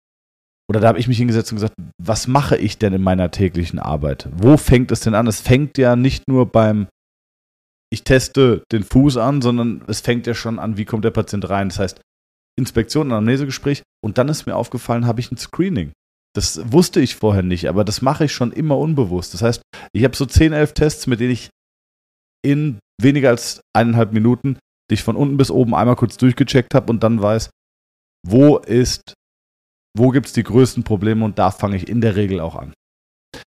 oder 0.70 0.80
da 0.80 0.88
habe 0.88 0.98
ich 0.98 1.08
mich 1.08 1.16
hingesetzt 1.16 1.50
und 1.50 1.56
gesagt, 1.56 1.74
was 2.02 2.26
mache 2.26 2.56
ich 2.56 2.78
denn 2.78 2.92
in 2.92 3.02
meiner 3.02 3.30
täglichen 3.30 3.78
Arbeit? 3.78 4.28
Wo 4.32 4.56
fängt 4.56 4.92
es 4.92 5.00
denn 5.00 5.14
an? 5.14 5.26
Es 5.26 5.40
fängt 5.40 5.78
ja 5.78 5.96
nicht 5.96 6.28
nur 6.28 6.46
beim, 6.46 6.88
ich 7.90 8.04
teste 8.04 8.62
den 8.70 8.84
Fuß 8.84 9.16
an, 9.16 9.40
sondern 9.40 9.82
es 9.86 10.00
fängt 10.00 10.26
ja 10.26 10.34
schon 10.34 10.58
an, 10.58 10.76
wie 10.76 10.84
kommt 10.84 11.04
der 11.04 11.10
Patient 11.10 11.48
rein. 11.48 11.70
Das 11.70 11.78
heißt, 11.78 12.00
Inspektion, 12.58 13.12
Anamnesegespräch 13.12 13.82
und 14.04 14.18
dann 14.18 14.28
ist 14.28 14.46
mir 14.46 14.56
aufgefallen, 14.56 15.06
habe 15.06 15.20
ich 15.20 15.30
ein 15.32 15.38
Screening. 15.38 15.92
Das 16.34 16.72
wusste 16.72 17.00
ich 17.00 17.16
vorher 17.16 17.42
nicht, 17.42 17.68
aber 17.68 17.84
das 17.84 18.02
mache 18.02 18.26
ich 18.26 18.32
schon 18.32 18.52
immer 18.52 18.78
unbewusst. 18.78 19.34
Das 19.34 19.42
heißt, 19.42 19.62
ich 19.92 20.04
habe 20.04 20.14
so 20.14 20.26
10, 20.26 20.52
11 20.52 20.74
Tests, 20.74 21.06
mit 21.06 21.20
denen 21.20 21.32
ich 21.32 21.48
in 22.44 22.78
weniger 23.00 23.30
als 23.30 23.60
eineinhalb 23.74 24.12
Minuten 24.12 24.58
dich 24.90 25.02
von 25.02 25.16
unten 25.16 25.36
bis 25.36 25.50
oben 25.50 25.74
einmal 25.74 25.96
kurz 25.96 26.16
durchgecheckt 26.16 26.74
habe 26.74 26.90
und 26.90 27.02
dann 27.02 27.20
weiß, 27.20 27.50
wo 28.26 28.58
ist 28.58 29.14
wo 29.98 30.10
gibt 30.10 30.26
es 30.26 30.32
die 30.32 30.44
größten 30.44 30.84
Probleme 30.84 31.24
und 31.24 31.38
da 31.38 31.50
fange 31.50 31.76
ich 31.76 31.88
in 31.88 32.00
der 32.00 32.16
Regel 32.16 32.40
auch 32.40 32.54
an. 32.54 32.72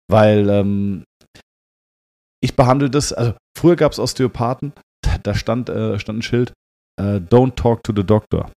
Weil 0.09 0.49
ähm, 0.49 1.03
ich 2.41 2.55
behandle 2.55 2.89
das, 2.89 3.13
also 3.13 3.33
früher 3.57 3.75
gab 3.75 3.93
es 3.93 3.99
Osteopathen, 3.99 4.73
da 5.23 5.33
stand, 5.33 5.69
äh, 5.69 5.97
stand 5.99 6.19
ein 6.19 6.21
Schild, 6.21 6.53
äh, 6.99 7.17
don't 7.17 7.55
talk 7.55 7.83
to 7.83 7.93
the 7.95 8.03
doctor. 8.03 8.51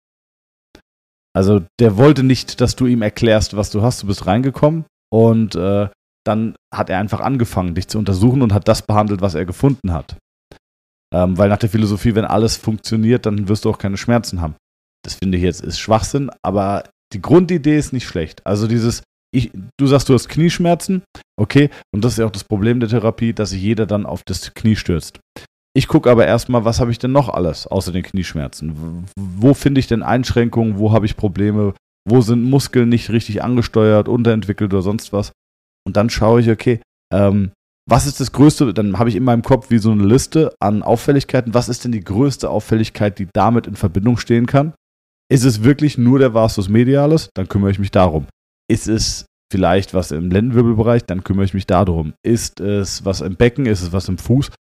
Also 1.37 1.63
der 1.79 1.99
wollte 1.99 2.23
nicht, 2.23 2.63
dass 2.63 2.77
du 2.77 2.87
ihm 2.87 3.03
erklärst, 3.03 3.59
was 3.59 3.69
du 3.69 3.83
hast. 3.83 4.03
Du 4.03 4.07
bist 4.07 4.25
reingekommen 4.25 4.87
und 5.13 5.55
äh, 5.55 5.91
dann 6.27 6.57
hat 6.75 6.89
er 6.89 6.99
einfach 6.99 7.21
angefangen, 7.21 7.75
dich 7.75 7.89
zu 7.89 7.99
untersuchen 7.99 8.41
und 8.41 8.55
hat 8.55 8.69
das 8.69 8.81
behandelt, 8.81 9.21
was 9.21 9.35
er 9.35 9.45
gefunden 9.45 9.93
hat. 9.93 10.17
Ähm, 11.15 11.37
weil 11.37 11.51
nach 11.51 11.59
der 11.59 11.69
Philosophie, 11.69 12.15
wenn 12.15 12.25
alles 12.25 12.57
funktioniert, 12.57 13.27
dann 13.27 13.49
wirst 13.49 13.67
du 13.67 13.71
auch 13.71 13.77
keine 13.77 13.99
Schmerzen 13.99 14.41
haben. 14.41 14.57
Das 15.05 15.15
finde 15.15 15.37
ich 15.37 15.45
jetzt 15.45 15.63
ist 15.63 15.79
Schwachsinn, 15.79 16.31
aber 16.43 16.85
die 17.13 17.21
Grundidee 17.21 17.77
ist 17.77 17.93
nicht 17.93 18.07
schlecht. 18.07 18.45
Also 18.47 18.67
dieses, 18.67 19.03
ich, 19.31 19.53
du 19.79 19.87
sagst, 19.87 20.09
du 20.09 20.15
hast 20.15 20.29
Knieschmerzen, 20.31 21.03
okay, 21.39 21.69
und 21.95 22.03
das 22.03 22.15
ist 22.15 22.19
ja 22.19 22.25
auch 22.25 22.33
das 22.33 22.45
Problem 22.45 22.81
der 22.81 22.89
Therapie, 22.89 23.35
dass 23.35 23.51
sich 23.51 23.61
jeder 23.61 23.85
dann 23.85 24.07
auf 24.07 24.23
das 24.25 24.55
Knie 24.55 24.75
stürzt. 24.75 25.21
Ich 25.77 25.89
gucke 25.89 26.11
aber 26.11 26.27
erstmal, 26.27 26.65
was 26.65 26.81
habe 26.81 26.91
ich 26.91 26.99
denn 26.99 27.13
noch 27.13 27.29
alles 27.29 27.67
außer 27.67 27.93
den 27.93 28.03
Knieschmerzen? 28.03 29.05
Wo 29.15 29.53
finde 29.53 29.79
ich 29.79 29.87
denn 29.87 30.03
Einschränkungen? 30.03 30.79
Wo 30.79 30.91
habe 30.91 31.05
ich 31.05 31.19
Probleme? 31.19 31.75
Wo 32.09 32.23
sind 32.23 32.45
Muskeln 32.45 32.89
nicht 32.89 33.11
richtig 33.11 33.45
angesteuert, 33.45 34.09
unterentwickelt 34.09 34.73
oder 34.73 34.83
sonst 34.83 35.13
was? 35.13 35.33
Und 35.87 35.99
dann 35.99 36.09
schaue 36.09 36.41
ich, 36.41 36.49
okay, 36.49 36.81
ähm, 37.13 37.51
was 37.87 38.07
ist 38.07 38.21
das 38.21 38.33
Größte? 38.33 38.73
Dann 38.73 38.99
habe 38.99 39.11
ich 39.11 39.17
in 39.17 39.25
meinem 39.25 39.43
Kopf 39.43 39.69
wie 39.69 39.77
so 39.77 39.91
eine 39.91 40.07
Liste 40.07 40.55
an 40.61 40.83
Auffälligkeiten. 40.83 41.53
Was 41.53 41.69
ist 41.69 41.85
denn 41.85 41.93
die 41.93 42.03
größte 42.03 42.49
Auffälligkeit, 42.49 43.19
die 43.19 43.29
damit 43.35 43.67
in 43.67 43.77
Verbindung 43.77 44.17
stehen 44.17 44.47
kann? 44.47 44.73
Ist 45.31 45.45
es 45.45 45.63
wirklich 45.63 45.99
nur 45.99 46.19
der 46.19 46.33
Vastus 46.33 46.71
medialis? 46.71 47.29
Dann 47.35 47.49
kümmere 47.49 47.71
ich 47.71 47.79
mich 47.79 47.91
darum. 47.91 48.29
Ist 48.67 48.89
es 48.89 49.27
vielleicht 49.53 49.93
was 49.93 50.11
im 50.11 50.31
Lendenwirbelbereich? 50.31 51.05
Dann 51.05 51.23
kümmere 51.23 51.45
ich 51.45 51.53
mich 51.53 51.67
darum. 51.67 52.15
Ist 52.25 52.61
es 52.61 53.05
was 53.05 53.21
im 53.21 53.37
Becken? 53.37 53.67
Ist 53.67 53.83
es 53.83 53.93
was 53.93 54.09
im 54.09 54.17
Fuß? 54.17 54.51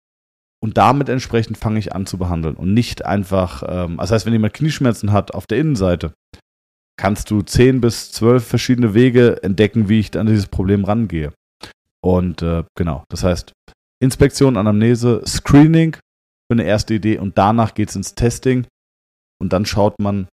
Und 0.62 0.78
damit 0.78 1.08
entsprechend 1.08 1.58
fange 1.58 1.78
ich 1.78 1.94
an 1.94 2.06
zu 2.06 2.18
behandeln 2.18 2.56
und 2.56 2.72
nicht 2.72 3.04
einfach, 3.04 3.62
ähm, 3.66 3.98
das 3.98 4.10
heißt, 4.10 4.26
wenn 4.26 4.32
jemand 4.32 4.54
Knieschmerzen 4.54 5.12
hat 5.12 5.32
auf 5.32 5.46
der 5.46 5.58
Innenseite, 5.58 6.14
kannst 6.98 7.30
du 7.30 7.42
zehn 7.42 7.80
bis 7.80 8.10
zwölf 8.12 8.46
verschiedene 8.46 8.94
Wege 8.94 9.42
entdecken, 9.42 9.88
wie 9.88 10.00
ich 10.00 10.16
an 10.18 10.26
dieses 10.26 10.46
Problem 10.46 10.84
rangehe. 10.84 11.32
Und 12.02 12.40
äh, 12.42 12.64
genau, 12.76 13.04
das 13.10 13.22
heißt, 13.22 13.52
Inspektion, 14.00 14.56
Anamnese, 14.56 15.22
Screening 15.26 15.94
für 15.94 16.52
eine 16.52 16.64
erste 16.64 16.94
Idee 16.94 17.18
und 17.18 17.36
danach 17.36 17.74
geht 17.74 17.90
es 17.90 17.96
ins 17.96 18.14
Testing 18.14 18.66
und 19.40 19.52
dann 19.52 19.66
schaut 19.66 19.98
man 20.00 20.28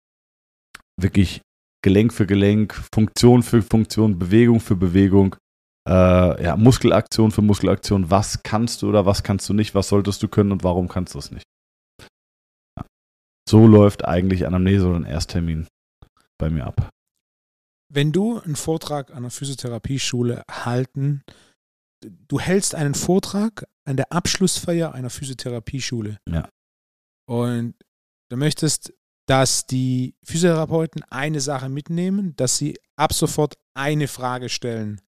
wirklich 1.00 1.40
Gelenk 1.84 2.12
für 2.12 2.26
Gelenk, 2.26 2.80
Funktion 2.94 3.42
für 3.42 3.62
Funktion, 3.62 4.18
Bewegung 4.18 4.60
für 4.60 4.76
Bewegung, 4.76 5.36
äh, 5.88 6.44
ja, 6.44 6.56
Muskelaktion 6.56 7.30
für 7.30 7.42
Muskelaktion, 7.42 8.10
was 8.10 8.42
kannst 8.42 8.82
du 8.82 8.88
oder 8.88 9.06
was 9.06 9.22
kannst 9.22 9.48
du 9.48 9.54
nicht, 9.54 9.74
was 9.74 9.88
solltest 9.88 10.22
du 10.22 10.28
können 10.28 10.52
und 10.52 10.62
warum 10.64 10.88
kannst 10.88 11.14
du 11.14 11.18
es 11.18 11.30
nicht. 11.30 11.44
Ja. 12.78 12.86
So 13.48 13.66
läuft 13.66 14.04
eigentlich 14.04 14.46
Anamnese 14.46 14.86
oder 14.86 14.96
ein 14.96 15.04
Ersttermin 15.04 15.66
bei 16.38 16.50
mir 16.50 16.66
ab. 16.66 16.88
Wenn 17.92 18.12
du 18.12 18.40
einen 18.40 18.56
Vortrag 18.56 19.10
an 19.10 19.18
einer 19.18 19.30
Physiotherapieschule 19.30 20.42
halten, 20.50 21.22
du 22.00 22.40
hältst 22.40 22.74
einen 22.74 22.94
Vortrag 22.94 23.66
an 23.84 23.96
der 23.96 24.10
Abschlussfeier 24.12 24.94
einer 24.94 25.10
Physiotherapieschule. 25.10 26.18
Ja. 26.28 26.48
Und 27.28 27.74
du 28.30 28.36
möchtest, 28.36 28.94
dass 29.26 29.66
die 29.66 30.14
Physiotherapeuten 30.24 31.02
eine 31.10 31.40
Sache 31.40 31.68
mitnehmen, 31.68 32.34
dass 32.36 32.56
sie 32.56 32.78
ab 32.96 33.12
sofort 33.12 33.56
eine 33.74 34.08
Frage 34.08 34.48
stellen 34.48 35.00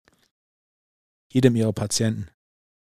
jedem 1.33 1.55
ihrer 1.55 1.73
Patienten. 1.73 2.29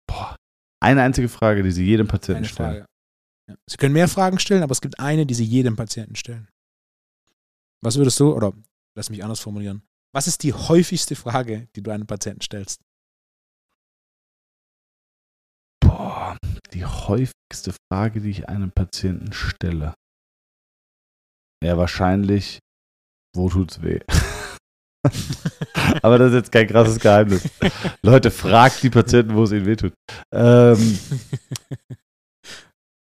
Boah. 0.07 0.37
Eine 0.83 1.03
einzige 1.03 1.29
Frage, 1.29 1.63
die 1.63 1.71
Sie 1.71 1.85
jedem 1.85 2.09
Patienten 2.09 2.39
Eine 2.39 2.49
stellen. 2.49 2.71
Frage. 2.71 2.87
Ja. 3.49 3.55
Sie 3.69 3.77
können 3.77 3.93
mehr 3.93 4.09
Fragen 4.09 4.39
stellen, 4.39 4.63
aber 4.63 4.73
es 4.73 4.81
gibt 4.81 4.99
eine, 4.99 5.27
die 5.27 5.35
Sie 5.35 5.45
jedem 5.45 5.77
Patienten 5.77 6.17
stellen. 6.17 6.49
Was 7.83 7.97
würdest 7.97 8.19
du, 8.21 8.35
oder 8.35 8.53
lass 8.97 9.11
mich 9.11 9.23
anders 9.23 9.41
formulieren, 9.41 9.83
was 10.13 10.27
ist 10.27 10.43
die 10.43 10.53
häufigste 10.53 11.17
Frage, 11.17 11.69
die 11.77 11.83
du 11.83 11.91
einem 11.91 12.07
Patienten 12.07 12.43
stellst? 12.43 12.81
Boah, 15.81 16.37
die 16.73 16.85
häufigste 16.85 17.75
Frage, 17.91 18.21
die 18.21 18.31
ich 18.31 18.49
einem 18.49 18.73
Patienten 18.73 19.33
stelle. 19.33 19.95
Ja, 21.63 21.77
wahrscheinlich, 21.77 22.59
wo 23.35 23.49
tut's 23.49 23.83
weh? 23.83 24.01
Aber 26.03 26.19
das 26.19 26.29
ist 26.29 26.37
jetzt 26.37 26.53
kein 26.53 26.67
krasses 26.67 26.99
Geheimnis. 26.99 27.49
Leute, 28.03 28.31
fragt 28.31 28.83
die 28.83 28.91
Patienten, 28.91 29.35
wo 29.35 29.45
es 29.45 29.53
ihnen 29.53 29.67
wehtut. 29.67 29.95
Ähm, 30.33 30.99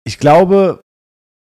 ich 0.05 0.19
glaube, 0.19 0.81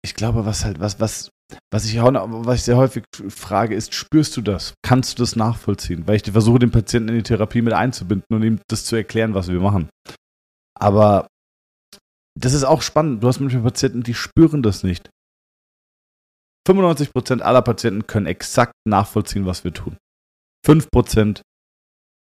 ich 0.04 0.16
glaube, 0.16 0.46
was 0.46 0.66
halt, 0.66 0.80
was, 0.80 1.00
was, 1.00 1.32
was 1.72 1.86
ich, 1.86 2.00
was 2.02 2.58
ich 2.58 2.64
sehr 2.64 2.78
häufig 2.78 3.04
frage, 3.30 3.76
ist, 3.76 3.94
spürst 3.94 4.38
du 4.38 4.42
das? 4.42 4.74
Kannst 4.82 5.18
du 5.18 5.24
das 5.24 5.36
nachvollziehen? 5.36 6.08
Weil 6.08 6.16
ich 6.16 6.32
versuche, 6.32 6.60
den 6.60 6.72
Patienten 6.72 7.10
in 7.10 7.16
die 7.16 7.24
Therapie 7.24 7.62
mit 7.62 7.74
einzubinden 7.74 8.36
und 8.36 8.44
ihm 8.44 8.60
das 8.68 8.86
zu 8.86 8.96
erklären, 8.96 9.34
was 9.34 9.50
wir 9.50 9.60
machen. 9.60 9.90
Aber 10.80 11.28
das 12.40 12.54
ist 12.54 12.64
auch 12.64 12.82
spannend. 12.82 13.22
Du 13.22 13.28
hast 13.28 13.40
manchmal 13.40 13.64
Patienten, 13.64 14.04
die 14.04 14.14
spüren 14.14 14.64
das 14.64 14.84
nicht. 14.84 15.10
95% 16.68 17.42
aller 17.42 17.62
Patienten 17.62 18.08
können 18.08 18.26
exakt 18.28 18.74
nachvollziehen, 18.88 19.46
was 19.46 19.64
wir 19.64 19.74
tun. 19.74 19.98
5% 20.66 21.42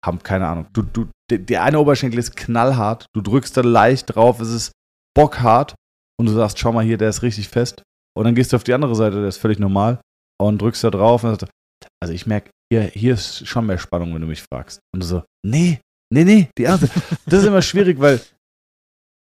haben 0.04 0.22
keine 0.22 0.46
Ahnung. 0.46 0.66
Du, 0.72 0.82
du, 0.82 1.08
der 1.30 1.62
eine 1.62 1.80
Oberschenkel 1.80 2.18
ist 2.18 2.36
knallhart, 2.36 3.06
du 3.14 3.20
drückst 3.20 3.56
da 3.56 3.62
leicht 3.62 4.14
drauf, 4.14 4.40
es 4.40 4.50
ist 4.50 4.72
bockhart 5.14 5.74
und 6.18 6.26
du 6.26 6.32
sagst, 6.32 6.58
schau 6.58 6.72
mal 6.72 6.84
hier, 6.84 6.98
der 6.98 7.08
ist 7.08 7.22
richtig 7.22 7.48
fest. 7.48 7.82
Und 8.16 8.24
dann 8.24 8.34
gehst 8.34 8.52
du 8.52 8.56
auf 8.56 8.64
die 8.64 8.74
andere 8.74 8.94
Seite, 8.94 9.16
der 9.16 9.28
ist 9.28 9.38
völlig 9.38 9.58
normal 9.58 10.00
und 10.40 10.60
drückst 10.60 10.84
da 10.84 10.90
drauf 10.90 11.24
und 11.24 11.30
sagst, 11.30 11.52
also 12.00 12.14
ich 12.14 12.26
merke, 12.26 12.50
hier, 12.72 12.82
hier 12.82 13.14
ist 13.14 13.46
schon 13.46 13.66
mehr 13.66 13.78
Spannung, 13.78 14.14
wenn 14.14 14.20
du 14.20 14.26
mich 14.26 14.42
fragst. 14.42 14.80
Und 14.92 15.02
du 15.02 15.06
so, 15.06 15.22
nee, 15.44 15.80
nee, 16.12 16.24
nee, 16.24 16.48
die 16.56 16.68
andere. 16.68 16.90
Das 17.26 17.40
ist 17.40 17.46
immer 17.46 17.62
schwierig, 17.62 17.98
weil 18.00 18.20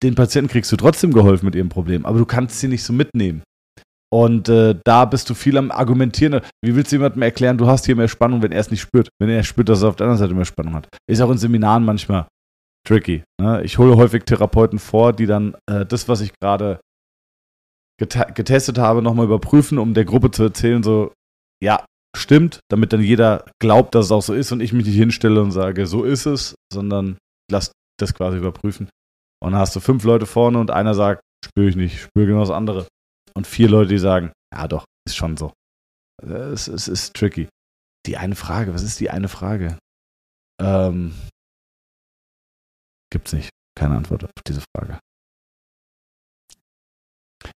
den 0.02 0.14
Patienten 0.14 0.50
kriegst 0.50 0.70
du 0.70 0.76
trotzdem 0.76 1.12
geholfen 1.12 1.46
mit 1.46 1.54
ihrem 1.54 1.68
Problem, 1.68 2.06
aber 2.06 2.18
du 2.18 2.26
kannst 2.26 2.60
sie 2.60 2.68
nicht 2.68 2.84
so 2.84 2.92
mitnehmen. 2.92 3.42
Und 4.10 4.48
äh, 4.48 4.74
da 4.84 5.04
bist 5.04 5.28
du 5.28 5.34
viel 5.34 5.58
am 5.58 5.70
Argumentieren. 5.70 6.40
Wie 6.64 6.74
willst 6.74 6.92
du 6.92 6.96
jemandem 6.96 7.22
erklären, 7.22 7.58
du 7.58 7.66
hast 7.66 7.86
hier 7.86 7.96
mehr 7.96 8.08
Spannung, 8.08 8.42
wenn 8.42 8.52
er 8.52 8.60
es 8.60 8.70
nicht 8.70 8.80
spürt? 8.80 9.10
Wenn 9.20 9.28
er 9.28 9.42
spürt, 9.42 9.68
dass 9.68 9.82
er 9.82 9.90
auf 9.90 9.96
der 9.96 10.06
anderen 10.06 10.18
Seite 10.18 10.34
mehr 10.34 10.46
Spannung 10.46 10.74
hat. 10.74 10.88
Ist 11.06 11.20
auch 11.20 11.30
in 11.30 11.38
Seminaren 11.38 11.84
manchmal 11.84 12.26
tricky. 12.86 13.22
Ne? 13.40 13.62
Ich 13.64 13.76
hole 13.76 13.96
häufig 13.96 14.24
Therapeuten 14.24 14.78
vor, 14.78 15.12
die 15.12 15.26
dann 15.26 15.54
äh, 15.70 15.84
das, 15.84 16.08
was 16.08 16.22
ich 16.22 16.32
gerade 16.40 16.80
get 18.00 18.34
getestet 18.34 18.78
habe, 18.78 19.02
nochmal 19.02 19.26
überprüfen, 19.26 19.78
um 19.78 19.92
der 19.92 20.06
Gruppe 20.06 20.30
zu 20.30 20.44
erzählen, 20.44 20.82
so, 20.82 21.12
ja, 21.62 21.84
stimmt, 22.16 22.60
damit 22.70 22.92
dann 22.92 23.02
jeder 23.02 23.44
glaubt, 23.60 23.94
dass 23.94 24.06
es 24.06 24.12
auch 24.12 24.22
so 24.22 24.32
ist 24.32 24.52
und 24.52 24.60
ich 24.60 24.72
mich 24.72 24.86
nicht 24.86 24.96
hinstelle 24.96 25.42
und 25.42 25.50
sage, 25.50 25.86
so 25.86 26.04
ist 26.04 26.24
es, 26.24 26.54
sondern 26.72 27.18
lass 27.50 27.72
das 28.00 28.14
quasi 28.14 28.38
überprüfen. 28.38 28.88
Und 29.42 29.52
dann 29.52 29.60
hast 29.60 29.76
du 29.76 29.80
fünf 29.80 30.04
Leute 30.04 30.26
vorne 30.26 30.58
und 30.58 30.70
einer 30.70 30.94
sagt, 30.94 31.20
spüre 31.44 31.68
ich 31.68 31.76
nicht, 31.76 32.00
spüre 32.00 32.26
genau 32.26 32.40
das 32.40 32.50
andere 32.50 32.86
und 33.38 33.46
vier 33.46 33.68
Leute, 33.68 33.90
die 33.90 33.98
sagen, 33.98 34.32
ja 34.52 34.66
doch, 34.68 34.84
ist 35.06 35.16
schon 35.16 35.36
so. 35.36 35.52
Es, 36.20 36.66
es 36.66 36.88
ist 36.88 37.14
tricky. 37.14 37.48
Die 38.04 38.16
eine 38.16 38.34
Frage, 38.34 38.74
was 38.74 38.82
ist 38.82 38.98
die 38.98 39.10
eine 39.10 39.28
Frage? 39.28 39.78
Ähm, 40.60 41.14
gibt's 43.12 43.32
nicht. 43.32 43.50
Keine 43.78 43.96
Antwort 43.96 44.24
auf 44.24 44.30
diese 44.46 44.62
Frage. 44.76 44.98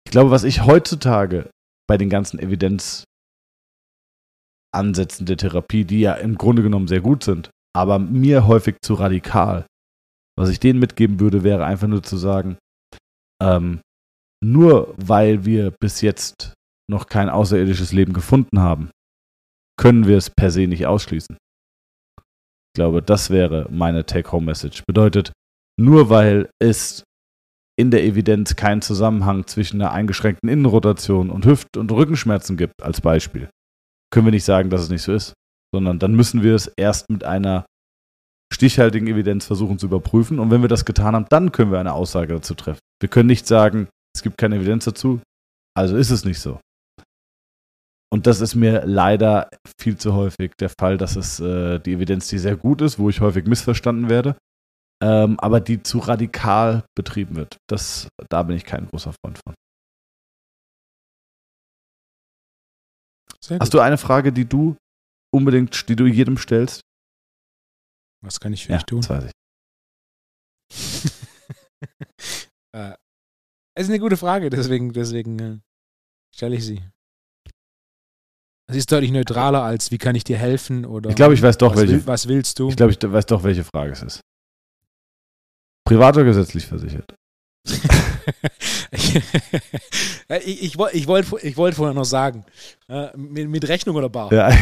Ich 0.05 0.11
glaube, 0.11 0.31
was 0.31 0.43
ich 0.43 0.65
heutzutage 0.65 1.49
bei 1.87 1.97
den 1.97 2.09
ganzen 2.09 2.39
Evidenzansätzen 2.39 3.05
der 5.25 5.37
Therapie, 5.37 5.85
die 5.85 6.01
ja 6.01 6.15
im 6.15 6.35
Grunde 6.37 6.61
genommen 6.61 6.89
sehr 6.89 7.01
gut 7.01 7.23
sind, 7.23 7.51
aber 7.73 7.99
mir 7.99 8.47
häufig 8.47 8.75
zu 8.81 8.95
radikal, 8.95 9.65
was 10.37 10.49
ich 10.49 10.59
denen 10.59 10.79
mitgeben 10.79 11.21
würde, 11.21 11.43
wäre 11.43 11.65
einfach 11.65 11.87
nur 11.87 12.03
zu 12.03 12.17
sagen, 12.17 12.57
ähm, 13.41 13.79
nur 14.43 14.93
weil 14.97 15.45
wir 15.45 15.71
bis 15.79 16.01
jetzt 16.01 16.53
noch 16.89 17.07
kein 17.07 17.29
außerirdisches 17.29 17.91
Leben 17.91 18.13
gefunden 18.13 18.59
haben, 18.59 18.89
können 19.77 20.07
wir 20.07 20.17
es 20.17 20.29
per 20.29 20.51
se 20.51 20.67
nicht 20.67 20.87
ausschließen. 20.87 21.37
Ich 21.37 22.75
glaube, 22.75 23.01
das 23.01 23.29
wäre 23.29 23.67
meine 23.69 24.05
Take-Home-Message. 24.05 24.83
Bedeutet, 24.87 25.31
nur 25.79 26.09
weil 26.09 26.49
es 26.59 27.03
in 27.79 27.91
der 27.91 28.03
Evidenz 28.03 28.55
keinen 28.55 28.81
Zusammenhang 28.81 29.47
zwischen 29.47 29.81
einer 29.81 29.91
eingeschränkten 29.91 30.49
Innenrotation 30.49 31.29
und 31.29 31.45
Hüft- 31.45 31.77
und 31.77 31.91
Rückenschmerzen 31.91 32.57
gibt, 32.57 32.73
als 32.83 32.99
Beispiel, 32.99 33.49
können 34.11 34.27
wir 34.27 34.31
nicht 34.31 34.43
sagen, 34.43 34.69
dass 34.69 34.81
es 34.81 34.89
nicht 34.89 35.03
so 35.03 35.13
ist, 35.13 35.33
sondern 35.73 35.99
dann 35.99 36.13
müssen 36.13 36.43
wir 36.43 36.55
es 36.55 36.67
erst 36.67 37.09
mit 37.09 37.23
einer 37.23 37.65
stichhaltigen 38.53 39.07
Evidenz 39.07 39.45
versuchen 39.45 39.79
zu 39.79 39.85
überprüfen. 39.85 40.39
Und 40.39 40.51
wenn 40.51 40.61
wir 40.61 40.67
das 40.67 40.83
getan 40.83 41.15
haben, 41.15 41.27
dann 41.29 41.51
können 41.51 41.71
wir 41.71 41.79
eine 41.79 41.93
Aussage 41.93 42.33
dazu 42.33 42.53
treffen. 42.53 42.79
Wir 42.99 43.09
können 43.09 43.27
nicht 43.27 43.47
sagen, 43.47 43.87
es 44.19 44.23
gibt 44.23 44.37
keine 44.37 44.57
Evidenz 44.57 44.83
dazu, 44.83 45.21
also 45.77 45.95
ist 45.95 46.09
es 46.09 46.25
nicht 46.25 46.39
so. 46.39 46.59
Und 48.11 48.27
das 48.27 48.41
ist 48.41 48.53
mir 48.53 48.85
leider 48.85 49.49
viel 49.79 49.97
zu 49.97 50.13
häufig 50.13 50.51
der 50.59 50.69
Fall, 50.77 50.97
dass 50.97 51.15
es 51.15 51.39
äh, 51.39 51.79
die 51.79 51.93
Evidenz, 51.93 52.27
die 52.27 52.37
sehr 52.37 52.57
gut 52.57 52.81
ist, 52.81 52.99
wo 52.99 53.09
ich 53.09 53.21
häufig 53.21 53.45
missverstanden 53.45 54.09
werde, 54.09 54.35
ähm, 55.01 55.39
aber 55.39 55.61
die 55.61 55.81
zu 55.83 55.99
radikal 55.99 56.83
betrieben 56.97 57.37
wird. 57.37 57.55
Das, 57.69 58.09
da 58.29 58.43
bin 58.43 58.57
ich 58.57 58.65
kein 58.65 58.87
großer 58.87 59.13
Freund 59.13 59.39
von. 59.45 59.55
Hast 63.57 63.73
du 63.73 63.79
eine 63.79 63.97
Frage, 63.97 64.33
die 64.33 64.45
du 64.45 64.75
unbedingt, 65.33 65.87
die 65.87 65.95
du 65.95 66.05
jedem 66.07 66.37
stellst? 66.37 66.81
Was 68.21 68.41
kann 68.41 68.51
ich 68.51 68.65
für 68.65 68.73
ja, 68.73 68.79
dich 68.79 68.85
tun? 68.85 68.99
Das 68.99 69.09
weiß 69.09 69.31
ich. 69.31 69.31
äh, 72.75 72.95
es 73.79 73.85
ist 73.85 73.91
eine 73.91 73.99
gute 73.99 74.17
Frage, 74.17 74.49
deswegen, 74.49 74.91
deswegen 74.91 75.39
äh, 75.39 75.57
stelle 76.35 76.55
ich 76.57 76.65
sie. 76.65 76.81
Es 78.69 78.75
ist 78.75 78.91
deutlich 78.91 79.11
neutraler 79.11 79.63
als 79.63 79.89
wie 79.89 79.97
kann 79.97 80.15
ich 80.15 80.25
dir 80.25 80.37
helfen 80.37 80.85
oder 80.85 81.09
Ich 81.09 81.15
glaube, 81.15 81.33
ich 81.33 81.41
weiß 81.41 81.57
doch, 81.57 81.71
was, 81.71 81.79
welche. 81.79 81.93
will, 81.93 82.05
was 82.07 82.27
willst 82.27 82.59
du? 82.59 82.67
Ich 82.69 82.75
glaube, 82.75 82.91
ich 82.91 82.99
weiß 83.01 83.25
doch, 83.25 83.41
welche 83.43 83.63
Frage 83.63 83.93
es 83.93 84.01
ist. 84.03 84.19
Privat 85.87 86.15
oder 86.17 86.25
gesetzlich 86.25 86.67
versichert? 86.67 87.15
ich 88.91 89.15
ich, 90.45 90.61
ich, 90.63 90.77
woll- 90.77 90.91
ich 90.93 91.07
wollte 91.07 91.37
ich 91.47 91.57
wollt 91.57 91.73
vorher 91.75 91.93
noch 91.95 92.05
sagen, 92.05 92.45
äh, 92.89 93.15
mit, 93.17 93.49
mit 93.49 93.67
Rechnung 93.67 93.95
oder 93.95 94.09
Bar? 94.09 94.31
Ja. 94.33 94.49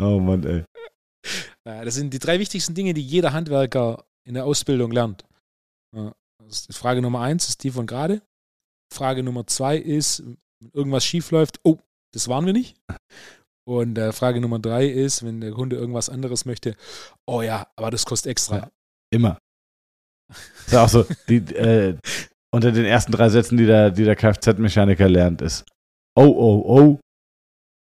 oh 0.00 0.20
Mann, 0.20 0.44
ey. 0.44 0.64
Äh, 1.64 1.84
Das 1.84 1.94
sind 1.94 2.12
die 2.12 2.18
drei 2.18 2.38
wichtigsten 2.38 2.74
Dinge, 2.74 2.92
die 2.94 3.02
jeder 3.02 3.32
Handwerker 3.32 4.04
in 4.24 4.34
der 4.34 4.44
Ausbildung 4.44 4.92
lernt. 4.92 5.24
Ja, 5.96 6.12
das 6.48 6.66
ist 6.66 6.76
Frage 6.78 7.02
Nummer 7.02 7.20
eins 7.20 7.48
ist 7.48 7.62
die 7.64 7.70
von 7.70 7.86
gerade. 7.86 8.22
Frage 8.92 9.22
Nummer 9.22 9.46
zwei 9.46 9.76
ist, 9.76 10.22
wenn 10.60 10.70
irgendwas 10.72 11.04
schief 11.04 11.30
läuft, 11.30 11.60
oh, 11.64 11.78
das 12.12 12.28
waren 12.28 12.46
wir 12.46 12.52
nicht. 12.52 12.76
Und 13.64 13.96
äh, 13.96 14.12
Frage 14.12 14.40
Nummer 14.40 14.58
drei 14.58 14.86
ist, 14.86 15.22
wenn 15.24 15.40
der 15.40 15.52
Kunde 15.52 15.76
irgendwas 15.76 16.08
anderes 16.08 16.44
möchte, 16.44 16.76
oh 17.26 17.42
ja, 17.42 17.66
aber 17.76 17.90
das 17.90 18.04
kostet 18.04 18.30
extra. 18.30 18.56
Ja. 18.56 18.70
Immer. 19.10 19.38
Ist 20.66 20.72
ja 20.72 20.84
auch 20.84 20.88
so, 20.88 21.06
die, 21.28 21.36
äh, 21.54 21.96
unter 22.50 22.72
den 22.72 22.84
ersten 22.84 23.12
drei 23.12 23.28
Sätzen, 23.28 23.56
die 23.56 23.66
der, 23.66 23.90
die 23.90 24.04
der 24.04 24.16
Kfz-Mechaniker 24.16 25.08
lernt, 25.08 25.42
ist 25.42 25.64
Oh, 26.14 26.24
oh, 26.26 26.62
oh, 26.66 27.00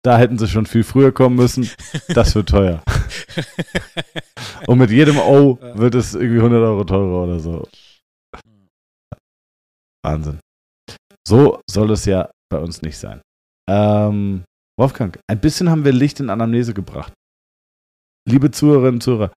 da 0.05 0.17
hätten 0.17 0.37
sie 0.37 0.47
schon 0.47 0.65
viel 0.65 0.83
früher 0.83 1.11
kommen 1.11 1.35
müssen, 1.35 1.69
das 2.09 2.35
wird 2.35 2.49
teuer. 2.49 2.81
Und 4.67 4.77
mit 4.77 4.91
jedem 4.91 5.17
O 5.17 5.57
Ja. 5.61 5.77
wird 5.77 5.95
es 5.95 6.13
irgendwie 6.13 6.37
100 6.37 6.61
Euro 6.61 6.83
teurer 6.83 7.23
oder 7.23 7.39
so. 7.39 7.67
Wahnsinn. 10.03 10.39
So 11.27 11.61
soll 11.69 11.91
es 11.91 12.05
ja 12.05 12.29
bei 12.51 12.59
uns 12.59 12.81
nicht 12.81 12.97
sein. 12.97 13.21
Ähm, 13.69 14.43
Wolfgang, 14.79 15.17
ein 15.29 15.39
bisschen 15.39 15.69
haben 15.69 15.85
wir 15.85 15.93
Licht 15.93 16.19
in 16.19 16.29
Anamnese 16.29 16.73
gebracht. 16.73 17.13
Liebe 18.27 18.51
Zuhörerinnen 18.51 18.95
und 18.95 19.03
Zuhörer, 19.03 19.31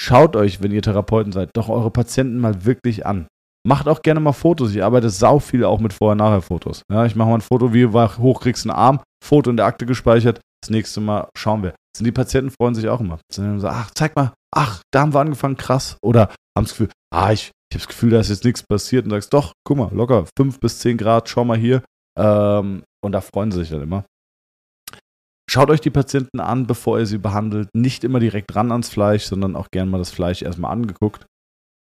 schaut 0.00 0.36
euch, 0.36 0.62
wenn 0.62 0.72
ihr 0.72 0.82
Therapeuten 0.82 1.32
seid, 1.32 1.50
doch 1.54 1.68
eure 1.68 1.90
Patienten 1.90 2.38
mal 2.38 2.64
wirklich 2.64 3.06
an. 3.06 3.26
Macht 3.66 3.88
auch 3.88 4.02
gerne 4.02 4.20
mal 4.20 4.32
Fotos. 4.32 4.72
Ich 4.72 4.84
arbeite 4.84 5.10
sau 5.10 5.40
viel 5.40 5.64
auch 5.64 5.80
mit 5.80 5.92
Vorher-Nachher-Fotos. 5.92 6.82
Ja, 6.90 7.04
ich 7.04 7.16
mache 7.16 7.30
mal 7.30 7.36
ein 7.36 7.40
Foto, 7.40 7.72
wie 7.72 7.82
du 7.82 8.18
hoch 8.18 8.40
kriegst 8.40 8.64
einen 8.64 8.76
Arm, 8.76 9.00
Foto 9.24 9.50
in 9.50 9.56
der 9.56 9.66
Akte 9.66 9.86
gespeichert. 9.86 10.40
Das 10.62 10.70
nächste 10.70 11.00
Mal 11.00 11.28
schauen 11.36 11.64
wir. 11.64 11.74
Sind 11.96 12.04
die 12.04 12.12
Patienten 12.12 12.50
freuen 12.50 12.74
sich 12.74 12.88
auch 12.88 13.00
immer. 13.00 13.18
Dann 13.34 13.58
so, 13.58 13.66
ach, 13.66 13.90
zeig 13.94 14.14
mal, 14.14 14.32
ach, 14.54 14.82
da 14.92 15.00
haben 15.00 15.14
wir 15.14 15.20
angefangen, 15.20 15.56
krass. 15.56 15.96
Oder 16.02 16.28
haben 16.56 16.64
das 16.64 16.70
Gefühl, 16.70 16.90
ah, 17.12 17.32
ich, 17.32 17.50
ich 17.70 17.76
habe 17.76 17.80
das 17.80 17.88
Gefühl, 17.88 18.10
da 18.10 18.20
ist 18.20 18.28
jetzt 18.28 18.44
nichts 18.44 18.62
passiert. 18.62 19.04
Und 19.04 19.10
sagst, 19.10 19.32
doch, 19.32 19.52
guck 19.64 19.76
mal, 19.76 19.92
locker, 19.92 20.26
5 20.38 20.60
bis 20.60 20.78
10 20.80 20.98
Grad, 20.98 21.28
schau 21.28 21.44
mal 21.44 21.58
hier. 21.58 21.82
Ähm, 22.18 22.84
und 23.04 23.12
da 23.12 23.20
freuen 23.20 23.50
sie 23.50 23.60
sich 23.60 23.70
dann 23.70 23.82
immer. 23.82 24.04
Schaut 25.48 25.70
euch 25.70 25.80
die 25.80 25.90
Patienten 25.90 26.40
an, 26.40 26.66
bevor 26.66 26.98
ihr 26.98 27.06
sie 27.06 27.18
behandelt. 27.18 27.68
Nicht 27.74 28.04
immer 28.04 28.20
direkt 28.20 28.54
ran 28.54 28.72
ans 28.72 28.88
Fleisch, 28.88 29.24
sondern 29.24 29.56
auch 29.56 29.68
gern 29.70 29.88
mal 29.88 29.98
das 29.98 30.10
Fleisch 30.10 30.42
erstmal 30.42 30.72
angeguckt. 30.72 31.26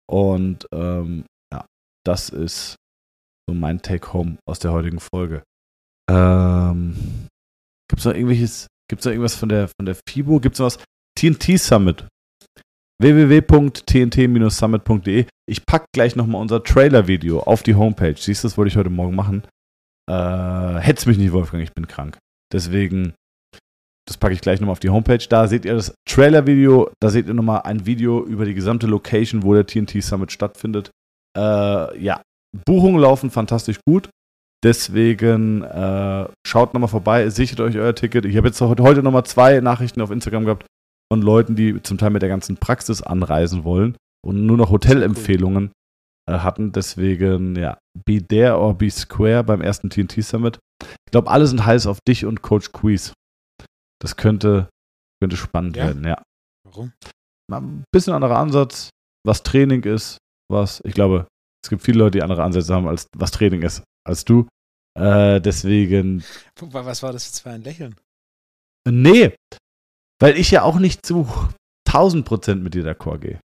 Und 0.09 0.67
ähm, 0.73 1.25
ja, 1.51 1.65
das 2.05 2.29
ist 2.29 2.75
so 3.47 3.55
mein 3.55 3.81
Take-Home 3.81 4.37
aus 4.47 4.59
der 4.59 4.73
heutigen 4.73 4.99
Folge. 4.99 5.43
Ähm, 6.09 7.27
Gibt 7.89 7.99
es 7.99 8.05
noch 8.05 8.13
irgendwelches, 8.13 8.67
gibt's 8.89 9.05
noch 9.05 9.11
irgendwas 9.11 9.35
von 9.35 9.49
der, 9.49 9.67
von 9.67 9.85
der 9.85 9.95
FIBO? 9.95 10.39
Gibt 10.39 10.55
es 10.55 10.59
noch 10.59 10.65
was? 10.65 10.79
TNT 11.17 11.59
Summit. 11.59 12.07
www.tnt-summit.de. 13.03 15.25
Ich 15.45 15.65
packe 15.65 15.87
gleich 15.93 16.15
nochmal 16.15 16.41
unser 16.41 16.63
Trailer-Video 16.63 17.41
auf 17.41 17.63
die 17.63 17.75
Homepage. 17.75 18.15
Siehst 18.17 18.43
du, 18.43 18.47
das 18.47 18.57
wollte 18.57 18.69
ich 18.69 18.77
heute 18.77 18.89
Morgen 18.89 19.13
machen. 19.13 19.43
Äh, 20.09 20.79
Hetz 20.79 21.05
mich 21.05 21.17
nicht, 21.17 21.33
Wolfgang, 21.33 21.61
ich 21.61 21.73
bin 21.73 21.85
krank. 21.87 22.17
Deswegen, 22.51 23.13
das 24.07 24.17
packe 24.17 24.33
ich 24.33 24.41
gleich 24.41 24.61
nochmal 24.61 24.71
auf 24.71 24.79
die 24.79 24.89
Homepage. 24.89 25.19
Da 25.29 25.47
seht 25.47 25.65
ihr 25.65 25.75
das 25.75 25.93
Trailer-Video, 26.09 26.89
da 27.01 27.09
seht 27.09 27.27
ihr 27.27 27.33
nochmal 27.33 27.63
ein 27.65 27.85
Video 27.85 28.25
über 28.25 28.45
die 28.45 28.53
gesamte 28.53 28.87
Location, 28.87 29.43
wo 29.43 29.53
der 29.53 29.65
TNT 29.65 30.01
Summit 30.01 30.31
stattfindet. 30.31 30.89
Äh, 31.37 31.99
ja, 32.01 32.21
Buchungen 32.65 33.01
laufen 33.01 33.31
fantastisch 33.31 33.79
gut. 33.85 34.07
Deswegen 34.63 35.63
äh, 35.63 36.25
schaut 36.47 36.73
nochmal 36.73 36.87
vorbei, 36.87 37.29
sichert 37.29 37.59
euch 37.59 37.77
euer 37.77 37.95
Ticket. 37.95 38.23
Ich 38.23 38.37
habe 38.37 38.47
jetzt 38.47 38.61
heute 38.61 38.81
heute 38.81 39.03
nochmal 39.03 39.25
zwei 39.25 39.59
Nachrichten 39.59 39.99
auf 39.99 40.09
Instagram 40.09 40.45
gehabt 40.45 40.65
von 41.13 41.21
Leuten, 41.21 41.55
die 41.55 41.79
zum 41.83 41.99
Teil 41.99 42.09
mit 42.09 42.23
der 42.23 42.29
ganzen 42.29 42.57
Praxis 42.57 43.03
anreisen 43.03 43.63
wollen 43.63 43.95
und 44.25 44.47
nur 44.47 44.57
noch 44.57 44.71
Hotelempfehlungen 44.71 45.71
äh, 46.27 46.39
hatten. 46.39 46.71
Deswegen, 46.71 47.55
ja, 47.55 47.77
be 48.03 48.19
there 48.25 48.57
or 48.57 48.73
be 48.75 48.89
square 48.89 49.43
beim 49.43 49.61
ersten 49.61 49.91
TNT 49.91 50.23
Summit. 50.23 50.57
Ich 50.81 51.11
glaube, 51.11 51.29
alle 51.29 51.45
sind 51.45 51.63
heiß 51.63 51.85
auf 51.85 51.99
dich 52.07 52.25
und 52.25 52.41
Coach 52.41 52.71
Quiz. 52.71 53.13
Das 54.01 54.15
könnte, 54.15 54.69
könnte 55.21 55.37
spannend 55.37 55.77
Ja? 55.77 55.85
werden, 55.85 56.03
ja. 56.03 56.19
Warum? 56.65 56.93
Ein 57.51 57.83
bisschen 57.93 58.13
anderer 58.13 58.39
Ansatz, 58.39 58.89
was 59.23 59.43
Training 59.43 59.83
ist, 59.83 60.17
was, 60.51 60.81
ich 60.83 60.95
glaube, 60.95 61.27
es 61.63 61.69
gibt 61.69 61.83
viele 61.83 61.99
Leute, 61.99 62.17
die 62.17 62.23
andere 62.23 62.41
Ansätze 62.43 62.73
haben, 62.73 62.87
als 62.87 63.05
was 63.15 63.29
Training 63.29 63.61
ist, 63.61 63.83
als 64.03 64.25
du. 64.25 64.47
Äh, 64.99 65.39
deswegen, 65.41 66.23
Was 66.59 67.03
war 67.03 67.13
das 67.13 67.25
jetzt 67.27 67.41
für 67.41 67.51
ein 67.51 67.61
Lächeln? 67.61 67.95
nee, 68.89 69.35
weil 70.23 70.37
ich 70.37 70.51
ja 70.51 70.61
auch 70.63 70.79
nicht 70.79 71.05
zu 71.05 71.27
1000 71.85 72.25
Prozent 72.25 72.63
mit 72.63 72.73
dir 72.73 72.83
d'accord 72.85 73.19
gehe. 73.19 73.39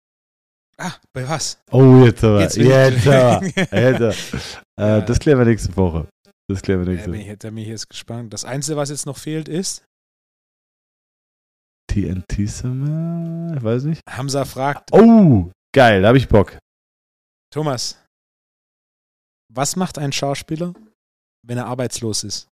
Ah, 0.79 0.95
bei 1.13 1.29
was? 1.29 1.59
Oh, 1.73 2.05
jetzt 2.05 2.23
aber, 2.23 2.41
jetzt, 2.41 2.57
ich- 2.57 2.67
aber, 2.73 3.45
jetzt 3.45 4.01
aber. 4.01 4.15
Äh, 4.79 5.05
das 5.05 5.19
klären 5.19 5.41
wir 5.41 5.45
nächste 5.45 5.77
Woche. 5.77 6.09
Das 6.49 6.63
klären 6.63 6.87
wir 6.87 6.93
nächste 6.95 7.11
Woche. 7.13 7.37
da 7.37 7.49
bin 7.51 7.59
ich 7.59 7.67
jetzt 7.67 7.91
gespannt. 7.91 8.33
Das 8.33 8.45
Einzige, 8.45 8.77
was 8.77 8.91
jetzt 8.91 9.07
noch 9.07 9.19
fehlt, 9.19 9.49
ist, 9.49 9.85
TNT 11.91 12.49
Summer, 12.49 13.57
ich 13.57 13.63
weiß 13.65 13.85
nicht. 13.85 14.03
Hamza 14.09 14.45
fragt, 14.45 14.91
Oh, 14.93 15.51
geil, 15.75 16.03
da 16.03 16.09
habe 16.09 16.19
ich 16.19 16.29
Bock. 16.29 16.57
Thomas, 17.53 18.01
was 19.53 19.75
macht 19.75 19.99
ein 19.99 20.13
Schauspieler, 20.13 20.75
wenn 21.45 21.59
er 21.59 21.67
arbeitslos 21.67 22.23
ist? 22.23 22.47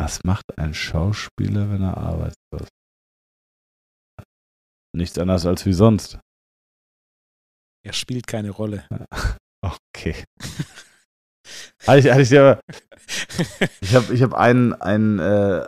Was 0.00 0.22
macht 0.24 0.58
ein 0.58 0.74
Schauspieler, 0.74 1.70
wenn 1.70 1.82
er 1.82 1.96
arbeitslos 1.96 2.62
ist? 2.62 2.68
Nichts 4.96 5.18
anderes 5.18 5.44
als 5.46 5.66
wie 5.66 5.72
sonst. 5.72 6.18
Er 7.84 7.92
spielt 7.92 8.26
keine 8.26 8.50
Rolle. 8.50 8.86
Okay. 9.60 10.14
hatte 11.84 11.98
ich, 11.98 12.08
hatte 12.08 12.22
ich 12.22 12.30
ich 13.80 13.94
habe 13.94 14.14
ich 14.14 14.22
hab 14.22 14.34
einen, 14.34 14.72
einen, 14.74 15.18
äh, 15.18 15.66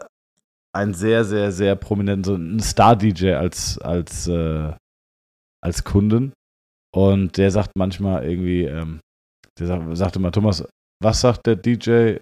einen 0.72 0.94
sehr, 0.94 1.24
sehr, 1.24 1.50
sehr 1.50 1.74
prominenten, 1.74 2.22
so 2.22 2.34
einen 2.34 2.60
Star-DJ 2.60 3.32
als, 3.32 3.78
als, 3.78 4.28
äh, 4.28 4.72
als 5.60 5.82
Kunden. 5.82 6.32
Und 6.94 7.36
der 7.36 7.50
sagt 7.50 7.72
manchmal 7.76 8.24
irgendwie, 8.24 8.62
ähm, 8.62 9.00
der 9.58 9.66
sagt, 9.66 9.96
sagt 9.96 10.16
immer, 10.16 10.30
Thomas, 10.30 10.64
was 11.02 11.20
sagt 11.20 11.46
der 11.46 11.56
DJ, 11.56 12.18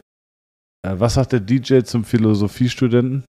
was 0.82 1.14
sagt 1.14 1.32
der 1.32 1.40
DJ 1.40 1.80
zum 1.80 2.04
Philosophiestudenten? 2.04 3.24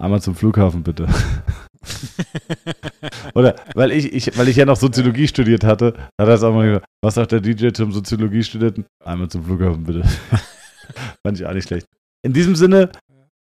Einmal 0.00 0.22
zum 0.22 0.34
Flughafen, 0.34 0.82
bitte. 0.82 1.06
Oder, 3.34 3.56
weil 3.74 3.92
ich, 3.92 4.12
ich, 4.12 4.38
weil 4.38 4.48
ich 4.48 4.56
ja 4.56 4.64
noch 4.64 4.76
Soziologie 4.76 5.28
studiert 5.28 5.64
hatte, 5.64 5.94
hat 6.20 6.28
er 6.28 6.28
es 6.28 6.42
auch 6.42 6.54
mal 6.54 6.66
gesagt, 6.66 6.86
was 7.02 7.14
sagt 7.14 7.32
der 7.32 7.40
DJ 7.40 7.70
zum 7.72 7.92
Soziologiestudenten? 7.92 8.86
Einmal 9.04 9.28
zum 9.28 9.44
Flughafen, 9.44 9.84
bitte. 9.84 10.02
Fand 11.26 11.38
ich 11.38 11.46
auch 11.46 11.52
nicht 11.52 11.68
schlecht. 11.68 11.86
In 12.24 12.32
diesem 12.32 12.56
Sinne, 12.56 12.90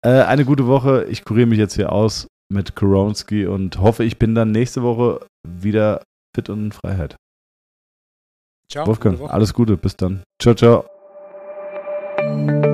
äh, 0.03 0.23
eine 0.23 0.45
gute 0.45 0.67
Woche. 0.67 1.05
Ich 1.05 1.23
kuriere 1.23 1.47
mich 1.47 1.59
jetzt 1.59 1.75
hier 1.75 1.91
aus 1.91 2.27
mit 2.51 2.75
Koronski 2.75 3.45
und 3.45 3.79
hoffe, 3.79 4.03
ich 4.03 4.19
bin 4.19 4.35
dann 4.35 4.51
nächste 4.51 4.83
Woche 4.83 5.25
wieder 5.47 6.03
fit 6.35 6.49
und 6.49 6.65
in 6.65 6.71
Freiheit. 6.71 7.15
Ciao. 8.69 8.87
Wolfgang, 8.87 9.19
gute 9.19 9.33
alles 9.33 9.53
Gute, 9.53 9.77
bis 9.77 9.95
dann. 9.95 10.23
Ciao, 10.41 10.55
ciao. 10.55 11.00
Thank 12.31 12.65
you. 12.65 12.70